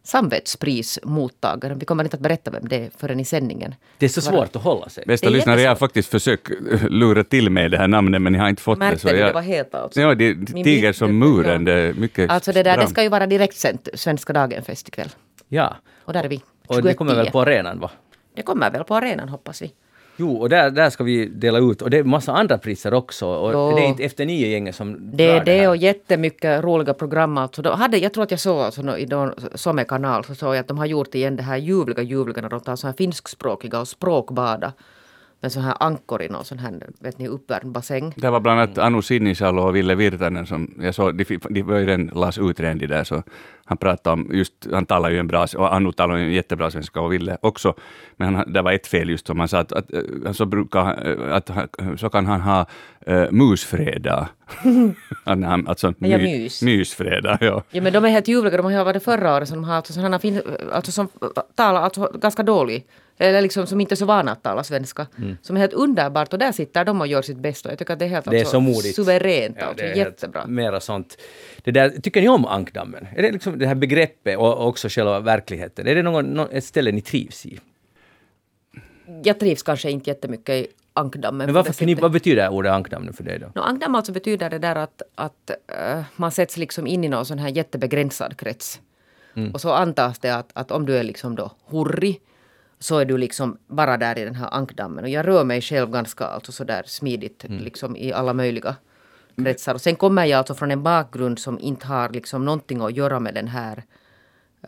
samvetsprismottagaren. 0.04 1.78
Vi 1.78 1.86
kommer 1.86 2.04
inte 2.04 2.16
att 2.16 2.20
berätta 2.20 2.50
vem 2.50 2.68
det 2.68 2.76
är 2.76 2.90
förrän 2.96 3.20
i 3.20 3.24
sändningen. 3.24 3.74
Det 3.98 4.06
är 4.06 4.10
så 4.10 4.20
svårt 4.20 4.56
att 4.56 4.62
hålla 4.62 4.88
sig. 4.88 5.04
Bästa 5.06 5.28
lyssnare, 5.28 5.60
jag 5.60 5.70
har 5.70 5.76
faktiskt 5.76 6.10
försökt 6.10 6.50
lura 6.88 7.24
till 7.24 7.50
mig 7.50 7.68
det 7.68 7.78
här 7.78 7.88
namnet 7.88 8.22
men 8.22 8.34
jag 8.34 8.42
har 8.42 8.48
inte 8.48 8.62
fått 8.62 8.78
Märkte 8.78 9.08
det. 9.08 9.12
Märkte 9.12 9.24
du 9.24 9.28
det 9.28 9.34
var 9.34 9.42
helt 9.42 9.74
alltså? 9.74 10.00
Ja, 10.00 10.14
det 10.14 10.34
tiger 10.64 10.92
som 10.92 11.18
muren. 11.18 11.64
Det 11.64 11.72
är 11.72 11.92
mycket 11.92 12.30
Alltså 12.30 12.52
det 12.52 12.62
där, 12.62 12.76
det 12.76 12.86
ska 12.86 13.02
ju 13.02 13.08
vara 13.08 13.26
direktsänt 13.26 13.88
Svenska 13.94 14.32
dagen-fest 14.32 14.88
ikväll. 14.88 15.08
Ja. 15.48 15.76
Och 16.04 16.12
där 16.12 16.24
är 16.24 16.28
vi. 16.28 16.42
Och 16.76 16.82
det 16.82 16.94
kommer 16.94 17.14
väl 17.14 17.30
på 17.30 17.40
arenan 17.40 17.80
va? 17.80 17.90
Det 18.34 18.42
kommer 18.42 18.70
väl 18.70 18.84
på 18.84 18.94
arenan 18.94 19.28
hoppas 19.28 19.62
vi. 19.62 19.72
Jo, 20.16 20.36
och 20.36 20.48
där, 20.48 20.70
där 20.70 20.90
ska 20.90 21.04
vi 21.04 21.26
dela 21.26 21.58
ut, 21.58 21.82
och 21.82 21.90
det 21.90 21.98
är 21.98 22.04
massa 22.04 22.32
andra 22.32 22.58
priser 22.58 22.94
också. 22.94 23.26
Och 23.26 23.52
jo. 23.52 23.76
det 23.76 23.82
är 23.82 23.86
inte 23.86 24.04
Efter 24.04 24.26
nio-gänget 24.26 24.74
som 24.74 25.16
Det 25.16 25.30
är 25.30 25.44
det, 25.44 25.58
det 25.58 25.68
och 25.68 25.76
jättemycket 25.76 26.64
roliga 26.64 26.94
program. 26.94 27.38
Alltså, 27.38 27.62
då 27.62 27.72
hade, 27.72 27.98
jag 27.98 28.12
tror 28.12 28.24
att 28.24 28.30
jag 28.30 28.40
såg 28.40 28.60
alltså, 28.60 28.98
i 28.98 29.06
någon 29.06 29.34
Some-kanal, 29.54 30.24
så 30.24 30.34
såg 30.34 30.54
jag 30.54 30.60
att 30.60 30.68
de 30.68 30.78
har 30.78 30.86
gjort 30.86 31.14
igen 31.14 31.36
det 31.36 31.42
här 31.42 31.56
ljuvliga, 31.56 32.02
ljuvliga 32.02 32.42
när 32.42 32.48
de 32.48 32.60
tar 32.60 32.76
så 32.76 32.86
här 32.86 32.94
finskspråkiga 32.94 33.80
och 33.80 33.88
språkbada 33.88 34.72
med 35.42 35.52
så 35.52 35.60
här 35.60 35.76
ankor 35.80 36.22
i 36.22 36.28
någon 36.28 36.44
sån 36.44 36.58
här, 36.58 36.72
vet 37.00 37.18
ni, 37.18 37.28
uppvärmd 37.28 37.72
bassäng. 37.72 38.14
Det 38.16 38.30
var 38.30 38.40
bland 38.40 38.60
annat 38.60 38.78
Anu 38.78 39.02
Sinisalo 39.02 39.62
och 39.62 39.76
Ville 39.76 39.94
Virtanen 39.94 40.46
som, 40.46 40.74
jag 40.80 40.94
såg, 40.94 41.14
de, 41.16 41.38
de 41.50 41.62
var 41.62 41.78
ju 41.78 41.86
redan 41.86 42.06
Lars 42.06 42.38
utredan 42.38 42.78
där, 42.78 43.04
så 43.04 43.22
han 43.64 43.76
pratade 43.76 44.14
om, 44.14 44.30
just, 44.32 44.52
han 44.72 44.86
talar 44.86 45.10
ju 45.10 45.18
en 45.18 45.26
bra, 45.26 45.46
och 45.56 45.74
Anu 45.74 45.92
talar 45.92 46.16
ju 46.16 46.24
en 46.24 46.32
jättebra 46.32 46.70
svenska 46.70 47.00
och 47.00 47.12
Ville 47.12 47.36
också, 47.42 47.74
men 48.16 48.34
han, 48.34 48.52
det 48.52 48.62
var 48.62 48.72
ett 48.72 48.86
fel 48.86 49.10
just 49.10 49.26
som 49.26 49.38
han 49.38 49.48
sa 49.48 49.58
att, 49.58 49.72
att, 49.72 49.90
att 50.26 50.36
så, 50.36 50.46
brukar, 50.46 50.80
att, 51.30 51.50
så 51.96 52.08
kan 52.08 52.26
han 52.26 52.40
ha 52.40 52.66
uh, 53.08 53.30
musfredag. 53.30 54.26
alltså 55.66 55.94
my, 55.98 56.10
ja, 56.10 56.18
mys. 56.18 56.62
mysfredag. 56.62 57.38
Ja. 57.40 57.62
ja 57.70 57.82
men 57.82 57.92
de 57.92 58.04
är 58.04 58.08
helt 58.08 58.28
ljuvliga, 58.28 58.56
de 58.56 58.74
har 58.74 58.84
varit 58.84 59.04
förra 59.04 59.36
året, 59.36 59.48
så 59.48 59.54
de 59.54 59.64
har 59.64 59.74
alltså 59.74 59.92
sådana 59.92 60.18
fin, 60.18 60.42
alltså 60.72 60.92
som 60.92 61.08
talar 61.54 61.80
alltså 61.80 62.12
ganska 62.20 62.42
dåligt 62.42 62.88
eller 63.18 63.42
liksom 63.42 63.66
som 63.66 63.80
inte 63.80 63.94
är 63.94 63.96
så 63.96 64.04
vana 64.04 64.32
att 64.32 64.42
tala 64.42 64.64
svenska. 64.64 65.06
Mm. 65.18 65.36
Som 65.42 65.56
är 65.56 65.60
helt 65.60 65.72
underbart 65.72 66.32
och 66.32 66.38
där 66.38 66.52
sitter 66.52 66.84
de 66.84 67.00
och 67.00 67.06
gör 67.06 67.22
sitt 67.22 67.36
bästa. 67.36 67.68
Jag 67.68 67.78
tycker 67.78 67.92
att 67.92 67.98
det 67.98 68.04
är 68.04 68.08
helt 68.08 68.30
det 68.30 68.36
är 68.36 68.40
alltså, 68.40 68.52
så 68.52 68.60
modigt. 68.60 68.96
suveränt. 68.96 69.56
Ja, 69.60 69.66
alltså, 69.66 69.86
jättebra. 69.86 70.46
Mera 70.46 70.80
sånt. 70.80 71.18
Det 71.62 71.70
där, 71.70 71.90
tycker 71.90 72.20
ni 72.20 72.28
om 72.28 72.46
ankdammen? 72.46 73.06
Är 73.16 73.22
det 73.22 73.32
liksom 73.32 73.58
det 73.58 73.66
här 73.66 73.74
begreppet 73.74 74.38
och 74.38 74.66
också 74.66 74.88
själva 74.88 75.20
verkligheten? 75.20 75.86
Är 75.86 75.94
det 75.94 76.02
någon, 76.02 76.40
ett 76.40 76.64
ställe 76.64 76.92
ni 76.92 77.00
trivs 77.00 77.46
i? 77.46 77.58
Jag 79.22 79.40
trivs 79.40 79.62
kanske 79.62 79.90
inte 79.90 80.10
jättemycket 80.10 80.54
i 80.54 80.66
ankdammen. 80.92 81.46
Men 81.46 81.54
varför, 81.54 81.86
ni, 81.86 81.94
vad 81.94 82.12
betyder 82.12 82.48
ordet 82.48 82.72
ankdamm 82.72 83.12
för 83.12 83.24
dig 83.24 83.38
då? 83.38 83.46
No, 83.54 83.60
ankdamm 83.60 83.94
alltså 83.94 84.12
betyder 84.12 84.50
det 84.50 84.58
där 84.58 84.76
att, 84.76 85.02
att 85.14 85.50
uh, 85.90 86.02
man 86.16 86.30
sätts 86.30 86.56
liksom 86.56 86.86
in 86.86 87.04
i 87.04 87.08
någon 87.08 87.26
sån 87.26 87.38
här 87.38 87.48
jättebegränsad 87.48 88.36
krets. 88.36 88.80
Mm. 89.36 89.52
Och 89.52 89.60
så 89.60 89.72
antas 89.72 90.18
det 90.18 90.34
att, 90.34 90.50
att 90.52 90.70
om 90.70 90.86
du 90.86 90.96
är 90.96 91.02
liksom 91.02 91.34
då 91.34 91.50
hurri 91.66 92.20
så 92.82 92.98
är 92.98 93.04
du 93.04 93.18
liksom 93.18 93.58
bara 93.66 93.96
där 93.96 94.18
i 94.18 94.24
den 94.24 94.34
här 94.34 94.48
ankdammen. 94.52 95.04
Och 95.04 95.10
jag 95.10 95.26
rör 95.26 95.44
mig 95.44 95.60
själv 95.60 95.90
ganska 95.90 96.24
alltså 96.24 96.52
sådär 96.52 96.82
smidigt 96.86 97.44
mm. 97.44 97.64
liksom 97.64 97.96
i 97.96 98.12
alla 98.12 98.32
möjliga 98.32 98.76
kretsar. 99.36 99.74
Och 99.74 99.80
sen 99.80 99.96
kommer 99.96 100.24
jag 100.24 100.38
alltså 100.38 100.54
från 100.54 100.70
en 100.70 100.82
bakgrund 100.82 101.38
som 101.38 101.58
inte 101.58 101.86
har 101.86 102.08
liksom 102.08 102.44
någonting 102.44 102.80
att 102.80 102.96
göra 102.96 103.20
med 103.20 103.34
den 103.34 103.48
här 103.48 103.82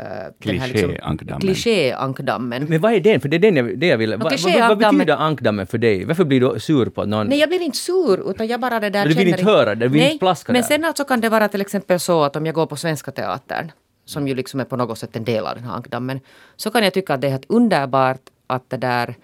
Uh, 0.00 0.04
Kliché-ankdammen. 0.40 1.40
Kliché-ankdammen. 1.40 2.66
Men 2.68 2.80
vad 2.80 2.92
är 2.92 3.00
den? 3.00 3.20
För 3.20 3.28
det 3.28 3.36
är 3.36 3.38
den 3.38 3.56
jag, 3.56 3.78
det 3.78 3.86
jag 3.86 3.98
vill... 3.98 4.10
No, 4.10 4.16
vad, 4.18 4.68
vad, 4.68 4.78
betyder 4.78 5.16
ankdammen 5.16 5.66
för 5.66 5.78
dig? 5.78 6.04
Varför 6.04 6.24
blir 6.24 6.40
du 6.40 6.60
sur 6.60 6.86
på 6.86 7.04
någon? 7.04 7.26
Nej, 7.26 7.38
jag 7.38 7.48
blir 7.48 7.62
inte 7.62 7.78
sur, 7.78 8.30
utan 8.30 8.46
jag 8.46 8.60
bara 8.60 8.80
det 8.80 8.90
där 8.90 9.00
Men 9.00 9.08
du 9.08 9.14
vill 9.14 9.28
inte 9.28 9.44
höra 9.44 9.74
det? 9.74 9.74
Du 9.74 9.88
vill 9.88 10.00
Nej, 10.00 10.12
inte 10.12 10.22
plaska 10.22 10.52
men 10.52 10.62
där. 10.62 10.68
sen 10.68 10.84
alltså 10.84 11.04
kan 11.04 11.20
det 11.20 11.28
vara 11.28 11.48
till 11.48 11.60
exempel 11.60 12.00
så 12.00 12.24
att 12.24 12.36
om 12.36 12.46
jag 12.46 12.54
går 12.54 12.66
på 12.66 12.76
Svenska 12.76 13.10
Teatern, 13.10 13.72
som 14.04 14.28
ju 14.28 14.34
liksom 14.34 14.60
är 14.60 14.64
på 14.64 14.76
något 14.76 14.98
sätt 14.98 15.16
en 15.16 15.24
del 15.24 15.46
av 15.46 15.54
den 15.54 15.64
här 15.64 15.74
ankdammen, 15.74 16.20
så 16.56 16.70
kan 16.70 16.84
jag 16.84 16.94
tycka 16.94 17.14
att 17.14 17.20
det 17.20 17.26
är 17.26 17.30
helt 17.30 17.50
underbart 17.50 18.20
att 18.46 18.70
det 18.70 18.76
där 18.76 19.16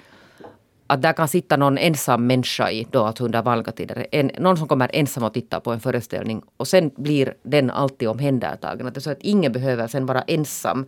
att 0.86 1.02
där 1.02 1.12
kan 1.12 1.28
sitta 1.28 1.56
någon 1.56 1.78
ensam 1.78 2.26
människa 2.26 2.70
i 2.70 2.86
då, 2.90 3.04
alltså 3.04 3.24
under 3.24 3.42
valgatider. 3.42 4.06
En, 4.12 4.30
någon 4.38 4.56
som 4.56 4.68
kommer 4.68 4.90
ensam 4.92 5.22
och 5.22 5.34
tittar 5.34 5.60
på 5.60 5.72
en 5.72 5.80
föreställning 5.80 6.42
och 6.56 6.68
sen 6.68 6.90
blir 6.96 7.34
den 7.42 7.70
alltid 7.70 8.08
omhändertagen. 8.08 8.86
Att 8.86 8.94
det 8.94 8.98
är 8.98 9.02
så 9.02 9.10
att 9.10 9.22
ingen 9.22 9.52
behöver 9.52 9.86
sen 9.86 10.06
vara 10.06 10.22
ensam 10.22 10.86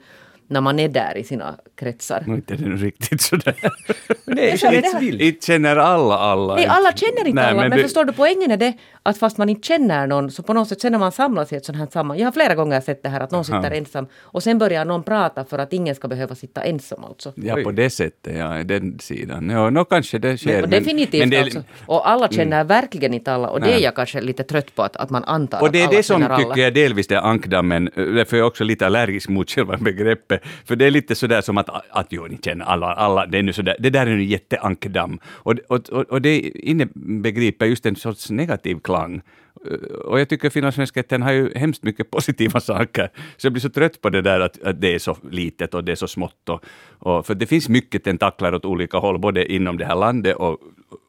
när 0.49 0.61
man 0.61 0.79
är 0.79 0.89
där 0.89 1.17
i 1.17 1.25
sina 1.25 1.55
kretsar. 1.75 2.23
Nu 2.27 2.33
är 2.33 2.37
inte 2.37 2.55
det 2.57 2.69
nu 2.69 2.77
riktigt 2.77 3.21
sådär. 3.21 3.55
Nej, 4.27 4.57
det 4.61 4.99
vill. 5.01 5.21
Inte 5.21 5.47
känner 5.47 5.77
alla 5.77 6.15
alla. 6.19 6.55
Nej, 6.55 6.67
alla 6.67 6.93
känner 6.93 7.19
inte 7.27 7.33
Nej, 7.33 7.45
alla, 7.51 7.61
men, 7.69 7.71
det- 7.71 7.83
förstår 7.83 8.05
du, 8.05 8.13
poängen 8.13 8.51
är 8.51 8.57
det 8.57 8.73
att 9.03 9.19
fast 9.19 9.39
man 9.39 9.49
inte 9.49 9.67
känner 9.69 10.07
någon 10.07 10.31
så 10.31 10.43
på 10.43 10.53
något 10.53 10.69
sätt 10.69 10.81
sen 10.81 10.93
när 10.93 10.99
man 10.99 11.13
samlas 11.13 11.53
i 11.53 11.57
ett 11.57 11.65
sånt 11.65 11.79
här 11.79 11.87
sammanhang. 11.91 12.19
Jag 12.19 12.27
har 12.27 12.33
flera 12.33 12.55
gånger 12.55 12.81
sett 12.81 13.03
det 13.03 13.09
här 13.09 13.21
att 13.21 13.31
någon 13.31 13.45
sitter 13.45 13.59
Aha. 13.59 13.71
ensam 13.75 14.07
och 14.23 14.43
sen 14.43 14.59
börjar 14.59 14.85
någon 14.85 15.03
prata 15.03 15.45
för 15.45 15.59
att 15.59 15.73
ingen 15.73 15.95
ska 15.95 16.09
behöva 16.09 16.35
sitta 16.35 16.63
ensam 16.63 17.05
alltså. 17.05 17.33
Ja, 17.37 17.57
på 17.65 17.71
det 17.73 17.91
sättet, 17.91 18.37
ja, 18.39 18.49
den 18.65 18.99
sidan. 18.99 19.51
Ja, 19.51 19.71
nå 19.71 19.85
kanske 19.85 20.19
det 20.19 20.39
sker. 20.39 20.63
Och 20.63 20.69
definitivt 20.69 21.21
men 21.21 21.31
det, 21.31 21.37
Mm. 21.37 21.45
alltså. 21.45 21.63
Och 21.87 22.09
alla 22.11 22.29
känner 22.29 22.65
verkligen 22.65 23.15
inte 23.15 23.33
alla 23.33 23.49
och 23.49 23.61
det 23.61 23.73
är 23.75 23.79
jag 23.79 23.95
kanske 23.97 24.21
lite 24.21 24.45
trött 24.45 24.75
på 24.75 24.83
att, 24.83 24.97
att 24.97 25.11
man 25.11 25.25
antar 25.25 25.61
Och 25.61 25.73
det 25.73 25.79
är 25.79 25.83
att 25.85 25.89
alla 25.89 25.97
det 25.97 26.03
som 26.03 26.21
känner 26.23 26.35
alla. 26.35 26.45
tycker 26.45 26.61
jag 26.63 26.75
delvis 26.75 27.07
det 27.07 27.15
är 27.15 27.21
ankdammen, 27.21 27.91
därför 27.97 28.37
är 28.37 28.39
jag 28.39 28.47
också 28.47 28.65
lite 28.65 28.87
allergisk 28.87 29.29
mot 29.29 29.51
själva 29.51 29.77
begreppet. 29.77 30.32
För 30.65 30.77
det 30.77 30.87
är 30.87 30.91
lite 30.91 31.15
sådär 31.15 31.41
som 31.41 31.59
att, 31.59 31.69
att 31.91 32.07
jo, 32.11 32.27
ni 32.27 32.39
känner 32.45 32.65
alla, 32.65 32.87
alla, 32.87 33.27
det 33.27 33.39
är 33.39 33.43
nu 33.43 33.53
sådär, 33.53 33.77
det 33.79 33.91
där 33.91 34.07
är 34.07 34.17
nu 34.17 34.25
jätteankdam. 34.25 35.19
Och, 35.25 35.55
och, 35.69 35.89
och, 35.89 36.03
och 36.03 36.23
det 36.23 36.39
inbegriper 36.41 37.67
just 37.67 37.87
en 37.87 37.97
sorts 37.97 38.31
negativ 38.31 38.79
klang. 38.85 39.23
Eh, 39.67 39.95
och 39.95 40.21
jag 40.21 40.29
tycker 40.29 40.51
finlandssvenskheten 40.51 41.23
har 41.23 41.33
ju 41.33 41.55
hemskt 41.55 41.83
mycket 41.83 42.11
positiva 42.11 42.61
saker. 42.71 43.11
Så 43.37 43.47
jag 43.47 43.53
blir 43.53 43.61
så 43.61 43.71
trött 43.71 44.01
på 44.01 44.11
det 44.11 44.23
där 44.23 44.41
att, 44.41 44.63
att 44.63 44.81
det 44.81 44.95
är 44.95 44.99
så 44.99 45.17
litet 45.31 45.75
och 45.75 45.85
det 45.85 45.93
är 45.93 45.97
så 45.97 46.09
smått. 46.09 46.49
Och, 46.49 46.65
och, 46.99 47.27
för 47.27 47.35
det 47.35 47.47
finns 47.47 47.69
mycket 47.69 48.05
tentaklar 48.05 48.55
åt 48.55 48.65
olika 48.65 48.99
håll, 48.99 49.19
både 49.19 49.53
inom 49.53 49.79
det 49.79 49.85
här 49.85 49.97
landet 49.97 50.37
och 50.37 50.59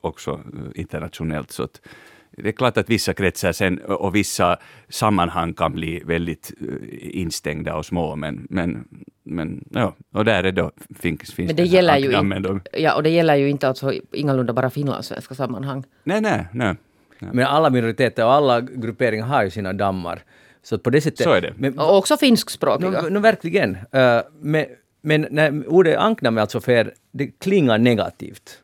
också 0.02 0.32
eh, 0.32 0.82
internationellt. 0.82 1.52
Så 1.52 1.64
att, 1.64 1.82
det 2.38 2.50
är 2.50 2.52
klart 2.52 2.78
att 2.78 2.90
vissa 2.90 3.14
kretsar 3.14 3.52
sen, 3.52 3.78
och 3.80 4.16
vissa 4.16 4.58
sammanhang 4.90 5.54
kan 5.54 5.74
bli 5.74 6.02
väldigt 6.06 6.54
eh, 6.62 7.20
instängda 7.20 7.76
och 7.76 7.86
små, 7.86 8.16
men, 8.16 8.48
men, 8.50 8.88
men 9.24 9.64
ja, 9.70 9.96
och 10.14 10.26
där 10.26 10.44
är 10.44 10.52
då, 10.52 10.72
finns, 11.00 11.34
finns 11.34 11.48
Men 11.48 11.56
det 11.56 11.64
gäller 11.64 11.98
ju 11.98 12.12
då. 12.40 12.60
ja, 12.72 12.96
och 12.96 13.04
det 13.04 13.10
gäller 13.10 13.36
ju 13.36 13.50
inte 13.50 13.68
alltså 13.68 13.94
ingalunda 14.12 14.54
bara 14.54 14.70
finlandssvenska 14.70 15.36
sammanhang. 15.36 15.84
Nej, 16.04 16.22
nej, 16.22 16.48
nej. 16.54 16.76
Men 17.20 17.46
alla 17.46 17.70
minoriteter 17.70 18.26
och 18.26 18.34
alla 18.34 18.62
grupperingar 18.62 19.26
har 19.26 19.44
ju 19.44 19.50
sina 19.50 19.74
dammar. 19.74 20.24
Så 20.64 20.78
på 20.78 20.90
det 20.90 21.02
sättet... 21.02 21.24
Så 21.24 21.32
är 21.32 21.42
det. 21.42 21.54
Men, 21.58 21.80
Och 21.80 21.98
också 21.98 22.18
finskspråkiga. 22.18 23.02
no, 23.02 23.10
no, 23.10 23.20
verkligen. 23.20 23.72
Uh, 23.72 24.22
men, 24.42 24.66
men 25.02 25.28
när 25.32 25.68
ordet 25.68 25.98
ankdam 25.98 26.38
är 26.38 26.42
alltså 26.42 26.62
för 26.62 26.94
det 27.12 27.28
klingar 27.28 27.78
negativt. 27.78 28.63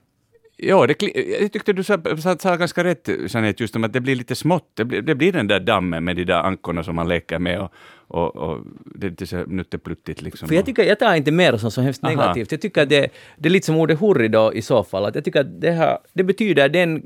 Ja, 0.61 0.87
det, 0.87 1.01
jag 1.41 1.51
tyckte 1.51 1.73
du 1.73 1.83
sa, 1.83 1.97
sa, 2.21 2.37
sa 2.37 2.55
ganska 2.55 2.83
rätt, 2.83 3.09
Jeanette, 3.27 3.63
just 3.63 3.75
om 3.75 3.83
att 3.83 3.93
det 3.93 4.01
blir 4.01 4.15
lite 4.15 4.35
smått. 4.35 4.71
Det 4.73 4.85
blir, 4.85 5.01
det 5.01 5.15
blir 5.15 5.31
den 5.31 5.47
där 5.47 5.59
dammen 5.59 6.03
med 6.03 6.15
de 6.15 6.23
där 6.23 6.39
ankorna 6.39 6.83
som 6.83 6.95
man 6.95 7.07
leker 7.07 7.39
med 7.39 7.59
och, 7.59 7.71
och, 8.07 8.35
och 8.35 8.59
det 8.95 9.07
är 9.07 9.09
lite 9.09 9.27
så 9.27 9.45
nuttepluttigt 9.45 10.21
liksom. 10.21 10.47
För 10.47 10.55
jag 10.55 10.65
tycker, 10.65 10.83
jag 10.83 10.99
tar 10.99 11.15
inte 11.15 11.31
mer 11.31 11.57
som 11.57 11.71
så 11.71 11.81
hemskt 11.81 12.03
Aha. 12.03 12.15
negativt. 12.15 12.51
Jag 12.51 12.61
tycker 12.61 12.85
det, 12.85 13.09
det 13.37 13.49
är 13.49 13.51
lite 13.51 13.65
som 13.65 13.75
ordet 13.75 13.99
hurri 13.99 14.27
då 14.27 14.53
i 14.53 14.61
så 14.61 14.83
fall. 14.83 15.05
Att 15.05 15.15
jag 15.15 15.23
tycker 15.23 15.39
att 15.39 15.61
det, 15.61 15.71
här, 15.71 15.97
det 16.13 16.23
betyder 16.23 16.69
den... 16.69 17.03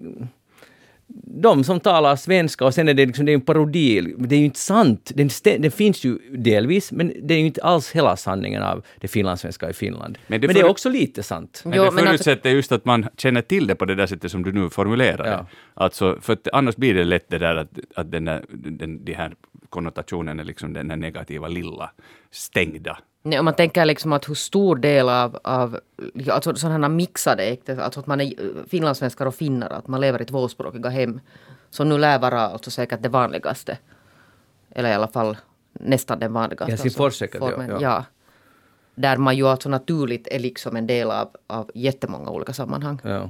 De 1.16 1.64
som 1.64 1.80
talar 1.80 2.16
svenska 2.16 2.66
och 2.66 2.74
sen 2.74 2.88
är 2.90 2.94
det 2.94 3.06
liksom, 3.06 3.26
det 3.26 3.32
är 3.32 3.34
en 3.34 3.42
parodi. 3.42 4.14
Det 4.18 4.36
är 4.36 4.40
ju 4.40 4.46
inte 4.46 4.60
sant. 4.60 5.12
Den, 5.16 5.30
den 5.44 5.72
finns 5.72 6.04
ju 6.04 6.18
delvis, 6.38 6.92
men 6.92 7.14
det 7.24 7.34
är 7.34 7.38
ju 7.40 7.46
inte 7.46 7.64
alls 7.64 7.92
hela 7.92 8.16
sanningen 8.18 8.64
av 8.64 8.86
det 9.02 9.08
finlandssvenska 9.08 9.70
i 9.70 9.74
Finland. 9.74 10.18
Men 10.28 10.40
Men 10.42 10.48
det 10.48 10.54
det, 10.54 10.60
är 10.60 10.70
också 10.70 10.90
lite 10.90 11.24
sant. 11.24 11.62
Men 11.66 11.74
Jo, 11.78 11.84
det 11.84 11.92
men 11.92 12.04
att- 12.04 12.10
förutsätter 12.10 12.50
just 12.50 12.72
att 12.72 12.86
man 12.86 13.06
känner 13.18 13.42
till 13.42 13.68
det 13.68 13.76
på 13.76 13.86
det 13.86 13.96
där 13.96 14.08
sättet 14.08 14.32
som 14.32 14.44
du 14.44 14.52
nu 14.52 14.70
formulerar 14.70 15.24
det. 15.24 15.30
Ja. 15.30 15.48
Alltså, 15.74 16.18
för 16.22 16.34
att 16.34 16.48
annars 16.54 16.76
blir 16.76 16.94
det 16.94 17.04
lätt 17.04 17.30
det 17.30 17.38
där 17.38 17.56
att, 17.56 17.70
att 17.96 18.12
den 18.12 18.26
där, 18.26 18.46
den, 18.50 19.06
de 19.06 19.14
här 19.14 19.34
konnotationen 19.70 20.40
är 20.40 20.44
liksom 20.44 20.74
den 20.74 20.90
här 20.90 20.98
negativa 20.98 21.48
lilla 21.48 21.92
stängda. 22.32 22.98
Nej, 23.26 23.40
om 23.40 23.46
man 23.46 23.54
tänker 23.54 23.86
liksom 23.86 24.14
att 24.14 24.30
hur 24.30 24.36
stor 24.36 24.76
del 24.76 25.10
av, 25.10 25.40
av 25.44 25.80
alltså 26.32 26.56
sådana 26.56 26.90
mixade 26.90 27.44
äktenskap, 27.44 27.86
alltså 27.86 28.00
att 28.00 28.08
man 28.08 28.22
är 28.22 28.34
finlandssvenskar 28.70 29.26
och 29.26 29.36
finnar, 29.36 29.70
att 29.70 29.88
man 29.88 30.02
lever 30.02 30.22
i 30.22 30.26
tvåspråkiga 30.26 30.90
hem, 30.90 31.20
som 31.70 31.90
nu 31.90 31.98
lär 31.98 32.20
vara 32.20 32.42
alltså 32.42 32.72
säkert 32.72 33.04
det 33.04 33.10
vanligaste. 33.10 33.78
Eller 34.70 34.90
i 34.90 34.94
alla 34.94 35.08
fall 35.08 35.38
nästan 35.74 36.20
den 36.20 36.34
vanligaste. 36.34 36.72
Helsingfors 36.72 37.06
alltså, 37.06 37.20
säkert, 37.20 37.40
formen, 37.40 37.70
ja. 37.70 37.78
ja. 37.82 38.06
Där 38.96 39.18
man 39.18 39.38
ju 39.38 39.48
alltså 39.48 39.70
naturligt 39.70 40.28
är 40.28 40.40
liksom 40.40 40.76
en 40.76 40.88
del 40.88 41.12
av, 41.12 41.30
av 41.48 41.72
jättemånga 41.74 42.30
olika 42.30 42.54
sammanhang. 42.54 43.00
Ja. 43.04 43.30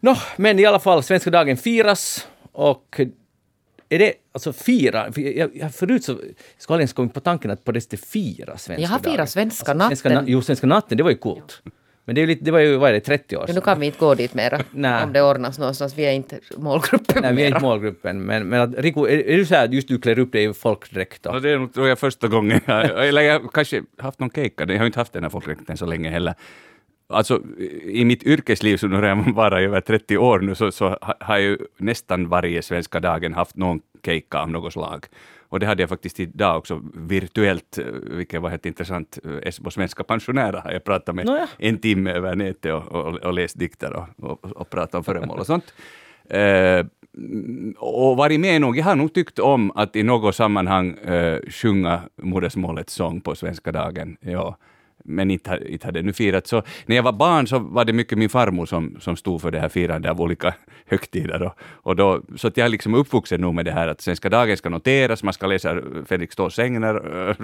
Nå, 0.00 0.16
men 0.36 0.58
i 0.58 0.66
alla 0.66 0.80
fall, 0.80 1.02
svenska 1.02 1.30
dagen 1.30 1.56
firas 1.56 2.28
och 2.52 3.00
är 3.88 3.98
det 3.98 4.12
alltså 4.32 4.52
fira? 4.52 5.12
för 5.12 5.20
Jag, 5.20 5.50
jag, 5.56 5.74
förut 5.74 6.04
så 6.04 6.14
skulle 6.14 6.76
jag 6.76 6.78
ens 6.80 6.92
kommit 6.92 7.14
på 7.14 7.20
tanken 7.20 7.50
att 7.50 7.64
på 7.64 7.72
det 7.72 7.80
sättet 7.80 8.04
fira 8.04 8.58
svenska 8.58 8.82
Jag 8.82 8.88
har 8.88 8.98
firat 8.98 9.30
svenska 9.30 9.64
Svenska, 9.74 10.08
natten. 10.08 10.24
na- 10.26 10.30
jo, 10.30 10.42
svenska 10.42 10.66
natten, 10.66 10.96
det 10.98 11.02
var 11.04 11.10
ju 11.10 11.16
coolt. 11.16 11.62
Men 12.06 12.14
det, 12.14 12.22
är 12.22 12.26
lite, 12.26 12.44
det 12.44 12.50
var 12.50 12.58
ju, 12.58 12.76
vad 12.76 12.88
är 12.90 12.92
det, 12.94 13.00
30 13.00 13.36
år 13.36 13.40
Men 13.40 13.46
nu 13.46 13.52
sedan? 13.54 13.62
kan 13.62 13.80
vi 13.80 13.86
inte 13.86 13.98
gå 13.98 14.14
dit 14.14 14.34
mera. 14.34 14.60
Om 15.04 15.12
det 15.12 15.22
ordnas 15.22 15.58
någonstans. 15.58 15.98
Vi 15.98 16.04
är 16.04 16.12
inte 16.12 16.38
målgruppen 16.56 17.22
Nej, 17.22 17.34
vi 17.34 17.42
är 17.42 17.46
inte 17.46 17.60
målgruppen. 17.60 18.22
Men, 18.22 18.48
men 18.48 18.60
att, 18.60 18.74
Riku, 18.78 19.00
är, 19.00 19.28
är 19.28 19.36
du 19.36 19.46
så 19.46 19.54
här 19.54 19.64
att 19.64 19.72
just 19.72 19.88
du 19.88 19.98
klär 19.98 20.18
upp 20.18 20.32
dig 20.32 20.44
i 20.44 20.52
folkdräkt? 20.54 21.26
Och, 21.26 21.42
det 21.42 21.50
är 21.50 21.58
nog, 21.58 21.74
tror 21.74 21.88
jag, 21.88 21.98
första 21.98 22.28
gången, 22.28 22.60
jag, 22.66 23.08
eller 23.08 23.22
jag 23.22 23.40
har 23.40 23.48
kanske 23.48 23.82
haft 23.98 24.18
någon 24.20 24.30
kejka, 24.30 24.64
jag 24.68 24.78
har 24.78 24.86
inte 24.86 24.98
haft 25.00 25.12
den 25.12 25.22
här 25.22 25.30
folkdräkten 25.30 25.76
så 25.76 25.86
länge 25.86 26.10
heller. 26.10 26.34
Alltså, 27.08 27.42
i 27.84 28.04
mitt 28.04 28.22
yrkesliv, 28.22 28.76
som 28.76 29.02
redan 29.02 29.34
bara 29.34 29.60
över 29.60 29.80
30 29.80 30.18
år 30.18 30.38
nu, 30.40 30.54
så, 30.54 30.72
så 30.72 30.88
ha- 30.88 31.14
har 31.20 31.38
jag 31.38 31.58
nästan 31.76 32.28
varje 32.28 32.62
svenska 32.62 33.00
dagen 33.00 33.34
haft 33.34 33.56
någon 33.56 33.80
kejka 34.04 34.38
av 34.38 34.50
något 34.50 34.72
slag. 34.72 35.06
Och 35.48 35.60
det 35.60 35.66
hade 35.66 35.82
jag 35.82 35.88
faktiskt 35.90 36.20
idag 36.20 36.56
också 36.58 36.80
virtuellt, 36.94 37.78
vilket 38.10 38.42
var 38.42 38.50
helt 38.50 38.66
intressant. 38.66 39.18
Esbo 39.42 39.70
svenska 39.70 40.04
pensionärer 40.04 40.60
har 40.60 40.72
jag 40.72 40.84
pratat 40.84 41.14
med 41.14 41.26
Nåja. 41.26 41.48
en 41.58 41.78
timme 41.78 42.10
över 42.12 42.34
nätet 42.36 42.72
och, 42.72 42.92
och, 42.92 43.14
och 43.16 43.32
läst 43.32 43.58
dikter 43.58 43.92
och, 43.92 44.04
och, 44.30 44.44
och 44.44 44.70
pratat 44.70 44.94
om 44.94 45.04
föremål 45.04 45.38
och 45.38 45.46
sånt. 45.46 45.74
Eh, 46.30 46.86
och 47.78 48.16
varit 48.16 48.40
med 48.40 48.60
nog, 48.60 48.78
jag 48.78 48.84
har 48.84 48.96
nog 48.96 49.12
tyckt 49.14 49.38
om 49.38 49.72
att 49.74 49.96
i 49.96 50.02
något 50.02 50.34
sammanhang 50.36 50.92
eh, 50.98 51.38
sjunga 51.50 52.00
modersmålets 52.22 52.94
sång 52.94 53.20
på 53.20 53.34
svenska 53.34 53.72
dagen. 53.72 54.16
Ja. 54.20 54.56
Men 55.06 55.30
inte, 55.30 55.60
inte 55.68 55.86
hade 55.86 56.02
nu 56.02 56.12
firat. 56.12 56.46
Så 56.46 56.62
när 56.86 56.96
jag 56.96 57.02
var 57.02 57.12
barn 57.12 57.46
så 57.46 57.58
var 57.58 57.84
det 57.84 57.92
mycket 57.92 58.18
min 58.18 58.28
farmor 58.28 58.66
som, 58.66 58.96
som 59.00 59.16
stod 59.16 59.40
för 59.42 59.50
det 59.50 59.60
här 59.60 59.68
firandet 59.68 60.10
av 60.10 60.20
olika 60.20 60.54
högtider. 60.86 61.42
Och, 61.42 61.52
och 61.72 61.96
då, 61.96 62.22
så 62.36 62.48
att 62.48 62.56
jag 62.56 62.64
är 62.64 62.68
liksom 62.68 62.94
uppvuxen 62.94 63.40
nog 63.40 63.54
med 63.54 63.64
det 63.64 63.72
här 63.72 63.88
att 63.88 64.00
svenska 64.00 64.28
dagen 64.28 64.56
ska 64.56 64.68
noteras, 64.68 65.22
man 65.22 65.32
ska 65.32 65.46
läsa 65.46 65.80
Fredrik 66.06 66.32
Ståhls 66.32 66.54
sägner, 66.54 66.94
eh, 66.94 67.34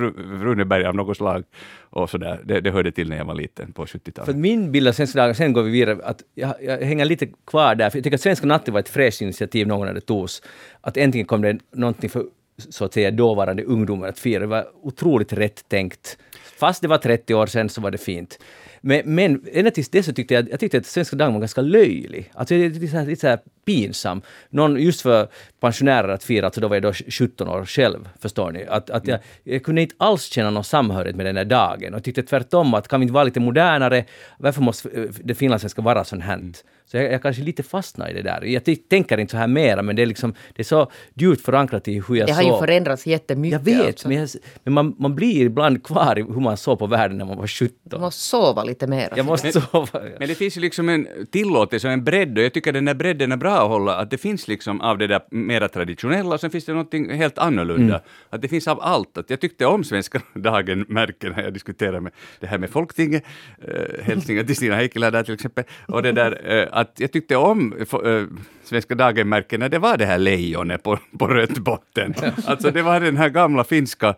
Runeberg 0.42 0.84
av 0.84 0.94
något 0.94 1.16
slag. 1.16 1.44
Och 1.92 2.10
så 2.10 2.18
där. 2.18 2.40
Det, 2.44 2.60
det 2.60 2.70
hörde 2.70 2.92
till 2.92 3.08
när 3.08 3.16
jag 3.16 3.24
var 3.24 3.34
liten 3.34 3.72
på 3.72 3.86
70-talet. 3.86 4.26
för 4.26 4.34
min 4.34 4.72
bild 4.72 4.88
av 4.88 4.92
svenska 4.92 5.18
dagen, 5.18 5.34
sen 5.34 5.52
går 5.52 5.62
vi 5.62 5.70
vidare, 5.70 5.98
att 6.04 6.22
jag, 6.34 6.54
jag 6.62 6.78
hänger 6.78 7.04
lite 7.04 7.26
kvar 7.46 7.74
där, 7.74 7.90
för 7.90 7.98
jag 7.98 8.04
tycker 8.04 8.16
att 8.16 8.20
svenska 8.20 8.46
natten 8.46 8.74
var 8.74 8.80
ett 8.80 8.88
fräscht 8.88 9.22
initiativ 9.22 9.66
någon 9.66 9.86
när 9.86 9.94
det 9.94 10.00
togs. 10.00 10.42
Att 10.80 10.96
äntligen 10.96 11.26
kom 11.26 11.42
det 11.42 11.58
någonting 11.74 12.10
för 12.10 12.24
så 12.60 12.84
att 12.84 12.94
säga 12.94 13.10
dåvarande 13.10 13.64
ungdomar 13.64 14.08
att 14.08 14.18
fira. 14.18 14.40
Det 14.40 14.46
var 14.46 14.66
otroligt 14.82 15.32
rätt 15.32 15.68
tänkt. 15.68 16.18
Fast 16.58 16.82
det 16.82 16.88
var 16.88 16.98
30 16.98 17.34
år 17.34 17.46
sedan 17.46 17.68
så 17.68 17.80
var 17.80 17.90
det 17.90 17.98
fint. 17.98 18.38
Men, 18.80 19.14
men 19.14 19.44
ända 19.52 19.70
tills 19.70 19.88
dess 19.88 20.06
så 20.06 20.12
tyckte 20.12 20.34
jag, 20.34 20.50
jag 20.50 20.60
tyckte 20.60 20.78
att 20.78 20.86
svenska 20.86 21.16
dagen 21.16 21.32
var 21.32 21.40
ganska 21.40 21.60
löjlig. 21.60 22.30
Alltså 22.34 22.54
det 22.54 22.64
är 22.64 22.70
lite 22.70 22.88
så 22.88 22.96
här, 22.96 23.06
lite 23.06 23.20
så 23.20 23.26
här 23.26 23.38
pinsam. 23.66 24.22
Någon, 24.50 24.80
just 24.80 25.00
för 25.00 25.28
pensionärer 25.60 26.08
att 26.08 26.24
fira, 26.24 26.46
alltså 26.46 26.60
då 26.60 26.68
var 26.68 26.76
jag 26.76 26.82
då 26.82 26.92
17 26.92 27.48
år 27.48 27.64
själv, 27.64 28.08
förstår 28.18 28.52
ni. 28.52 28.64
Att, 28.68 28.90
att 28.90 29.06
jag, 29.06 29.20
jag 29.44 29.62
kunde 29.62 29.82
inte 29.82 29.94
alls 29.98 30.24
känna 30.24 30.50
någon 30.50 30.64
samhörighet 30.64 31.16
med 31.16 31.26
den 31.26 31.34
där 31.34 31.44
dagen 31.44 31.94
och 31.94 32.04
tyckte 32.04 32.22
tvärtom 32.22 32.74
att 32.74 32.88
kan 32.88 33.00
vi 33.00 33.04
inte 33.04 33.14
vara 33.14 33.24
lite 33.24 33.40
modernare? 33.40 34.04
Varför 34.38 34.62
måste 34.62 34.88
eh, 34.88 35.04
det 35.24 35.34
finlandssvenska 35.34 35.82
vara 35.82 36.04
sånt 36.04 36.22
här? 36.22 36.40
Så 36.86 36.96
jag, 36.96 37.12
jag 37.12 37.22
kanske 37.22 37.42
lite 37.42 37.62
fastnar 37.62 38.10
i 38.10 38.12
det 38.12 38.22
där. 38.22 38.44
Jag 38.44 38.62
tänker 38.88 39.18
inte 39.18 39.30
så 39.30 39.36
här 39.36 39.46
mera, 39.46 39.82
men 39.82 39.96
det 39.96 40.02
är 40.02 40.06
liksom, 40.06 40.34
det 40.54 40.62
är 40.62 40.64
så 40.64 40.90
djupt 41.14 41.44
förankrat 41.44 41.88
i 41.88 42.02
hur 42.08 42.16
jag 42.16 42.28
såg. 42.28 42.44
Ju 42.54 42.58
förändrats 42.58 43.06
jättemycket. 43.06 43.66
Jag 43.66 43.76
vet, 43.76 43.86
alltså. 43.86 44.08
men, 44.08 44.16
jag, 44.16 44.28
men 44.64 44.74
man, 44.74 44.96
man 44.98 45.14
blir 45.14 45.46
ibland 45.46 45.84
kvar 45.84 46.18
i 46.18 46.22
hur 46.22 46.40
man 46.40 46.56
såg 46.56 46.78
på 46.78 46.86
världen 46.86 47.18
när 47.18 47.24
man 47.24 47.38
var 47.38 47.46
17. 47.46 47.76
Du 47.82 47.98
måste 47.98 48.20
sova 48.22 48.64
lite 48.64 48.86
mer. 48.86 49.12
Jag 49.16 49.26
måste 49.26 49.52
sova. 49.52 50.00
Men 50.18 50.28
det 50.28 50.34
finns 50.34 50.56
ju 50.56 50.60
liksom 50.60 50.88
en 50.88 51.08
tillåtelse 51.30 51.86
och 51.86 51.92
en 51.92 52.04
bredd 52.04 52.38
och 52.38 52.44
jag 52.44 52.52
tycker 52.54 52.72
den 52.72 52.84
där 52.84 52.94
bredden 52.94 53.32
är 53.32 53.36
bra 53.36 53.62
att 53.62 53.68
hålla, 53.68 53.96
att 53.96 54.10
det 54.10 54.18
finns 54.18 54.48
liksom 54.48 54.80
av 54.80 54.98
det 54.98 55.06
där 55.06 55.20
mera 55.30 55.68
traditionella 55.68 56.34
och 56.34 56.40
sen 56.40 56.50
finns 56.50 56.64
det 56.64 56.72
någonting 56.72 57.10
helt 57.10 57.38
annorlunda. 57.38 58.00
Att 58.30 58.42
det 58.42 58.48
finns 58.48 58.68
av 58.68 58.80
allt. 58.80 59.18
Att 59.18 59.30
jag 59.30 59.40
tyckte 59.40 59.66
om 59.66 59.84
Svenska 59.84 60.20
dagen-märken 60.34 61.32
när 61.36 61.42
jag 61.42 61.52
diskuterade 61.52 62.00
med 62.00 62.12
det 62.40 62.46
här 62.46 62.58
med 62.58 62.70
Folktinget, 62.70 63.24
äh, 63.58 64.04
hälsningar 64.04 64.44
till 64.44 64.56
Stina 64.56 64.74
Heikkilä 64.74 65.10
där 65.10 65.22
till 65.22 65.34
exempel, 65.34 65.64
och 65.88 66.02
det 66.02 66.12
där 66.12 66.60
eh, 66.60 66.68
att 66.72 66.92
jag 66.96 67.12
tyckte 67.12 67.36
om 67.36 67.72
äh, 67.72 68.22
Svenska 68.70 68.94
dagen-märkena, 68.94 69.68
det 69.68 69.78
var 69.78 69.96
det 69.96 70.06
här 70.06 70.18
lejonet 70.18 70.82
på, 70.82 70.98
på 71.18 71.26
rött 71.26 71.58
botten. 71.58 72.14
Alltså 72.46 72.70
det 72.70 72.82
var 72.82 73.00
den 73.00 73.16
här 73.16 73.28
gamla 73.28 73.64
finska 73.64 74.08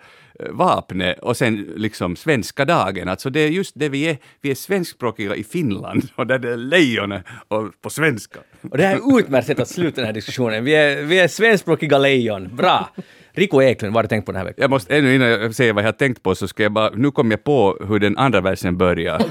eh, 0.41 0.49
vapnet 0.51 1.19
och 1.19 1.37
sen 1.37 1.73
liksom 1.77 2.17
svenska 2.17 2.65
dagen. 2.65 3.09
Alltså 3.09 3.31
det 3.31 3.41
är 3.41 3.49
just 3.49 3.73
det 3.77 3.89
vi 3.89 4.09
är. 4.09 4.17
Vi 4.41 4.51
är 4.51 4.55
svenskspråkiga 4.55 5.37
i 5.37 5.45
Finland 5.45 6.09
och 6.15 6.27
där 6.27 6.39
det 6.39 6.53
är 6.53 6.57
lejonet 6.57 7.25
och 7.49 7.81
på 7.81 7.91
svenska. 7.91 8.41
Och 8.71 8.77
det 8.77 8.85
här 8.85 8.97
är 8.97 9.19
utmärkt 9.19 9.47
sätt 9.47 9.61
att 9.61 9.69
sluta 9.69 9.97
den 9.97 10.07
här 10.07 10.13
diskussionen. 10.13 10.65
Vi 10.65 10.75
är, 10.75 11.03
vi 11.03 11.19
är 11.19 11.29
svenskspråkiga 11.29 11.99
lejon. 11.99 12.57
Bra! 12.57 12.89
Rico 13.35 13.63
Eklund, 13.63 13.95
vad 13.95 13.99
har 13.99 14.03
du 14.03 14.09
tänkt 14.09 14.27
på 14.27 14.33
den 14.33 14.39
här 14.39 14.45
veckan? 14.45 14.63
Jag 14.63 14.71
måste 14.71 14.97
ännu 14.97 15.15
innan 15.15 15.29
jag 15.29 15.55
säger 15.55 15.73
vad 15.73 15.83
jag 15.83 15.89
har 15.89 15.93
tänkt 15.93 16.23
på 16.23 16.35
så 16.35 16.49
ska 16.49 16.63
jag 16.63 16.73
bara, 16.73 16.91
nu 16.95 17.11
kom 17.11 17.31
jag 17.31 17.45
på 17.45 17.79
hur 17.89 17.99
den 17.99 18.19
andra 18.19 18.41
versen 18.41 18.77
börjar. 18.77 19.23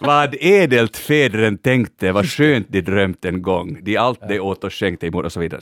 vad 0.00 0.36
ädelt 0.40 0.96
fädren 0.96 1.58
tänkte, 1.58 2.12
vad 2.12 2.26
skönt 2.26 2.66
de 2.68 2.80
drömt 2.80 3.24
en 3.24 3.42
gång, 3.42 3.78
de 3.82 3.96
allt 3.96 4.28
de 4.28 4.40
åt 4.40 4.64
och 4.64 4.72
skänkte 4.72 5.06
i 5.06 5.10
mor 5.10 5.24
och 5.24 5.32
så 5.32 5.40
vidare. 5.40 5.60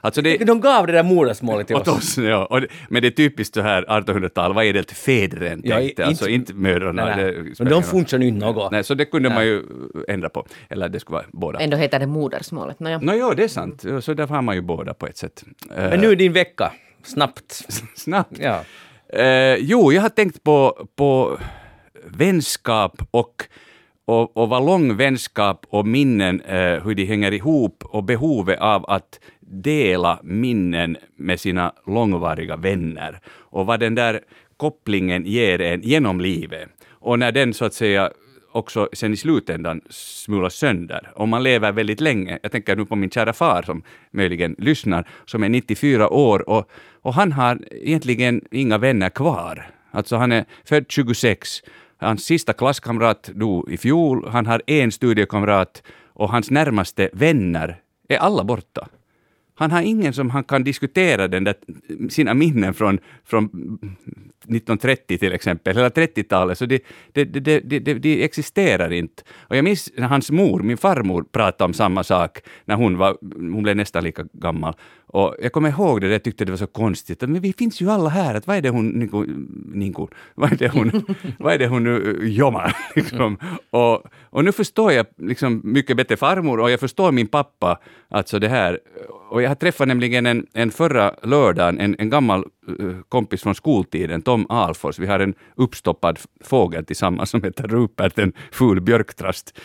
Alltså 0.00 0.22
det, 0.22 0.36
De 0.36 0.60
gav 0.60 0.86
det 0.86 0.92
där 0.92 1.02
modersmålet 1.02 1.66
till 1.66 1.76
oss. 1.76 1.88
oss, 1.88 2.18
ja. 2.18 2.46
Och 2.46 2.60
det, 2.60 2.66
men 2.88 3.02
det 3.02 3.08
är 3.08 3.10
typiskt 3.10 3.54
så 3.54 3.60
här 3.60 3.82
1800-tal, 3.82 4.54
vad 4.54 4.66
ädelt 4.66 4.90
fädren 4.92 5.60
Ja, 5.64 5.76
tänkte, 5.76 6.06
alltså 6.06 6.28
inte 6.28 6.54
mödrarna. 6.54 7.04
Nej, 7.04 7.16
nej. 7.16 7.32
det 7.32 7.64
Men 7.64 7.72
de 7.72 7.82
funkar 7.82 8.18
ju 8.18 8.28
inte 8.28 8.46
något. 8.46 8.72
Nej, 8.72 8.84
så 8.84 8.94
det 8.94 9.04
kunde 9.04 9.28
man 9.30 9.46
ju 9.46 9.62
ändra 10.08 10.28
på. 10.28 10.46
Eller 10.68 10.88
det 10.88 11.00
skulle 11.00 11.14
vara 11.14 11.26
båda. 11.32 11.58
Ändå 11.58 11.76
heter 11.76 11.98
det 11.98 12.06
modersmålet. 12.06 12.80
Nåja. 12.80 12.98
Nå 12.98 13.14
ja, 13.14 13.34
det 13.36 13.44
är 13.44 13.48
sant. 13.48 13.84
Så 14.00 14.14
därför 14.14 14.34
har 14.34 14.42
man 14.42 14.54
ju 14.54 14.60
båda 14.60 14.94
på 14.94 15.06
ett 15.06 15.16
sätt. 15.16 15.44
Eh, 15.76 15.90
Men 15.90 16.00
nu 16.00 16.10
är 16.10 16.16
din 16.16 16.32
vecka. 16.32 16.72
Snabbt. 17.02 17.52
Snabbt. 17.94 18.38
Ja. 18.38 18.64
Eh, 19.12 19.54
jo, 19.54 19.92
jag 19.92 20.02
har 20.02 20.08
tänkt 20.08 20.42
på, 20.42 20.88
på 20.96 21.38
vänskap 22.04 23.02
och, 23.10 23.44
och, 24.04 24.36
och 24.36 24.48
vad 24.48 24.66
lång 24.66 24.96
vänskap 24.96 25.66
och 25.68 25.86
minnen, 25.86 26.40
eh, 26.40 26.84
hur 26.84 26.94
de 26.94 27.04
hänger 27.04 27.32
ihop 27.32 27.84
och 27.84 28.04
behovet 28.04 28.60
av 28.60 28.90
att 28.90 29.20
dela 29.40 30.20
minnen 30.22 30.96
med 31.16 31.40
sina 31.40 31.72
långvariga 31.86 32.56
vänner 32.56 33.20
och 33.26 33.66
vad 33.66 33.80
den 33.80 33.94
där 33.94 34.20
kopplingen 34.56 35.26
ger 35.26 35.60
en 35.60 35.82
genom 35.82 36.20
livet. 36.20 36.68
Och 36.88 37.18
när 37.18 37.32
den 37.32 37.54
så 37.54 37.64
att 37.64 37.74
säga 37.74 38.10
också 38.52 38.88
sen 38.92 39.12
i 39.12 39.16
slutändan 39.16 39.80
smulas 39.90 40.54
sönder. 40.54 41.12
Om 41.14 41.28
man 41.28 41.42
lever 41.42 41.72
väldigt 41.72 42.00
länge, 42.00 42.38
jag 42.42 42.52
tänker 42.52 42.76
nu 42.76 42.84
på 42.84 42.96
min 42.96 43.10
kära 43.10 43.32
far 43.32 43.62
som 43.62 43.82
möjligen 44.10 44.54
lyssnar, 44.58 45.08
som 45.26 45.42
är 45.42 45.48
94 45.48 46.08
år 46.08 46.48
och, 46.48 46.70
och 47.02 47.14
han 47.14 47.32
har 47.32 47.58
egentligen 47.70 48.40
inga 48.50 48.78
vänner 48.78 49.10
kvar. 49.10 49.70
Alltså 49.90 50.16
han 50.16 50.32
är 50.32 50.44
född 50.64 50.84
26, 50.88 51.62
hans 51.96 52.24
sista 52.24 52.52
klasskamrat 52.52 53.30
dog 53.34 53.72
i 53.72 53.76
fjol, 53.76 54.28
han 54.28 54.46
har 54.46 54.62
en 54.66 54.92
studiekamrat 54.92 55.82
och 56.06 56.30
hans 56.30 56.50
närmaste 56.50 57.10
vänner 57.12 57.76
är 58.08 58.16
alla 58.16 58.44
borta. 58.44 58.88
Han 59.54 59.70
har 59.70 59.82
ingen 59.82 60.12
som 60.12 60.30
han 60.30 60.44
kan 60.44 60.64
diskutera 60.64 61.28
den 61.28 61.44
där, 61.44 61.54
sina 62.08 62.34
minnen 62.34 62.74
från, 62.74 62.98
från 63.24 63.50
1930 64.56 65.18
till 65.18 65.32
exempel, 65.32 65.76
hela 65.76 65.88
30-talet, 65.88 66.58
så 66.58 66.66
det, 66.66 66.82
det, 67.12 67.24
det, 67.24 67.60
det, 67.60 67.94
det 67.94 68.24
existerar 68.24 68.92
inte. 68.92 69.22
Och 69.38 69.56
jag 69.56 69.64
minns 69.64 69.92
när 69.96 70.08
hans 70.08 70.30
mor, 70.30 70.60
min 70.62 70.76
farmor, 70.76 71.24
pratade 71.32 71.64
om 71.64 71.74
samma 71.74 72.04
sak 72.04 72.38
när 72.64 72.76
hon 72.76 72.98
var, 72.98 73.16
hon 73.20 73.62
blev 73.62 73.76
nästan 73.76 74.04
lika 74.04 74.24
gammal. 74.32 74.74
Och 75.12 75.36
jag 75.42 75.52
kommer 75.52 75.68
ihåg 75.68 76.00
det, 76.00 76.08
jag 76.08 76.22
tyckte 76.22 76.44
det 76.44 76.52
var 76.52 76.56
så 76.56 76.66
konstigt. 76.66 77.20
Men 77.20 77.40
vi 77.40 77.52
finns 77.52 77.82
ju 77.82 77.90
alla 77.90 78.08
här, 78.08 78.34
att 78.34 78.46
vad 78.46 78.56
är 78.56 78.62
det 78.62 78.68
hon, 78.68 78.88
Niko, 78.88 79.24
Niko, 79.74 80.08
vad 80.34 80.52
är 80.52 80.56
det 80.56 80.68
hon, 80.68 81.04
vad 81.38 81.54
är 81.54 81.58
det 81.58 81.66
hon 81.66 81.84
nu 81.84 81.90
uh, 81.90 82.28
jommar? 82.28 82.76
Liksom. 82.94 83.38
Och, 83.70 84.02
och 84.22 84.44
nu 84.44 84.52
förstår 84.52 84.92
jag 84.92 85.06
liksom 85.16 85.60
mycket 85.64 85.96
bättre 85.96 86.16
farmor 86.16 86.60
och 86.60 86.70
jag 86.70 86.80
förstår 86.80 87.12
min 87.12 87.26
pappa, 87.26 87.80
alltså 88.08 88.38
det 88.38 88.48
här. 88.48 88.78
Och 89.30 89.42
jag 89.42 89.58
träffade 89.58 89.88
nämligen 89.88 90.26
en, 90.26 90.46
en 90.52 90.70
förra 90.70 91.14
lördagen, 91.22 91.78
en, 91.78 91.96
en 91.98 92.10
gammal 92.10 92.44
uh, 92.80 93.00
kompis 93.08 93.42
från 93.42 93.54
skoltiden, 93.54 94.22
Tom 94.22 94.39
Alfors. 94.48 94.98
Vi 94.98 95.06
har 95.06 95.20
en 95.20 95.34
uppstoppad 95.56 96.18
fågel 96.44 96.84
tillsammans 96.84 97.30
som 97.30 97.42
heter 97.42 97.68
Rupert, 97.68 98.18
en 98.18 98.32
ful 98.52 98.80
björktrast, 98.80 99.58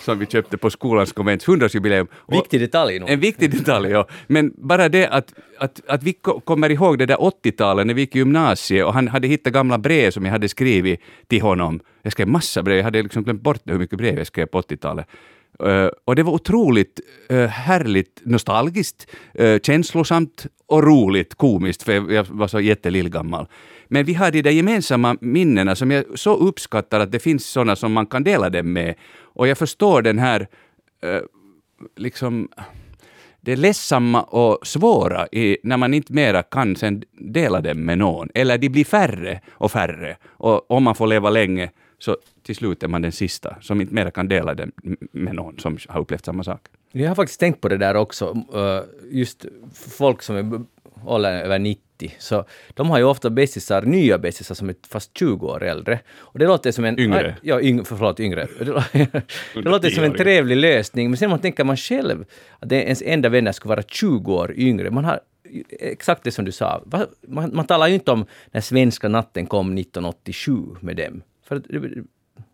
som 0.00 0.18
vi 0.18 0.26
köpte 0.26 0.56
på 0.58 0.70
skolans 0.70 1.12
konvents 1.12 1.46
100-årsjubileum. 1.46 2.06
Och- 2.14 2.34
Viktig 2.34 2.60
detalj 2.60 2.98
nog. 2.98 3.10
en 3.10 3.20
viktig 3.20 3.50
detalj, 3.50 3.90
ja. 3.90 4.06
Men 4.26 4.52
bara 4.56 4.88
det 4.88 5.06
att, 5.08 5.34
att, 5.58 5.80
att 5.88 6.02
vi 6.02 6.12
ko- 6.12 6.40
kommer 6.40 6.70
ihåg 6.70 6.98
det 6.98 7.06
där 7.06 7.16
80-talet 7.16 7.86
när 7.86 7.94
vi 7.94 8.00
gick 8.00 8.16
i 8.16 8.18
gymnasiet 8.18 8.84
och 8.86 8.94
han 8.94 9.08
hade 9.08 9.28
hittat 9.28 9.52
gamla 9.52 9.78
brev 9.78 10.10
som 10.10 10.24
jag 10.24 10.32
hade 10.32 10.48
skrivit 10.48 11.00
till 11.26 11.42
honom. 11.42 11.80
Jag 12.02 12.12
skrev 12.12 12.28
massa 12.28 12.62
brev, 12.62 12.76
jag 12.76 12.84
hade 12.84 13.02
liksom 13.02 13.22
glömt 13.24 13.42
bort 13.42 13.60
hur 13.64 13.78
mycket 13.78 13.98
brev 13.98 14.18
jag 14.18 14.26
skrev 14.26 14.46
på 14.46 14.60
80-talet. 14.60 15.06
Uh, 15.62 15.88
och 16.04 16.16
det 16.16 16.22
var 16.22 16.32
otroligt 16.32 17.00
uh, 17.32 17.46
härligt, 17.46 18.20
nostalgiskt, 18.24 19.06
uh, 19.40 19.58
känslosamt 19.58 20.46
och 20.66 20.84
roligt, 20.84 21.34
komiskt, 21.34 21.82
för 21.82 21.92
jag, 21.92 22.12
jag 22.12 22.24
var 22.24 22.48
så 22.48 22.60
jättelillgammal. 22.60 23.46
Men 23.88 24.04
vi 24.04 24.14
har 24.14 24.30
de 24.30 24.42
där 24.42 24.50
gemensamma 24.50 25.16
minnena 25.20 25.76
som 25.76 25.90
jag 25.90 26.04
så 26.14 26.36
uppskattar 26.36 27.00
att 27.00 27.12
det 27.12 27.18
finns 27.18 27.46
sådana 27.46 27.76
som 27.76 27.92
man 27.92 28.06
kan 28.06 28.24
dela 28.24 28.50
dem 28.50 28.72
med. 28.72 28.94
Och 29.22 29.48
jag 29.48 29.58
förstår 29.58 30.02
den 30.02 30.18
här 30.18 30.46
liksom 31.96 32.48
det 33.40 33.56
ledsamma 33.56 34.22
och 34.22 34.66
svåra 34.66 35.26
i, 35.32 35.58
när 35.62 35.76
man 35.76 35.94
inte 35.94 36.12
mera 36.12 36.42
kan 36.42 36.76
sen 36.76 37.02
dela 37.12 37.60
dem 37.60 37.84
med 37.84 37.98
någon. 37.98 38.28
Eller 38.34 38.58
de 38.58 38.68
blir 38.68 38.84
färre 38.84 39.40
och 39.50 39.72
färre. 39.72 40.16
Och 40.26 40.70
om 40.70 40.82
man 40.82 40.94
får 40.94 41.06
leva 41.06 41.30
länge 41.30 41.70
så 42.02 42.16
till 42.42 42.56
slut 42.56 42.82
är 42.82 42.88
man 42.88 43.02
den 43.02 43.12
sista 43.12 43.56
som 43.60 43.80
inte 43.80 43.94
mera 43.94 44.10
kan 44.10 44.28
dela 44.28 44.54
dem 44.54 44.72
med 45.12 45.34
någon 45.34 45.58
som 45.58 45.78
har 45.88 46.00
upplevt 46.00 46.24
samma 46.24 46.44
sak. 46.44 46.60
Jag 46.92 47.08
har 47.08 47.14
faktiskt 47.14 47.40
tänkt 47.40 47.60
på 47.60 47.68
det 47.68 47.76
där 47.76 47.94
också. 47.94 48.44
Just 49.10 49.46
folk 49.74 50.22
som 50.22 50.36
är 50.36 50.64
åldern 51.04 51.34
över 51.34 51.58
90, 51.58 52.14
så 52.18 52.44
de 52.74 52.90
har 52.90 52.98
ju 52.98 53.04
ofta 53.04 53.30
bästisar, 53.30 53.82
nya 53.82 54.18
bästisar 54.18 54.54
som 54.54 54.68
är 54.68 54.74
fast 54.88 55.18
20 55.18 55.46
år 55.46 55.62
äldre. 55.62 56.00
Och 56.18 56.38
det 56.38 56.46
låter 56.46 56.72
som 56.72 56.84
en... 56.84 56.98
Yngre. 56.98 57.36
Ja, 57.42 57.60
yng, 57.60 57.84
förlåt, 57.84 58.20
yngre. 58.20 58.48
Det, 58.58 58.64
det 59.54 59.60
låter 59.60 59.90
som 59.90 60.04
en 60.04 60.10
10-åring. 60.10 60.24
trevlig 60.24 60.56
lösning, 60.56 61.10
men 61.10 61.16
sen 61.16 61.30
man 61.30 61.38
tänker 61.38 61.64
man 61.64 61.76
själv 61.76 62.24
att 62.58 62.68
det, 62.68 62.76
ens 62.76 63.02
enda 63.02 63.28
vänner 63.28 63.52
skulle 63.52 63.70
vara 63.70 63.82
20 63.82 64.34
år 64.34 64.54
yngre. 64.56 64.90
Man 64.90 65.04
har 65.04 65.20
exakt 65.80 66.24
det 66.24 66.30
som 66.30 66.44
du 66.44 66.52
sa. 66.52 66.82
Man, 67.28 67.50
man 67.54 67.66
talar 67.66 67.88
ju 67.88 67.94
inte 67.94 68.10
om 68.10 68.26
när 68.50 68.60
svenska 68.60 69.08
natten 69.08 69.46
kom 69.46 69.78
1987 69.78 70.52
med 70.80 70.96
dem. 70.96 71.22
För 71.60 72.04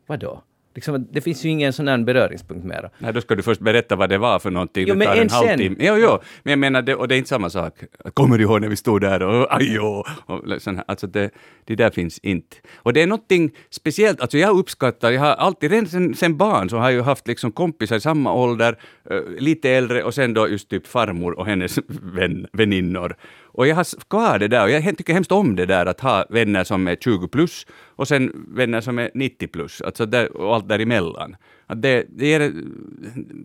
vadå? 0.06 0.42
Liksom, 0.78 1.06
det 1.12 1.20
finns 1.20 1.44
ju 1.44 1.48
ingen 1.48 1.72
sån 1.72 1.88
här 1.88 1.98
beröringspunkt 1.98 2.64
mera. 2.64 2.90
Nej, 2.98 3.12
då 3.12 3.20
ska 3.20 3.34
du 3.34 3.42
först 3.42 3.60
berätta 3.60 3.96
vad 3.96 4.08
det 4.08 4.18
var 4.18 4.38
för 4.38 4.50
någonting. 4.50 4.84
Jo, 4.88 4.94
det 4.94 4.98
men 4.98 5.06
tar 5.06 5.16
en 5.16 5.30
halvtimme. 5.30 5.76
Jo, 5.78 5.96
jo, 5.96 6.18
men 6.42 6.50
jag 6.50 6.58
menar, 6.58 6.82
det, 6.82 6.94
och 6.94 7.08
det 7.08 7.14
är 7.14 7.16
inte 7.16 7.28
samma 7.28 7.50
sak. 7.50 7.74
Kommer 8.14 8.38
du 8.38 8.44
ihåg 8.44 8.60
när 8.60 8.68
vi 8.68 8.76
stod 8.76 9.00
där 9.00 9.22
och 9.22 9.56
ajå? 9.56 10.04
Och 10.26 10.62
sån 10.62 10.76
här. 10.76 10.84
Alltså 10.88 11.06
det, 11.06 11.30
det 11.64 11.74
där 11.74 11.90
finns 11.90 12.18
inte. 12.18 12.56
Och 12.76 12.92
det 12.92 13.02
är 13.02 13.06
någonting 13.06 13.50
speciellt, 13.70 14.20
alltså 14.20 14.38
jag 14.38 14.58
uppskattar, 14.58 15.10
jag 15.10 15.20
har 15.20 15.32
alltid, 15.32 15.70
redan 15.70 15.86
sen, 15.86 16.14
sen 16.14 16.36
barn 16.36 16.70
så 16.70 16.76
har 16.76 16.84
jag 16.84 16.92
ju 16.92 17.02
haft 17.02 17.28
liksom 17.28 17.52
kompisar 17.52 17.96
i 17.96 18.00
samma 18.00 18.32
ålder, 18.32 18.78
eh, 19.10 19.20
lite 19.38 19.70
äldre 19.70 20.02
och 20.02 20.14
sen 20.14 20.34
då 20.34 20.48
just 20.48 20.68
typ 20.68 20.86
farmor 20.86 21.38
och 21.38 21.46
hennes 21.46 21.78
vän, 21.88 22.46
väninnor. 22.52 23.16
Och 23.58 23.66
jag 23.66 23.76
har 23.76 24.08
kvar 24.08 24.38
det 24.38 24.48
där 24.48 24.64
och 24.64 24.70
jag 24.70 24.96
tycker 24.98 25.12
hemskt 25.12 25.32
om 25.32 25.56
det 25.56 25.66
där 25.66 25.86
att 25.86 26.00
ha 26.00 26.26
vänner 26.30 26.64
som 26.64 26.88
är 26.88 26.96
20 26.96 27.28
plus 27.28 27.66
och 27.96 28.08
sen 28.08 28.46
vänner 28.48 28.80
som 28.80 28.98
är 28.98 29.10
90 29.14 29.48
plus, 29.48 29.82
alltså 29.82 30.06
där, 30.06 30.36
och 30.36 30.54
allt 30.54 30.68
däremellan. 30.68 31.36
Att 31.66 31.82
det, 31.82 32.06
det 32.08 32.26
ger, 32.26 32.52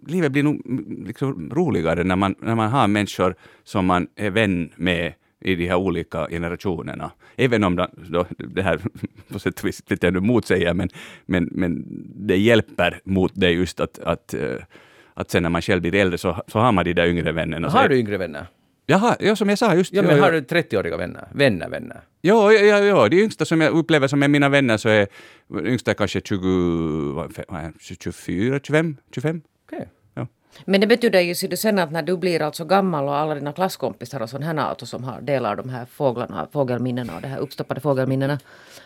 livet 0.08 0.32
blir 0.32 0.44
nog 0.44 0.62
liksom 1.08 1.52
roligare 1.54 2.04
när 2.04 2.16
man, 2.16 2.36
när 2.40 2.56
man 2.56 2.70
har 2.70 2.88
människor 2.88 3.36
som 3.64 3.86
man 3.86 4.08
är 4.16 4.30
vän 4.30 4.70
med 4.76 5.14
i 5.42 5.56
de 5.56 5.68
här 5.68 5.76
olika 5.76 6.28
generationerna. 6.28 7.12
Även 7.36 7.64
om 7.64 7.76
det, 7.76 7.90
då, 8.08 8.26
det 8.38 8.62
här 8.62 8.80
på 9.28 9.40
sätt 9.40 9.60
och 9.60 9.66
vis 9.66 9.84
lite 9.88 10.12
motsäger, 10.12 10.74
men, 10.74 10.90
men, 11.26 11.50
men 11.52 11.86
det 12.28 12.38
hjälper 12.38 13.02
mot 13.04 13.32
det 13.36 13.52
just 13.52 13.80
att, 13.80 14.00
att, 14.00 14.34
eh, 14.34 14.58
att 15.14 15.32
sen 15.32 15.44
när 15.44 15.50
man 15.50 15.62
själv 15.62 15.82
blir 15.82 15.96
äldre 15.96 16.18
så, 16.18 16.44
så 16.48 16.60
har 16.60 16.72
man 16.72 16.86
de 16.86 16.94
där 16.94 17.08
yngre 17.08 17.32
vännerna. 17.32 17.70
Har 17.70 17.90
du 17.90 18.00
yngre 18.00 18.18
vänner? 18.18 18.48
Jaha, 18.86 19.16
ja, 19.20 19.36
som 19.36 19.50
jag 19.50 19.58
sa 19.60 19.76
just. 19.76 19.94
Ja, 19.94 20.02
men 20.02 20.20
har 20.20 20.32
du 20.32 20.40
30-åriga 20.42 20.98
vänner? 20.98 21.28
Vänner, 21.32 21.70
vänner? 21.70 22.02
Ja, 22.22 22.54
ja, 22.54 22.80
ja, 22.80 23.10
de 23.10 23.22
yngsta 23.24 23.46
som 23.46 23.62
jag 23.62 23.74
upplever 23.74 24.08
som 24.08 24.24
är 24.24 24.28
mina 24.28 24.50
vänner 24.50 24.78
så 24.78 24.90
är 24.90 25.08
yngsta 25.66 25.94
kanske 25.94 26.22
20, 26.22 27.14
vad 27.14 27.40
är 27.60 27.64
det, 27.64 27.74
24, 27.80 28.60
25, 28.64 28.98
25. 29.12 29.42
Okej. 29.66 29.90
Men 30.66 30.82
det 30.82 30.88
betyder 30.88 31.20
ju 31.22 31.36
sen 31.36 31.80
att 31.80 31.92
när 31.92 32.02
du 32.02 32.18
blir 32.18 32.42
alltså 32.42 32.66
gammal 32.66 33.06
och 33.06 33.16
alla 33.16 33.36
dina 33.36 33.54
klasskompisar 33.54 34.20
och 34.22 34.30
sådana 34.30 34.62
här 34.62 34.70
alltså 34.70 34.86
som 34.86 35.04
har, 35.04 35.22
delar 35.22 35.56
de 35.56 35.70
här 35.70 35.86
fåglarna, 35.86 36.48
fågelminnena 36.52 37.16
och 37.16 37.22
de 37.22 37.28
här 37.28 37.40
uppstoppade 37.40 37.82
fågelminnena. 37.82 38.40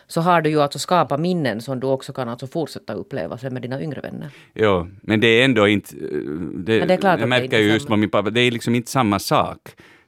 Så 0.06 0.20
har 0.20 0.42
du 0.42 0.50
ju 0.50 0.60
alltså 0.62 0.78
skapat 0.78 1.20
minnen 1.20 1.60
som 1.60 1.80
du 1.80 1.86
också 1.86 2.12
kan 2.12 2.28
alltså 2.28 2.46
fortsätta 2.46 2.92
uppleva 2.92 3.38
sen 3.38 3.52
med 3.52 3.62
dina 3.62 3.82
yngre 3.82 4.00
vänner. 4.00 4.28
Ja, 4.54 4.86
men 5.02 5.20
det 5.20 5.26
är 5.26 5.44
ändå 5.44 5.68
inte... 5.68 5.96
eh, 5.96 6.02
Det, 6.54 6.78
Men 6.78 6.88
det 6.88 6.94
är 6.94 6.98
klart 6.98 7.20
jag 7.20 7.28
märker 7.28 7.58
ju 7.58 7.72
just 7.72 7.88
vad 7.88 7.98
min 7.98 8.10
pappa, 8.10 8.30
det 8.30 8.40
är 8.40 8.50
liksom 8.50 8.74
inte 8.74 8.90
samma 8.90 9.18
sak. 9.18 9.58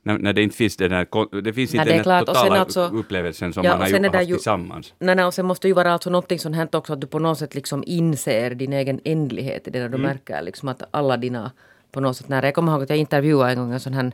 När, 0.02 0.18
när 0.18 0.32
det 0.32 0.42
inte 0.42 0.56
finns 0.56 0.76
den 0.76 0.92
här, 0.92 1.06
det 1.42 1.52
finns 1.52 1.72
Nej, 1.72 1.80
inte 1.82 1.92
det 1.94 2.00
är 2.10 2.16
den 2.16 2.26
totala 2.26 2.58
alltså- 2.60 2.90
upplevelsen 2.94 3.52
som 3.52 3.64
Ja, 3.64 3.70
man 3.70 3.80
har 3.80 3.86
sen 3.86 4.02
ju 4.02 4.08
det 4.08 4.18
haft 4.18 4.30
ju- 4.30 4.34
tillsammans. 4.34 4.94
Nej, 4.98 5.14
nej, 5.16 5.24
och 5.24 5.34
sen 5.34 5.46
måste 5.46 5.68
ju 5.68 5.74
vara 5.74 5.92
alltså 5.92 6.10
någonting 6.10 6.38
som 6.38 6.52
hänt 6.52 6.74
också 6.74 6.92
att 6.92 7.00
du 7.00 7.06
på 7.06 7.18
något 7.18 7.38
sätt 7.38 7.54
liksom 7.54 7.84
inser 7.86 8.50
din 8.54 8.72
egen 8.72 9.00
ändlighet 9.04 9.68
i 9.68 9.70
det 9.70 9.78
när 9.80 9.88
du 9.88 9.98
märker 9.98 10.42
liksom 10.42 10.68
att 10.68 10.82
alla 10.90 11.16
dina 11.16 11.50
på 11.92 12.00
något 12.00 12.16
sätt 12.16 12.28
när 12.28 12.42
jag 12.42 12.54
kommer 12.54 12.72
ihåg 12.72 12.82
att 12.82 12.90
jag 12.90 12.98
intervjuade 12.98 13.52
en 13.52 13.58
gång 13.58 13.72
en 13.72 13.80
sån 13.80 13.94
här 13.94 14.12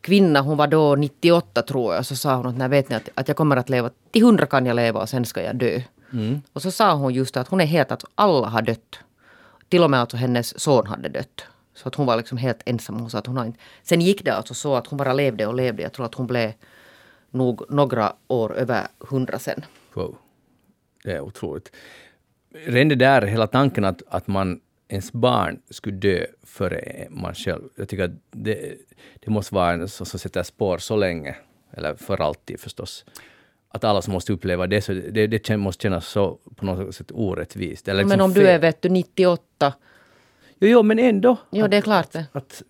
kvinna, 0.00 0.40
hon 0.40 0.56
var 0.56 0.66
då 0.66 0.96
98 0.96 1.62
tror 1.62 1.94
jag, 1.94 2.06
så 2.06 2.16
sa 2.16 2.36
hon 2.36 2.46
att 2.46 2.56
när 2.56 2.68
vet 2.68 2.88
ni 2.88 2.96
att, 2.96 3.08
att 3.14 3.28
jag 3.28 3.36
kommer 3.36 3.56
att 3.56 3.68
leva, 3.68 3.90
till 4.10 4.22
hundra 4.24 4.46
kan 4.46 4.66
jag 4.66 4.76
leva 4.76 5.00
och 5.00 5.08
sen 5.08 5.24
ska 5.24 5.42
jag 5.42 5.56
dö. 5.56 5.80
Och 6.52 6.62
så 6.62 6.70
sa 6.70 6.94
hon 6.94 7.14
just 7.14 7.36
att 7.36 7.48
hon 7.48 7.60
är 7.60 7.64
helt 7.66 7.92
att 7.92 8.04
alla 8.14 8.46
har 8.48 8.62
dött. 8.62 8.98
Till 9.68 9.82
och 9.84 9.90
med 9.90 10.00
alltså 10.00 10.16
hennes 10.16 10.60
son 10.60 10.86
hade 10.86 11.08
dött. 11.08 11.44
Så 11.74 11.88
att 11.88 11.94
hon 11.94 12.06
var 12.06 12.16
liksom 12.16 12.38
helt 12.38 12.62
ensam. 12.66 13.00
Hon 13.00 13.10
sa 13.10 13.18
att 13.18 13.26
hon 13.26 13.36
har 13.36 13.44
inte... 13.44 13.58
Sen 13.82 14.00
gick 14.00 14.24
det 14.24 14.34
alltså 14.34 14.54
så 14.54 14.74
att 14.74 14.86
hon 14.86 14.96
bara 14.96 15.12
levde 15.12 15.46
och 15.46 15.54
levde. 15.54 15.82
Jag 15.82 15.92
tror 15.92 16.06
att 16.06 16.14
hon 16.14 16.26
blev 16.26 16.52
nog 17.30 17.62
några 17.68 18.12
år 18.28 18.56
över 18.56 18.86
hundra 18.98 19.38
sen. 19.38 19.64
Wow. 19.94 20.16
Det 21.04 21.12
är 21.12 21.20
otroligt. 21.20 21.72
Redan 22.66 22.88
det 22.88 22.94
där, 22.94 23.22
hela 23.22 23.46
tanken 23.46 23.84
att, 23.84 24.02
att 24.08 24.26
man, 24.26 24.60
ens 24.88 25.12
barn 25.12 25.60
skulle 25.70 25.96
dö 25.96 26.26
före 26.42 27.06
man 27.10 27.34
själv. 27.34 27.62
Jag 27.76 27.88
tycker 27.88 28.04
att 28.04 28.10
det, 28.30 28.74
det 29.20 29.30
måste 29.30 29.54
vara 29.54 29.72
en 29.72 29.88
som, 29.88 30.06
som 30.06 30.18
sätter 30.18 30.42
spår 30.42 30.78
så 30.78 30.96
länge, 30.96 31.36
eller 31.72 31.94
för 31.94 32.22
alltid 32.22 32.60
förstås. 32.60 33.04
Att 33.68 33.84
alla 33.84 34.02
som 34.02 34.12
måste 34.12 34.32
uppleva 34.32 34.66
det, 34.66 34.80
så 34.80 34.92
det, 34.92 35.26
det 35.26 35.56
måste 35.56 35.82
kännas 35.82 36.06
så 36.06 36.38
på 36.56 36.64
något 36.64 36.94
sätt 36.94 37.10
orättvist. 37.14 37.88
Eller 37.88 38.02
liksom 38.02 38.08
Men 38.08 38.20
om 38.20 38.32
du 38.32 38.46
är 38.46 38.58
vet 38.58 38.82
du 38.82 38.88
98. 38.88 39.72
Jo, 40.64 40.70
jo, 40.70 40.82
men 40.82 40.98
ändå. 40.98 41.36
Jo, 41.52 41.66
det 41.66 41.76
är 41.76 41.80
klart 41.82 42.12
det. 42.12 42.26
Att, 42.32 42.62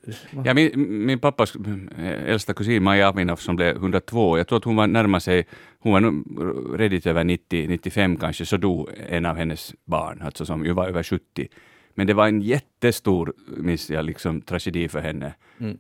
Ja, 0.45 0.55
min, 0.55 0.71
min 1.07 1.19
pappas 1.19 1.57
eh, 1.57 2.31
äldsta 2.31 2.55
kusin 2.55 2.83
Maja 2.83 3.09
Aminov 3.09 3.37
som 3.37 3.57
blev 3.57 3.77
102, 3.77 4.39
jag 4.39 4.49
tror 4.49 4.59
att 4.59 4.65
hon 4.65 4.77
var 4.77 4.87
närmare 4.87 5.21
sig, 5.21 5.47
hon 5.79 5.93
var 5.93 6.79
redigt 6.79 7.07
över 7.07 7.25
90, 7.25 7.69
95 7.69 8.17
kanske, 8.17 8.47
så 8.47 8.57
dog 8.57 8.89
en 9.09 9.27
av 9.27 9.37
hennes 9.37 9.75
barn, 9.85 10.23
alltså 10.25 10.47
som 10.47 10.65
ju 10.65 10.73
var 10.73 10.89
över 10.89 11.03
70. 11.03 11.49
Men 11.95 12.07
det 12.07 12.15
var 12.15 12.29
en 12.29 12.41
jättestor, 12.41 13.33
minns 13.57 13.91
jag, 13.91 14.05
liksom, 14.05 14.41
tragedi 14.43 14.89
för 14.89 15.01
henne 15.01 15.35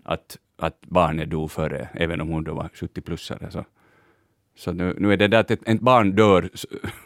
att, 0.04 0.38
att 0.58 0.80
barnet 0.80 1.30
dog 1.30 1.50
före, 1.50 1.88
även 1.94 2.20
om 2.20 2.28
hon 2.28 2.44
då 2.44 2.54
var 2.54 2.68
70-plussare. 2.74 3.50
Så, 3.50 3.64
så 4.56 4.72
nu, 4.72 4.94
nu 4.98 5.12
är 5.12 5.16
det 5.16 5.28
där 5.28 5.40
att 5.40 5.50
ett, 5.50 5.68
ett 5.68 5.80
barn 5.80 6.14
dör, 6.14 6.50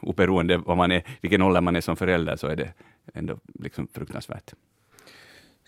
oberoende 0.01 0.57
vad 0.57 0.77
man 0.77 0.93
är, 0.93 1.03
vilken 1.21 1.43
ålder 1.43 1.61
man 1.61 1.77
är 1.77 1.81
som 1.81 1.97
förälder, 1.97 2.37
så 2.37 2.47
är 2.47 2.57
det 2.57 2.73
ändå 3.15 3.39
liksom 3.55 3.89
fruktansvärt. 3.95 4.55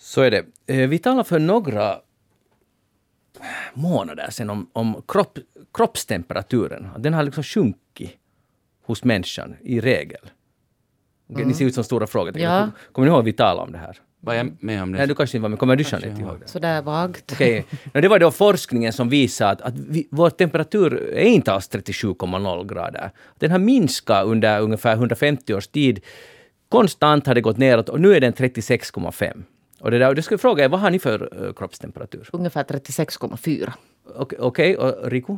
Så 0.00 0.20
är 0.22 0.30
det. 0.30 0.44
Eh, 0.66 0.88
Vi 0.88 0.98
talade 0.98 1.24
för 1.28 1.38
några 1.38 1.96
månader 3.74 4.30
sedan 4.30 4.50
om, 4.50 4.70
om 4.72 5.02
kropp, 5.08 5.38
kroppstemperaturen. 5.74 6.88
Den 6.98 7.14
har 7.14 7.22
liksom 7.22 7.44
sjunkit 7.44 8.10
hos 8.84 9.04
människan 9.04 9.56
i 9.62 9.80
regel. 9.80 10.30
Ni 11.26 11.54
ser 11.54 11.64
ut 11.64 11.74
som 11.74 11.84
stora 11.84 12.06
frågor. 12.06 12.38
Ja. 12.38 12.70
Kommer 12.92 13.06
ni 13.08 13.12
ihåg 13.12 13.20
att 13.20 13.26
vi 13.26 13.32
talade 13.32 13.60
om 13.66 13.72
det 13.72 13.78
här? 13.78 13.96
Var 14.20 14.34
jag 14.34 14.56
med 14.60 14.82
om 14.82 14.92
det? 14.92 14.98
Nej, 14.98 15.06
du 15.06 15.14
kanske 15.14 15.36
inte 15.36 15.42
var 15.42 15.48
med. 15.48 15.58
Kommer 15.58 15.76
du 15.76 15.84
Jeanette 15.84 16.20
ihåg 16.22 16.40
det? 16.40 16.48
Sådär 16.48 16.82
vagt. 16.82 17.32
Okej. 17.32 17.66
No, 17.94 18.00
det 18.00 18.08
var 18.08 18.18
då 18.18 18.30
forskningen 18.30 18.92
som 18.92 19.08
visade 19.08 19.50
att, 19.50 19.60
att 19.62 19.78
vi, 19.78 20.08
vår 20.10 20.30
temperatur 20.30 21.10
är 21.14 21.24
inte 21.24 21.52
alls 21.52 21.70
37,0 21.70 22.68
grader. 22.74 23.10
Den 23.38 23.50
har 23.50 23.58
minskat 23.58 24.26
under 24.26 24.60
ungefär 24.60 24.92
150 24.92 25.54
års 25.54 25.66
tid. 25.66 26.00
Konstant 26.68 27.26
har 27.26 27.34
det 27.34 27.40
gått 27.40 27.58
neråt 27.58 27.88
och 27.88 28.00
nu 28.00 28.14
är 28.16 28.20
den 28.20 28.32
36,5. 28.32 29.42
Och 29.80 29.90
det 29.90 29.98
där, 29.98 30.08
och 30.08 30.14
det 30.14 30.22
skulle 30.22 30.34
jag 30.34 30.40
fråga 30.40 30.64
er, 30.64 30.68
vad 30.68 30.80
har 30.80 30.90
ni 30.90 30.98
för 30.98 31.44
uh, 31.44 31.52
kroppstemperatur? 31.52 32.28
Ungefär 32.32 32.64
36,4. 32.64 33.72
Okej, 34.14 34.38
okej, 34.40 34.76
och 34.76 35.10
Riku? 35.10 35.36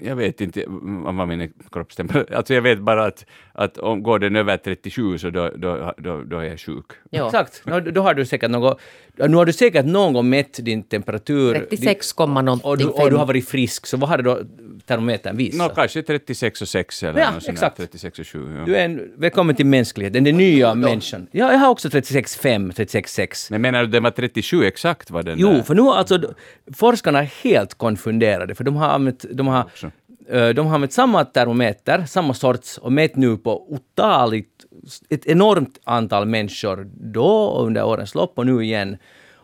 jag 0.00 0.16
vet 0.16 0.40
inte 0.40 0.64
vad 0.66 1.28
min 1.28 1.40
är 1.40 1.50
kroppstemperatur 1.72 2.34
Alltså 2.36 2.54
jag 2.54 2.62
vet 2.62 2.78
bara 2.78 3.04
att, 3.04 3.26
att 3.52 3.78
om 3.78 4.02
går 4.02 4.18
den 4.18 4.36
över 4.36 4.56
37 4.56 5.18
så 5.18 5.30
då, 5.30 5.50
då, 5.56 5.94
då, 5.96 6.22
då 6.22 6.38
är 6.38 6.44
jag 6.44 6.60
sjuk. 6.60 6.86
Ja. 7.10 7.26
Exakt. 7.26 7.66
No, 7.66 7.80
då 7.80 8.02
har 8.02 8.14
du 8.14 8.26
säkert 8.26 8.50
något... 8.50 8.80
Nu 9.28 9.36
har 9.36 9.46
du 9.46 9.52
säkert 9.52 9.86
någon 9.86 10.12
gång 10.12 10.28
mätt 10.28 10.64
din 10.64 10.82
temperatur. 10.82 11.54
36, 11.54 12.12
din, 12.16 12.22
och, 12.26 12.28
du, 12.28 12.42
någonting. 12.42 12.88
och 12.88 13.10
du 13.10 13.16
har 13.16 13.26
varit 13.26 13.48
frisk, 13.48 13.86
så 13.86 13.96
vad 13.96 14.08
hade 14.08 14.22
då 14.22 14.40
termometern 14.86 15.32
Nå, 15.34 15.38
visat? 15.38 15.74
kanske 15.74 16.02
36 16.02 16.62
och 16.62 16.68
6 16.68 17.02
eller 17.02 17.20
Ja, 17.20 17.30
något 17.30 17.48
exakt. 17.48 17.76
36 17.76 18.18
och 18.18 18.26
7. 18.26 18.54
Ja. 18.58 18.64
Du 18.64 18.76
är 18.76 18.84
en, 18.84 19.12
välkommen 19.16 19.56
till 19.56 19.66
mänskligheten, 19.66 20.24
den 20.24 20.36
nya 20.36 20.74
människan. 20.74 21.26
Ja, 21.30 21.52
jag 21.52 21.58
har 21.58 21.68
också 21.68 21.88
36,5, 21.88 22.72
36,6. 22.72 23.46
Men 23.50 23.62
menar 23.62 23.80
du 23.80 23.86
den 23.86 24.02
var 24.02 24.10
37 24.10 24.64
exakt 24.64 25.10
var 25.10 25.22
den 25.22 25.38
Jo, 25.38 25.48
där? 25.52 25.62
för 25.62 25.74
nu 25.74 25.82
har 25.82 25.94
alltså 25.94 26.34
forskarna 26.74 27.18
är 27.18 27.30
helt 27.42 27.74
konfunderade, 27.74 28.54
för 28.54 28.64
de 28.64 28.76
har 28.76 28.88
använt, 28.88 29.24
de 29.32 29.46
har, 29.46 29.62
Också. 29.64 29.90
Eh, 30.28 30.48
de 30.48 30.66
har 30.66 30.74
använt 30.74 30.92
samma 30.92 31.24
termometer, 31.24 32.04
samma 32.04 32.34
sorts, 32.34 32.78
och 32.78 32.92
mätt 32.92 33.16
nu 33.16 33.36
på 33.36 33.72
otaligt, 33.72 34.64
ett 35.10 35.26
enormt 35.26 35.80
antal 35.84 36.26
människor 36.26 36.90
då 36.94 37.26
och 37.26 37.66
under 37.66 37.84
årens 37.84 38.14
lopp 38.14 38.38
och 38.38 38.46
nu 38.46 38.64
igen. 38.64 38.96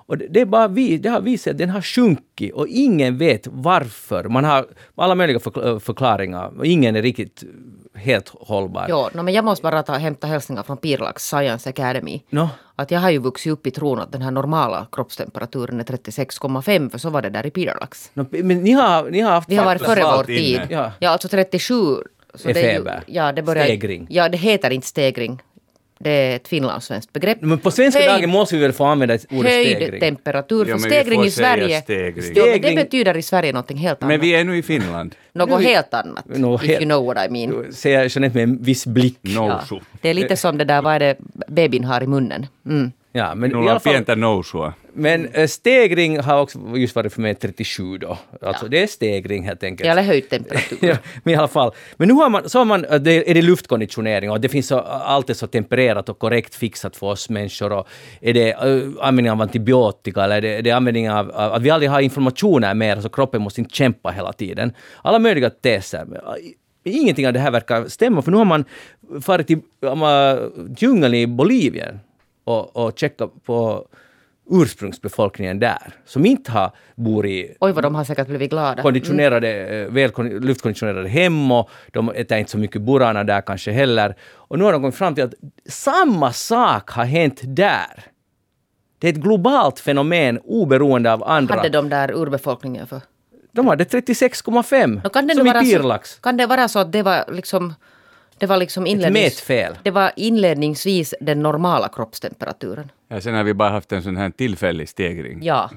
Och 0.09 0.19
det, 0.19 0.27
det, 0.31 0.41
är 0.41 0.47
bara 0.47 0.69
vi, 0.69 0.99
det 0.99 1.09
har 1.09 1.21
visat 1.21 1.51
att 1.51 1.59
den 1.59 1.71
har 1.71 1.83
sjunkit 1.83 2.53
och 2.55 2.67
ingen 2.69 3.19
vet 3.19 3.47
varför. 3.51 4.25
Man 4.25 4.45
har 4.45 4.67
alla 4.97 5.15
möjliga 5.15 5.39
förkla- 5.39 5.81
förklaringar 5.81 6.59
och 6.59 6.67
ingen 6.67 6.97
är 6.97 7.03
riktigt 7.03 7.45
helt 7.95 8.29
hållbar. 8.29 8.87
Jo, 8.89 9.09
no, 9.15 9.23
men 9.23 9.35
jag 9.35 9.45
måste 9.45 9.63
bara 9.63 9.83
ta, 9.83 9.93
hämta 9.93 10.27
hälsningar 10.27 10.63
från 10.63 10.77
Pirlax 10.77 11.23
Science 11.29 11.71
Academy. 11.71 12.23
Nå? 12.31 12.49
Att 12.77 12.91
jag 12.91 13.01
har 13.01 13.11
ju 13.11 13.19
vuxit 13.19 13.53
upp 13.53 13.67
i 13.67 13.71
tron 13.71 13.99
att 14.01 14.13
den 14.13 14.23
här 14.23 14.31
normala 14.31 14.87
kroppstemperaturen 14.93 15.81
är 15.81 15.85
36,5 15.85 16.91
för 16.91 16.99
så 16.99 17.11
var 17.11 17.23
det 17.23 17.31
där 17.31 17.47
i 17.47 17.51
Pirlax. 17.51 18.11
Nå, 18.15 18.25
Men 18.31 18.63
ni 18.63 18.73
har, 18.73 19.11
ni 19.11 19.21
har 19.21 19.31
haft... 19.31 19.51
Vi 19.51 19.57
har 19.57 19.65
varit 19.65 19.83
före 19.83 20.03
vår 20.17 20.25
tid. 20.25 20.61
Ja. 20.71 20.93
Ja. 20.99 21.11
alltså 21.11 21.29
37. 21.29 21.75
Så 22.35 22.49
Är 22.49 22.55
det 22.55 22.61
feber. 22.61 23.03
Ja, 23.07 23.33
det 23.33 23.43
börjar, 23.43 23.65
Stegring. 23.65 24.07
Ja, 24.11 24.29
det 24.29 24.39
heter 24.39 24.71
inte 24.71 24.87
stegring. 24.87 25.43
Det 26.01 26.11
är 26.11 26.37
ett 26.37 26.49
finlandssvenskt 26.49 27.13
begrepp. 27.13 27.39
Men 27.41 27.59
på 27.59 27.71
svenska 27.71 28.01
Höjd- 28.01 28.11
dagen 28.11 28.31
måste 28.31 28.57
vi 28.57 28.63
väl 28.63 28.73
få 28.73 28.85
använda 28.85 29.15
ordet 29.31 29.53
Höjd 29.53 29.77
stegring? 29.77 30.01
temperatur. 30.01 30.67
Ja, 30.69 30.79
för 30.79 30.85
vi 30.89 30.91
stegring 30.91 31.25
i 31.25 31.31
Sverige... 31.31 31.81
stegring. 31.83 32.33
Jo, 32.35 32.45
men 32.47 32.53
det 32.53 32.59
Stegring- 32.69 32.77
betyder 32.77 33.17
i 33.17 33.23
Sverige 33.23 33.53
någonting 33.53 33.77
helt 33.77 34.03
annat. 34.03 34.09
Men 34.13 34.21
vi 34.21 34.35
är 34.35 34.45
nu 34.45 34.57
i 34.59 34.63
Finland. 34.63 35.15
Något 35.33 35.63
helt 35.63 35.95
annat. 35.95 36.25
Nå, 36.27 36.55
if 36.55 36.71
you 36.71 36.79
know 36.85 37.05
what 37.07 37.27
I 37.27 37.31
mean. 37.31 37.73
Säger 37.73 37.99
Jeanette 38.17 38.35
med 38.35 38.43
en 38.43 38.63
viss 38.63 38.87
blick. 38.87 39.19
Nousu. 39.23 39.79
Det 40.01 40.09
är 40.09 40.15
lite 40.15 40.37
som 40.37 40.59
det 40.59 40.65
där, 40.65 40.83
vad 40.83 40.95
är 40.95 40.99
det 41.01 41.17
bebin 41.49 41.85
har 41.85 42.03
i 42.03 42.07
munnen. 42.07 42.47
Mm. 42.67 42.93
Ja, 43.19 43.35
men 43.35 43.51
i 43.51 43.55
Nulla 43.55 43.71
alla 43.71 43.81
fall, 43.81 43.93
pientä 43.93 44.17
nousua. 44.17 44.73
men 44.95 45.27
eh, 45.27 45.47
stegring 45.47 46.21
har 46.21 46.41
också 46.41 46.59
just 46.77 46.97
varit 46.97 47.13
för 47.13 47.23
mig 47.23 47.35
37 47.35 47.99
då. 47.99 48.19
Alltså 48.43 48.65
Ja. 48.65 48.69
det 48.71 48.83
är 48.83 48.87
stegring 48.87 49.45
helt 49.45 49.63
enkelt. 49.63 49.91
Eller 49.91 50.03
höjd 50.03 50.31
temperatur. 50.31 50.79
ja, 50.89 50.97
men 51.25 51.35
i 51.35 51.37
alla 51.37 51.49
fall. 51.49 51.73
Men 51.97 52.09
nu 52.09 52.15
har 52.15 52.31
man, 52.31 52.49
så 52.49 52.59
har 52.59 52.65
man, 52.65 52.85
eh, 52.85 53.01
det, 53.01 53.31
är 53.31 53.35
det 53.35 53.43
luftkonditionering 53.43 54.31
och 54.31 54.41
det 54.41 54.49
finns 54.49 54.67
så, 54.67 54.79
allt 54.79 55.31
är 55.31 55.35
så 55.35 55.47
tempererat 55.47 56.09
och 56.09 56.19
korrekt 56.19 56.55
fixat 56.55 56.97
för 56.97 57.07
oss 57.07 57.31
människor. 57.31 57.73
Och 57.73 57.89
är 58.21 58.35
det 58.35 58.55
uh, 58.65 58.93
användning 59.01 59.31
av 59.31 59.41
antibiotika 59.43 60.25
eller 60.25 60.37
är 60.37 60.41
det, 60.41 60.49
är 60.59 60.63
det 60.63 60.71
användning 60.71 61.11
av, 61.11 61.31
av 61.31 61.53
att 61.53 61.63
vi 61.63 61.71
aldrig 61.71 61.91
har 61.91 62.01
informationer 62.01 62.75
mer 62.75 63.01
så 63.01 63.09
kroppen 63.09 63.43
måste 63.43 63.61
inte 63.61 63.75
kämpa 63.75 64.11
hela 64.11 64.33
tiden. 64.33 64.73
Alla 65.03 65.19
möjliga 65.19 65.51
teser. 65.51 66.07
Ingenting 66.85 67.27
av 67.27 67.33
det 67.33 67.41
här 67.41 67.51
verkar 67.51 67.89
stämma 67.89 68.23
för 68.23 68.31
nu 68.31 68.37
har 68.37 68.45
man 68.45 68.65
farit 69.23 69.47
till 69.47 69.61
djungeln 70.79 71.15
i 71.15 71.27
Bolivien 71.27 72.01
och, 72.49 72.77
och 72.77 72.99
checkat 72.99 73.45
på 73.45 73.87
ursprungsbefolkningen 74.51 75.59
där, 75.59 75.93
som 76.05 76.27
inte 76.27 76.51
har 76.53 76.71
bor 76.95 77.27
i 77.27 77.57
Oj, 77.61 77.73
vad 77.73 77.83
de 77.85 77.95
har 77.95 78.05
säkert 78.05 78.29
blivit 78.29 78.51
glada. 78.51 78.83
konditionerade, 78.83 79.49
eh, 79.67 79.89
väl 79.93 80.11
kon- 80.11 80.29
luftkonditionerade 80.29 81.09
hem 81.09 81.53
och 81.53 81.71
de 81.93 82.09
äter 82.11 82.39
inte 82.39 82.51
så 82.51 82.59
mycket 82.59 82.83
burana 82.83 83.25
där 83.25 83.41
kanske 83.41 83.71
heller. 83.73 84.15
Och 84.35 84.59
nu 84.59 84.65
har 84.65 84.73
de 84.73 84.83
kommit 84.83 84.95
fram 84.95 85.15
till 85.15 85.25
att 85.25 85.35
samma 85.69 86.33
sak 86.33 86.91
har 86.91 87.05
hänt 87.05 87.41
där. 87.45 88.05
Det 88.99 89.09
är 89.09 89.13
ett 89.13 89.19
globalt 89.21 89.81
fenomen 89.81 90.39
oberoende 90.45 91.13
av 91.13 91.25
andra. 91.25 91.55
hade 91.55 91.69
de 91.69 91.89
där 91.89 92.13
urbefolkningen 92.13 92.87
för? 92.87 93.01
De 93.53 93.67
hade 93.67 93.85
36,5 93.85 95.01
Nå, 95.05 95.11
kan 95.11 95.27
det 95.27 95.35
som 95.35 95.47
i 95.47 95.53
Pirlax. 95.53 96.15
Så, 96.15 96.21
kan 96.21 96.37
det 96.37 96.47
vara 96.47 96.69
så 96.69 96.79
att 96.79 96.93
det 96.93 97.03
var 97.03 97.25
liksom 97.33 97.75
det 98.39 98.47
var 98.47 98.57
liksom 98.57 98.87
inlednings, 98.87 99.25
mätfel. 99.25 99.79
Det 99.83 99.91
var 99.91 100.13
inledningsvis 100.17 101.15
den 101.21 101.43
normala 101.43 101.89
kroppstemperaturen. 101.89 102.93
Ja, 103.09 103.21
sen 103.21 103.35
har 103.35 103.45
vi 103.45 103.55
bara 103.55 103.71
haft 103.71 103.93
en 103.93 104.03
sån 104.03 104.17
här 104.17 104.31
tillfällig 104.31 104.89
stegring. 104.89 105.39
Ja. 105.43 105.71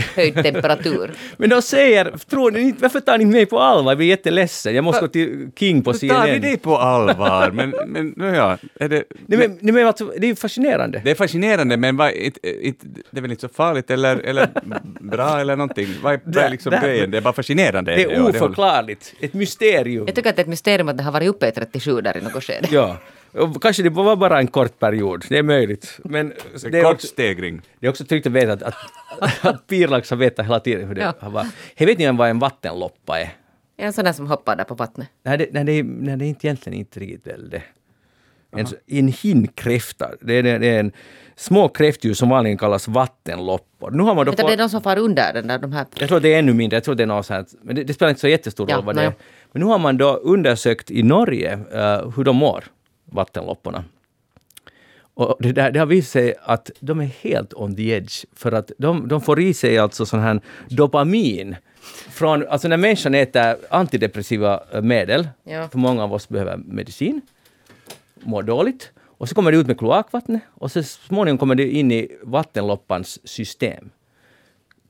Höjd 0.00 0.34
temperatur. 0.42 1.10
Men 1.36 1.50
de 1.50 1.62
säger, 1.62 2.12
tror 2.30 2.50
ni 2.50 2.60
inte, 2.60 2.82
varför 2.82 3.00
tar 3.00 3.18
ni 3.18 3.24
mig 3.24 3.46
på 3.46 3.58
allvar? 3.60 3.90
Jag 3.92 3.98
blir 3.98 4.06
jätteledsen. 4.08 4.74
Jag 4.74 4.84
måste 4.84 5.00
gå 5.00 5.08
till 5.08 5.50
King 5.56 5.82
på 5.82 5.92
Då 5.92 5.98
tar 5.98 6.06
vi 6.06 6.08
CNN. 6.08 6.40
dig 6.40 6.56
på 6.58 6.76
allvar, 6.76 7.50
men, 7.50 7.74
men 7.86 8.14
nu 8.16 8.26
ja, 8.26 8.58
är 8.80 8.88
det... 8.88 9.04
Nej, 9.26 9.38
men, 9.38 9.58
nej, 9.60 9.74
men 9.74 9.86
alltså, 9.86 10.04
det 10.04 10.26
är 10.26 10.28
ju 10.28 10.36
fascinerande. 10.36 11.00
Det 11.04 11.10
är 11.10 11.14
fascinerande, 11.14 11.76
men 11.76 11.96
vad, 11.96 12.10
it, 12.10 12.38
it, 12.42 12.76
det 13.10 13.18
är 13.18 13.22
väl 13.22 13.30
inte 13.30 13.40
så 13.40 13.48
farligt 13.48 13.90
eller, 13.90 14.16
eller 14.16 14.48
bra 15.00 15.40
eller 15.40 15.56
någonting. 15.56 15.88
Vad 16.02 16.12
är, 16.12 16.20
vad 16.24 16.36
är 16.36 16.50
liksom 16.50 16.70
där- 16.70 16.80
grejen? 16.82 17.10
Det 17.10 17.16
är 17.16 17.22
bara 17.22 17.32
fascinerande. 17.32 17.94
Det 17.94 18.02
är 18.02 18.28
oförklarligt. 18.28 19.14
Ett 19.20 19.34
mysterium. 19.34 20.06
Jag 20.06 20.14
tycker 20.14 20.30
att 20.30 20.36
det 20.36 20.40
är 20.42 20.44
ett 20.44 20.48
mysterium 20.48 20.88
att 20.88 20.96
det 20.96 21.02
har 21.02 21.12
varit 21.12 21.28
uppe 21.28 21.48
i 21.48 21.52
37 21.52 22.00
där 22.00 22.16
i 22.16 22.20
något 22.20 22.44
skede. 22.44 22.68
Ja. 22.70 22.96
Kanske 23.60 23.82
det 23.82 23.90
var 23.90 24.16
bara 24.16 24.38
en 24.38 24.46
kort 24.46 24.78
period, 24.78 25.24
det 25.28 25.38
är 25.38 25.42
möjligt. 25.42 25.98
Men 26.04 26.32
det 26.70 26.78
är 26.78 26.82
Kort 26.82 26.94
också, 26.94 27.06
stegring. 27.06 27.62
det 27.80 27.86
är 27.86 27.90
också 27.90 28.04
tryggt 28.04 28.26
att 28.26 28.32
veta 28.32 28.52
att, 28.52 28.62
att, 28.62 29.44
att 29.46 29.66
Pirlax 29.66 30.10
har 30.10 30.16
vetat 30.16 30.46
hela 30.46 30.60
tiden 30.60 30.88
hur 30.88 30.94
det 30.94 31.00
Ja. 31.00 31.14
har 31.20 31.30
varit. 31.30 31.52
Hej, 31.76 31.86
vet 31.86 31.98
ni 31.98 32.10
vad 32.12 32.30
en 32.30 32.38
vattenloppa 32.38 33.20
är? 33.20 33.30
En 33.76 33.92
sån 33.92 34.04
där 34.04 34.12
som 34.12 34.26
hoppar 34.26 34.56
där 34.56 34.64
på 34.64 34.74
vattnet. 34.74 35.08
Nej, 35.24 35.38
det, 35.38 35.48
nej, 35.52 35.64
det, 35.64 35.72
är, 35.72 35.82
nej, 35.82 36.16
det 36.16 36.24
är 36.24 36.28
inte 36.28 36.46
egentligen 36.46 36.78
inte 36.78 37.00
riktigt 37.00 37.26
väl 37.26 37.50
det. 37.50 37.62
En, 38.56 38.66
en 38.86 39.08
hinnkräfta, 39.08 40.10
det 40.20 40.34
är, 40.34 40.42
det 40.58 40.66
är 40.66 40.80
en 40.80 40.92
små 41.36 41.68
kräftdjur 41.68 42.14
som 42.14 42.28
vanligen 42.28 42.58
kallas 42.58 42.88
vattenloppor. 42.88 43.90
Nu 43.90 44.02
har 44.02 44.14
man 44.14 44.26
då 44.26 44.32
fått- 44.32 44.46
det 44.46 44.52
är 44.52 44.56
de 44.56 44.68
som 44.68 44.82
far 44.82 44.98
under 44.98 45.32
den 45.32 45.46
där, 45.46 45.58
de 45.58 45.72
här... 45.72 45.86
Jag 45.98 46.08
tror 46.08 46.20
det 46.20 46.34
är 46.34 46.38
ännu 46.38 46.52
mindre, 46.52 46.76
jag 46.76 46.84
tror 46.84 46.94
det 46.94 47.02
är 47.02 47.06
något 47.06 47.26
sånt, 47.26 47.54
men 47.62 47.76
det, 47.76 47.84
det 47.84 47.94
spelar 47.94 48.10
inte 48.10 48.20
så 48.20 48.28
jättestor 48.28 48.70
Ja, 48.70 48.76
roll 48.76 48.84
vad 48.84 48.96
nej. 48.96 49.04
det 49.04 49.08
är. 49.10 49.14
Men 49.52 49.60
nu 49.62 49.66
har 49.66 49.78
man 49.78 49.96
då 49.96 50.14
undersökt 50.14 50.90
i 50.90 51.02
Norge 51.02 51.52
eh, 51.72 52.10
hur 52.16 52.24
de 52.24 52.36
mår, 52.36 52.64
vattenlopporna. 53.12 53.84
Och 55.14 55.36
det, 55.40 55.52
där, 55.52 55.70
det 55.70 55.78
har 55.78 55.86
visat 55.86 56.10
sig 56.12 56.34
att 56.42 56.70
de 56.80 57.00
är 57.00 57.04
helt 57.04 57.54
on 57.54 57.76
the 57.76 57.90
edge, 57.90 58.24
för 58.34 58.52
att 58.52 58.70
de, 58.78 59.08
de 59.08 59.20
får 59.20 59.40
i 59.40 59.54
sig 59.54 59.78
alltså 59.78 60.06
sån 60.06 60.20
här 60.20 60.40
dopamin. 60.68 61.56
Från, 62.10 62.46
alltså 62.48 62.68
när 62.68 62.76
människan 62.76 63.14
äter 63.14 63.56
antidepressiva 63.70 64.62
eh, 64.72 64.82
medel, 64.82 65.28
Ja. 65.44 65.68
för 65.68 65.78
många 65.78 66.04
av 66.04 66.12
oss 66.12 66.28
behöver 66.28 66.56
medicin, 66.56 67.20
mår 68.20 68.42
dåligt, 68.42 68.90
och 69.18 69.28
så 69.28 69.34
kommer 69.34 69.52
det 69.52 69.58
ut 69.58 69.66
med 69.66 69.78
kloakvattnet, 69.78 70.42
och 70.54 70.72
så 70.72 70.82
småningom 70.82 71.38
kommer 71.38 71.54
det 71.54 71.68
in 71.68 71.92
i 71.92 72.08
vattenloppans 72.22 73.28
system. 73.28 73.90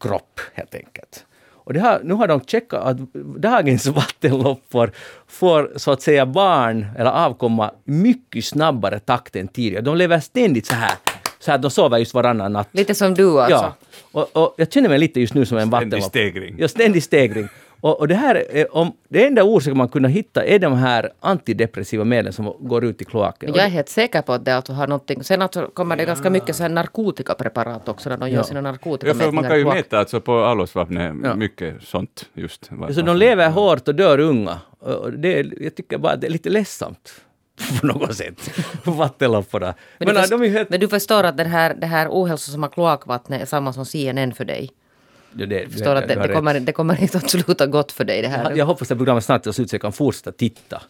Kropp, 0.00 0.40
helt 0.54 0.74
enkelt. 0.74 1.26
Och 1.64 1.72
det 1.72 1.80
har, 1.80 2.00
nu 2.04 2.14
har 2.14 2.26
de 2.28 2.40
checkat 2.40 2.82
att 2.84 2.96
dagens 3.38 3.86
vattenloppor 3.86 4.90
får 5.28 5.72
så 5.76 5.90
att 5.92 6.02
säga 6.02 6.26
barn 6.26 6.86
eller 6.98 7.10
avkomma 7.10 7.70
mycket 7.84 8.44
snabbare 8.44 8.98
takt 9.00 9.36
än 9.36 9.48
tidigare. 9.48 9.82
De 9.82 9.96
lever 9.96 10.20
ständigt 10.20 10.66
så 10.66 10.74
här, 10.74 10.92
så 11.38 11.50
här 11.50 11.58
de 11.58 11.70
sover 11.70 11.98
just 11.98 12.14
varannan 12.14 12.52
natt. 12.52 12.68
Lite 12.72 12.94
som 12.94 13.14
du 13.14 13.40
alltså. 13.40 13.54
Ja, 13.56 13.74
och, 14.12 14.36
och 14.36 14.54
jag 14.56 14.72
känner 14.72 14.88
mig 14.88 14.98
lite 14.98 15.20
just 15.20 15.34
nu 15.34 15.46
som 15.46 15.58
en 15.58 15.68
Ständig 15.68 15.86
vattenlopp. 15.86 16.10
stegring. 16.10 16.54
Ja, 16.58 16.68
ständig 16.68 17.02
stegring. 17.02 17.48
Och, 17.84 18.00
och 18.00 18.08
det 18.08 18.14
här 18.14 18.34
är, 18.50 18.76
om, 18.76 18.92
det 19.08 19.26
enda 19.26 19.42
orsaken 19.44 19.76
man 19.78 19.88
kunna 19.88 20.08
hitta 20.08 20.44
är 20.44 20.58
de 20.58 20.72
här 20.72 21.10
antidepressiva 21.20 22.04
medlen 22.04 22.32
som 22.32 22.54
går 22.60 22.84
ut 22.84 23.02
i 23.02 23.04
kloaken. 23.04 23.50
Men 23.50 23.56
jag 23.58 23.66
är 23.66 23.70
helt 23.70 23.88
säker 23.88 24.22
på 24.22 24.32
att 24.32 24.44
det 24.44 24.56
alltså 24.56 24.72
har 24.72 24.86
någonting. 24.86 25.24
Sen 25.24 25.42
alltså 25.42 25.70
kommer 25.74 25.96
det 25.96 26.04
ganska 26.04 26.30
mycket 26.30 26.56
så 26.56 26.62
här 26.62 26.70
narkotikapreparat 26.70 27.88
också 27.88 28.08
när 28.10 28.16
de 28.16 28.30
gör 28.30 28.36
Ja. 28.36 28.44
sina 28.44 28.58
Ja, 28.58 28.62
narkotikamätningar. 28.62 29.26
för 29.30 29.34
man 29.34 29.44
kan 29.44 29.56
ju 29.56 29.62
kloak. 29.62 29.74
mäta 29.76 29.98
alltså 29.98 30.20
på 30.20 30.44
allåsvapnet 30.44 31.14
Ja. 31.24 31.34
mycket 31.34 31.82
sånt. 31.82 32.24
Just, 32.34 32.64
Så 32.64 32.74
vad 32.76 32.88
de 32.88 32.94
som- 32.94 33.16
lever 33.16 33.50
hårt 33.50 33.88
och 33.88 33.94
dör 33.94 34.18
unga. 34.20 34.58
Och 34.78 35.12
det 35.12 35.46
jag 35.60 35.74
tycker 35.74 35.98
bara 35.98 36.12
att 36.12 36.20
det 36.20 36.26
är 36.26 36.30
lite 36.30 36.50
ledsamt 36.50 37.14
på 37.80 37.86
något 37.86 38.14
sätt. 38.14 38.50
Vattenlopporna. 38.84 39.74
Men, 39.98 40.14
Men, 40.14 40.66
men 40.68 40.80
du 40.80 40.88
förstår 40.88 41.24
att 41.24 41.36
det 41.36 41.44
här, 41.44 41.74
det 41.74 41.86
här 41.86 42.08
ohälsosamma 42.10 42.68
kloakvattnet 42.68 43.42
är 43.42 43.46
samma 43.46 43.72
som 43.72 43.84
CNN 43.86 44.32
för 44.34 44.44
dig. 44.44 44.70
Det, 45.32 45.46
Du 45.46 45.70
förstår 45.70 45.94
att 45.94 46.08
det, 46.08 46.14
det, 46.14 46.28
kommer, 46.28 46.60
det 46.60 46.72
kommer 46.72 47.02
inte 47.02 47.18
att 47.18 47.30
sluta 47.30 47.66
gott 47.66 47.92
för 47.92 48.04
dig 48.04 48.22
det 48.22 48.28
här. 48.28 48.44
Jag, 48.44 48.58
jag 48.58 48.66
hoppas 48.66 48.90
att 48.90 48.98
programmet 48.98 49.24
snart 49.24 49.42
tar 49.42 49.52
slut 49.52 49.70
så 49.70 49.74
jag 49.74 49.82
kan 49.82 49.92
fortsätta 49.92 50.32
titta. 50.32 50.82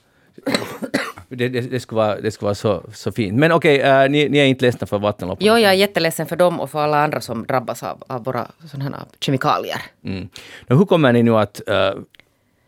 Det, 1.28 1.49
det, 1.49 1.61
det 1.61 1.80
skulle 1.80 1.97
vara, 1.97 2.20
det 2.20 2.30
skulle 2.30 2.47
vara 2.47 2.55
så, 2.55 2.82
så 2.95 3.12
fint. 3.12 3.38
Men 3.38 3.53
okej, 3.53 3.80
äh, 3.80 4.11
ni, 4.11 4.28
ni 4.28 4.38
är 4.38 4.45
inte 4.45 4.64
ledsna 4.64 4.86
för 4.86 4.99
vattenlopporna? 4.99 5.47
Jo, 5.47 5.59
jag 5.59 5.70
är 5.70 5.76
jätteledsen 5.76 6.26
för 6.26 6.36
dem 6.36 6.61
och 6.61 6.70
för 6.70 6.78
alla 6.78 7.05
andra 7.05 7.20
som 7.20 7.47
drabbas 7.47 7.82
av, 7.82 8.05
av 8.07 8.24
våra 8.24 8.47
sådana 8.70 8.97
här 8.97 9.07
kemikalier. 9.20 9.82
Mm. 10.05 10.28
Nå, 10.66 10.76
hur 10.76 10.84
kommer 10.84 11.12
ni 11.12 11.22
nu 11.22 11.36
att 11.36 11.68
äh, 11.68 11.90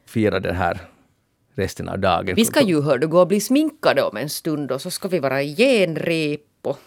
fira 0.06 0.40
den 0.40 0.56
här 0.56 0.78
resten 1.54 1.88
av 1.88 1.98
dagen? 1.98 2.34
Vi 2.34 2.44
ska 2.44 2.62
ju, 2.62 2.82
hör 2.82 2.98
du, 2.98 3.06
gå 3.06 3.20
och 3.20 3.28
bli 3.28 3.40
sminkade 3.40 4.02
om 4.02 4.16
en 4.16 4.28
stund 4.28 4.72
och 4.72 4.80
så 4.80 4.90
ska 4.90 5.08
vi 5.08 5.18
vara 5.18 5.42
i 5.42 5.56
genrep 5.56 6.40
och... 6.62 6.78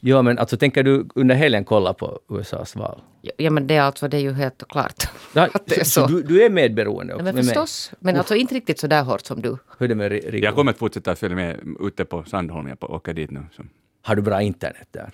Ja, 0.00 0.22
men 0.22 0.38
alltså 0.38 0.56
tänker 0.56 0.82
du 0.82 1.08
under 1.14 1.34
helgen 1.34 1.64
kolla 1.64 1.94
på 1.94 2.20
USAs 2.28 2.76
val? 2.76 3.00
Ja, 3.36 3.50
men 3.50 3.66
det 3.66 3.76
är 3.76 3.80
alltså, 3.82 4.08
det 4.08 4.16
är 4.16 4.20
ju 4.20 4.32
helt 4.32 4.62
klart. 4.68 5.04
Ja, 5.32 5.48
att 5.54 5.66
det 5.66 5.80
är 5.80 5.84
så 5.84 6.00
så. 6.00 6.06
du, 6.06 6.22
du 6.22 6.42
är 6.44 6.50
medberoende 6.50 7.12
Ja, 7.12 7.14
också 7.16 7.24
men 7.24 7.34
med 7.34 7.44
mig? 7.44 7.54
förstås. 7.54 7.92
Men 7.98 8.16
alltså 8.16 8.34
inte 8.34 8.54
riktigt 8.54 8.78
så 8.78 8.86
där 8.86 9.02
hårt 9.02 9.26
som 9.26 9.42
du. 9.42 9.48
Hur 9.78 9.84
är 9.84 9.88
det 9.88 9.94
med 9.94 10.12
Ri- 10.12 10.30
Rico? 10.30 10.44
Jag 10.44 10.54
kommer 10.54 10.72
att 10.72 10.78
fortsätta 10.78 11.16
följa 11.16 11.36
med 11.36 11.60
ute 11.80 12.04
på 12.04 12.24
Sandholm. 12.24 12.68
Jag 12.68 12.90
åker 12.90 13.14
dit 13.14 13.30
nu. 13.30 13.40
Så. 13.56 13.62
Har 14.02 14.16
du 14.16 14.22
bra 14.22 14.42
internet 14.42 14.88
där? 14.90 15.10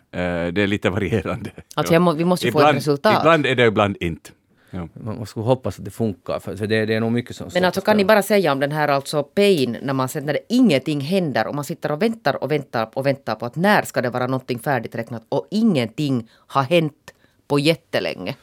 Eh, 0.46 0.52
det 0.52 0.62
är 0.62 0.66
lite 0.66 0.90
varierande. 0.90 1.50
Alltså, 1.74 2.00
må, 2.00 2.12
vi 2.12 2.24
måste 2.24 2.46
ju 2.46 2.52
få 2.52 2.58
ett 2.58 2.62
ibland, 2.62 2.76
resultat. 2.76 3.16
Ibland 3.20 3.46
är 3.46 3.54
det, 3.54 3.66
ibland 3.66 3.96
inte. 4.00 4.30
Ja. 4.70 4.88
Man 4.94 5.16
man 5.16 5.26
skulle 5.26 5.46
hoppas 5.46 5.78
att 5.78 5.84
det 5.84 5.90
funkar, 5.90 6.40
för, 6.40 6.56
för 6.56 6.66
det, 6.66 6.86
det 6.86 6.94
är 6.94 7.00
nog 7.00 7.12
mycket 7.12 7.36
som... 7.36 7.50
Men 7.54 7.64
alltså 7.64 7.80
kan 7.80 7.96
ni 7.96 8.04
bara 8.04 8.22
säga 8.22 8.52
om 8.52 8.60
den 8.60 8.72
här 8.72 8.88
alltså 8.88 9.22
pain 9.22 9.76
när 9.82 9.92
man 9.92 10.08
sen 10.08 10.26
när 10.26 10.32
det 10.32 10.40
ingenting 10.48 11.00
händer 11.00 11.46
och 11.46 11.54
man 11.54 11.64
sitter 11.64 11.92
och 11.92 12.02
väntar 12.02 12.42
och 12.44 12.50
väntar 12.50 12.90
och 12.94 13.06
väntar 13.06 13.34
på 13.34 13.46
att 13.46 13.56
när 13.56 13.82
ska 13.82 14.02
det 14.02 14.10
vara 14.10 14.26
någonting 14.26 14.58
färdigräknat 14.58 15.22
och 15.28 15.46
ingenting 15.50 16.28
har 16.46 16.62
hänt 16.62 17.14
på 17.48 17.58
jättelänge. 17.58 18.34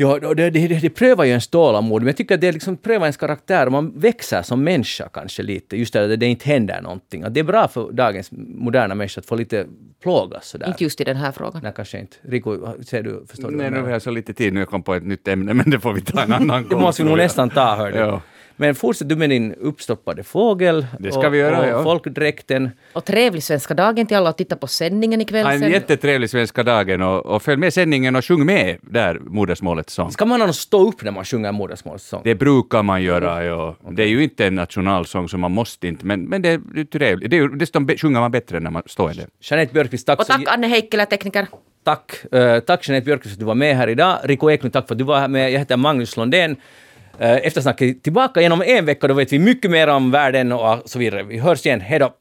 Ja, 0.00 0.18
det, 0.18 0.34
det, 0.34 0.50
det, 0.50 0.80
det 0.80 0.90
prövar 0.90 1.24
ju 1.24 1.30
ens 1.30 1.48
tålamod, 1.48 2.02
men 2.02 2.06
jag 2.06 2.16
tycker 2.16 2.34
att 2.34 2.40
det 2.40 2.52
liksom 2.52 2.76
prövar 2.76 3.06
ens 3.06 3.16
karaktär 3.16 3.70
man 3.70 3.92
växer 3.98 4.42
som 4.42 4.64
människa 4.64 5.08
kanske 5.08 5.42
lite, 5.42 5.76
just 5.76 5.92
det 5.92 6.12
att 6.14 6.20
det 6.20 6.26
inte 6.26 6.48
händer 6.48 6.80
någonting. 6.82 7.22
Att 7.22 7.34
det 7.34 7.40
är 7.40 7.44
bra 7.44 7.68
för 7.68 7.92
dagens 7.92 8.30
moderna 8.32 8.94
människa 8.94 9.18
att 9.20 9.26
få 9.26 9.36
lite 9.36 9.66
plågas 10.02 10.48
sådär. 10.48 10.66
Inte 10.66 10.84
just 10.84 11.00
i 11.00 11.04
den 11.04 11.16
här 11.16 11.32
frågan. 11.32 11.60
Nej, 11.62 11.72
kanske 11.76 12.00
inte. 12.00 12.16
Rico, 12.22 12.82
ser 12.82 13.02
du, 13.02 13.24
förstår 13.28 13.50
du? 13.50 13.56
Nej, 13.56 13.70
nu 13.70 13.80
har 13.82 13.90
jag 13.90 14.02
så 14.02 14.10
lite 14.10 14.32
tid 14.34 14.52
nu 14.52 14.60
jag 14.60 14.68
kom 14.68 14.82
på 14.82 14.94
ett 14.94 15.06
nytt 15.06 15.28
ämne, 15.28 15.54
men 15.54 15.70
det 15.70 15.80
får 15.80 15.92
vi 15.92 16.00
ta 16.00 16.22
en 16.22 16.32
annan 16.32 16.62
Det 16.68 16.68
gång. 16.74 16.80
måste 16.82 17.02
vi 17.02 17.08
nog 17.08 17.18
nästan 17.18 17.50
ta, 17.50 17.76
hör 17.76 17.92
du. 17.92 17.98
Ja. 17.98 18.22
Men 18.60 18.74
fortsätt 18.74 19.08
du 19.08 19.16
med 19.16 19.30
din 19.30 19.54
uppstoppade 19.54 20.22
fågel 20.22 20.86
Det 20.98 21.12
ska 21.12 21.26
och, 21.26 21.34
vi 21.34 21.38
göra, 21.38 21.60
och 21.60 21.68
ja. 21.68 21.82
folkdräkten. 21.82 22.70
Och 22.92 23.04
trevlig 23.04 23.42
svenska 23.42 23.74
dagen 23.74 24.06
till 24.06 24.16
alla 24.16 24.30
och 24.30 24.36
titta 24.36 24.56
på 24.56 24.66
sändningen 24.66 25.20
ikväll 25.20 25.44
Ha 25.46 25.52
en 25.52 25.60
sen. 25.60 25.70
jättetrevlig 25.70 26.30
svenska 26.30 26.62
dagen 26.62 27.02
och, 27.02 27.26
och 27.26 27.42
följ 27.42 27.56
med 27.56 27.74
sändningen 27.74 28.16
och 28.16 28.24
sjung 28.24 28.46
med 28.46 28.78
där 28.82 29.18
modersmålets 29.18 29.94
sång. 29.94 30.10
Ska 30.10 30.24
man 30.24 30.40
någon 30.40 30.54
stå 30.54 30.88
upp 30.88 31.02
när 31.02 31.10
man 31.10 31.24
sjunger 31.24 31.52
modersmålssång? 31.52 32.20
Det 32.24 32.34
brukar 32.34 32.82
man 32.82 33.02
göra. 33.02 33.44
Ja. 33.44 33.76
Det 33.90 34.02
är 34.02 34.06
ju 34.06 34.22
inte 34.22 34.46
en 34.46 34.54
nationalsång 34.54 35.28
så 35.28 35.38
man 35.38 35.52
måste 35.52 35.88
inte, 35.88 36.06
men, 36.06 36.24
men 36.24 36.42
det 36.42 36.48
är 36.48 36.84
trevligt. 36.84 37.30
Det 37.30 37.38
är, 37.38 37.48
dessutom 37.48 37.88
sjunger 37.88 38.20
man 38.20 38.30
bättre 38.30 38.60
när 38.60 38.70
man 38.70 38.82
står 38.86 39.10
i 39.10 39.14
det. 39.14 39.26
Jeanette 39.40 39.72
Björkqvist, 39.72 40.06
tack 40.06 40.18
Och 40.18 40.26
så 40.26 40.32
tack 40.32 40.44
Anne 40.46 40.66
Heikkilä, 40.66 41.06
tekniker. 41.06 41.46
Tack, 41.84 42.24
uh, 42.34 42.58
tack 42.58 42.88
Jeanette 42.88 43.04
Björkqvist 43.04 43.34
för 43.34 43.36
att 43.36 43.40
du 43.40 43.46
var 43.46 43.54
med 43.54 43.76
här 43.76 43.88
idag. 43.88 44.18
Rico 44.24 44.50
Eklund, 44.50 44.72
tack 44.72 44.88
för 44.88 44.94
att 44.94 44.98
du 44.98 45.04
var 45.04 45.20
här 45.20 45.28
med. 45.28 45.52
Jag 45.52 45.58
heter 45.58 45.76
Magnus 45.76 46.16
Lundén. 46.16 46.56
Eh, 47.20 47.36
eftersnacket 47.46 47.96
är 47.96 48.00
tillbaka 48.00 48.40
genom 48.40 48.62
en 48.62 48.84
vecka, 48.84 49.08
då 49.08 49.14
vet 49.14 49.32
vi 49.32 49.38
mycket 49.38 49.70
mer 49.70 49.88
om 49.88 50.10
världen 50.10 50.52
och 50.52 50.82
så 50.84 50.98
vidare. 50.98 51.22
Vi 51.22 51.38
hörs 51.38 51.66
igen, 51.66 51.80
hej 51.80 51.98
då! 51.98 52.14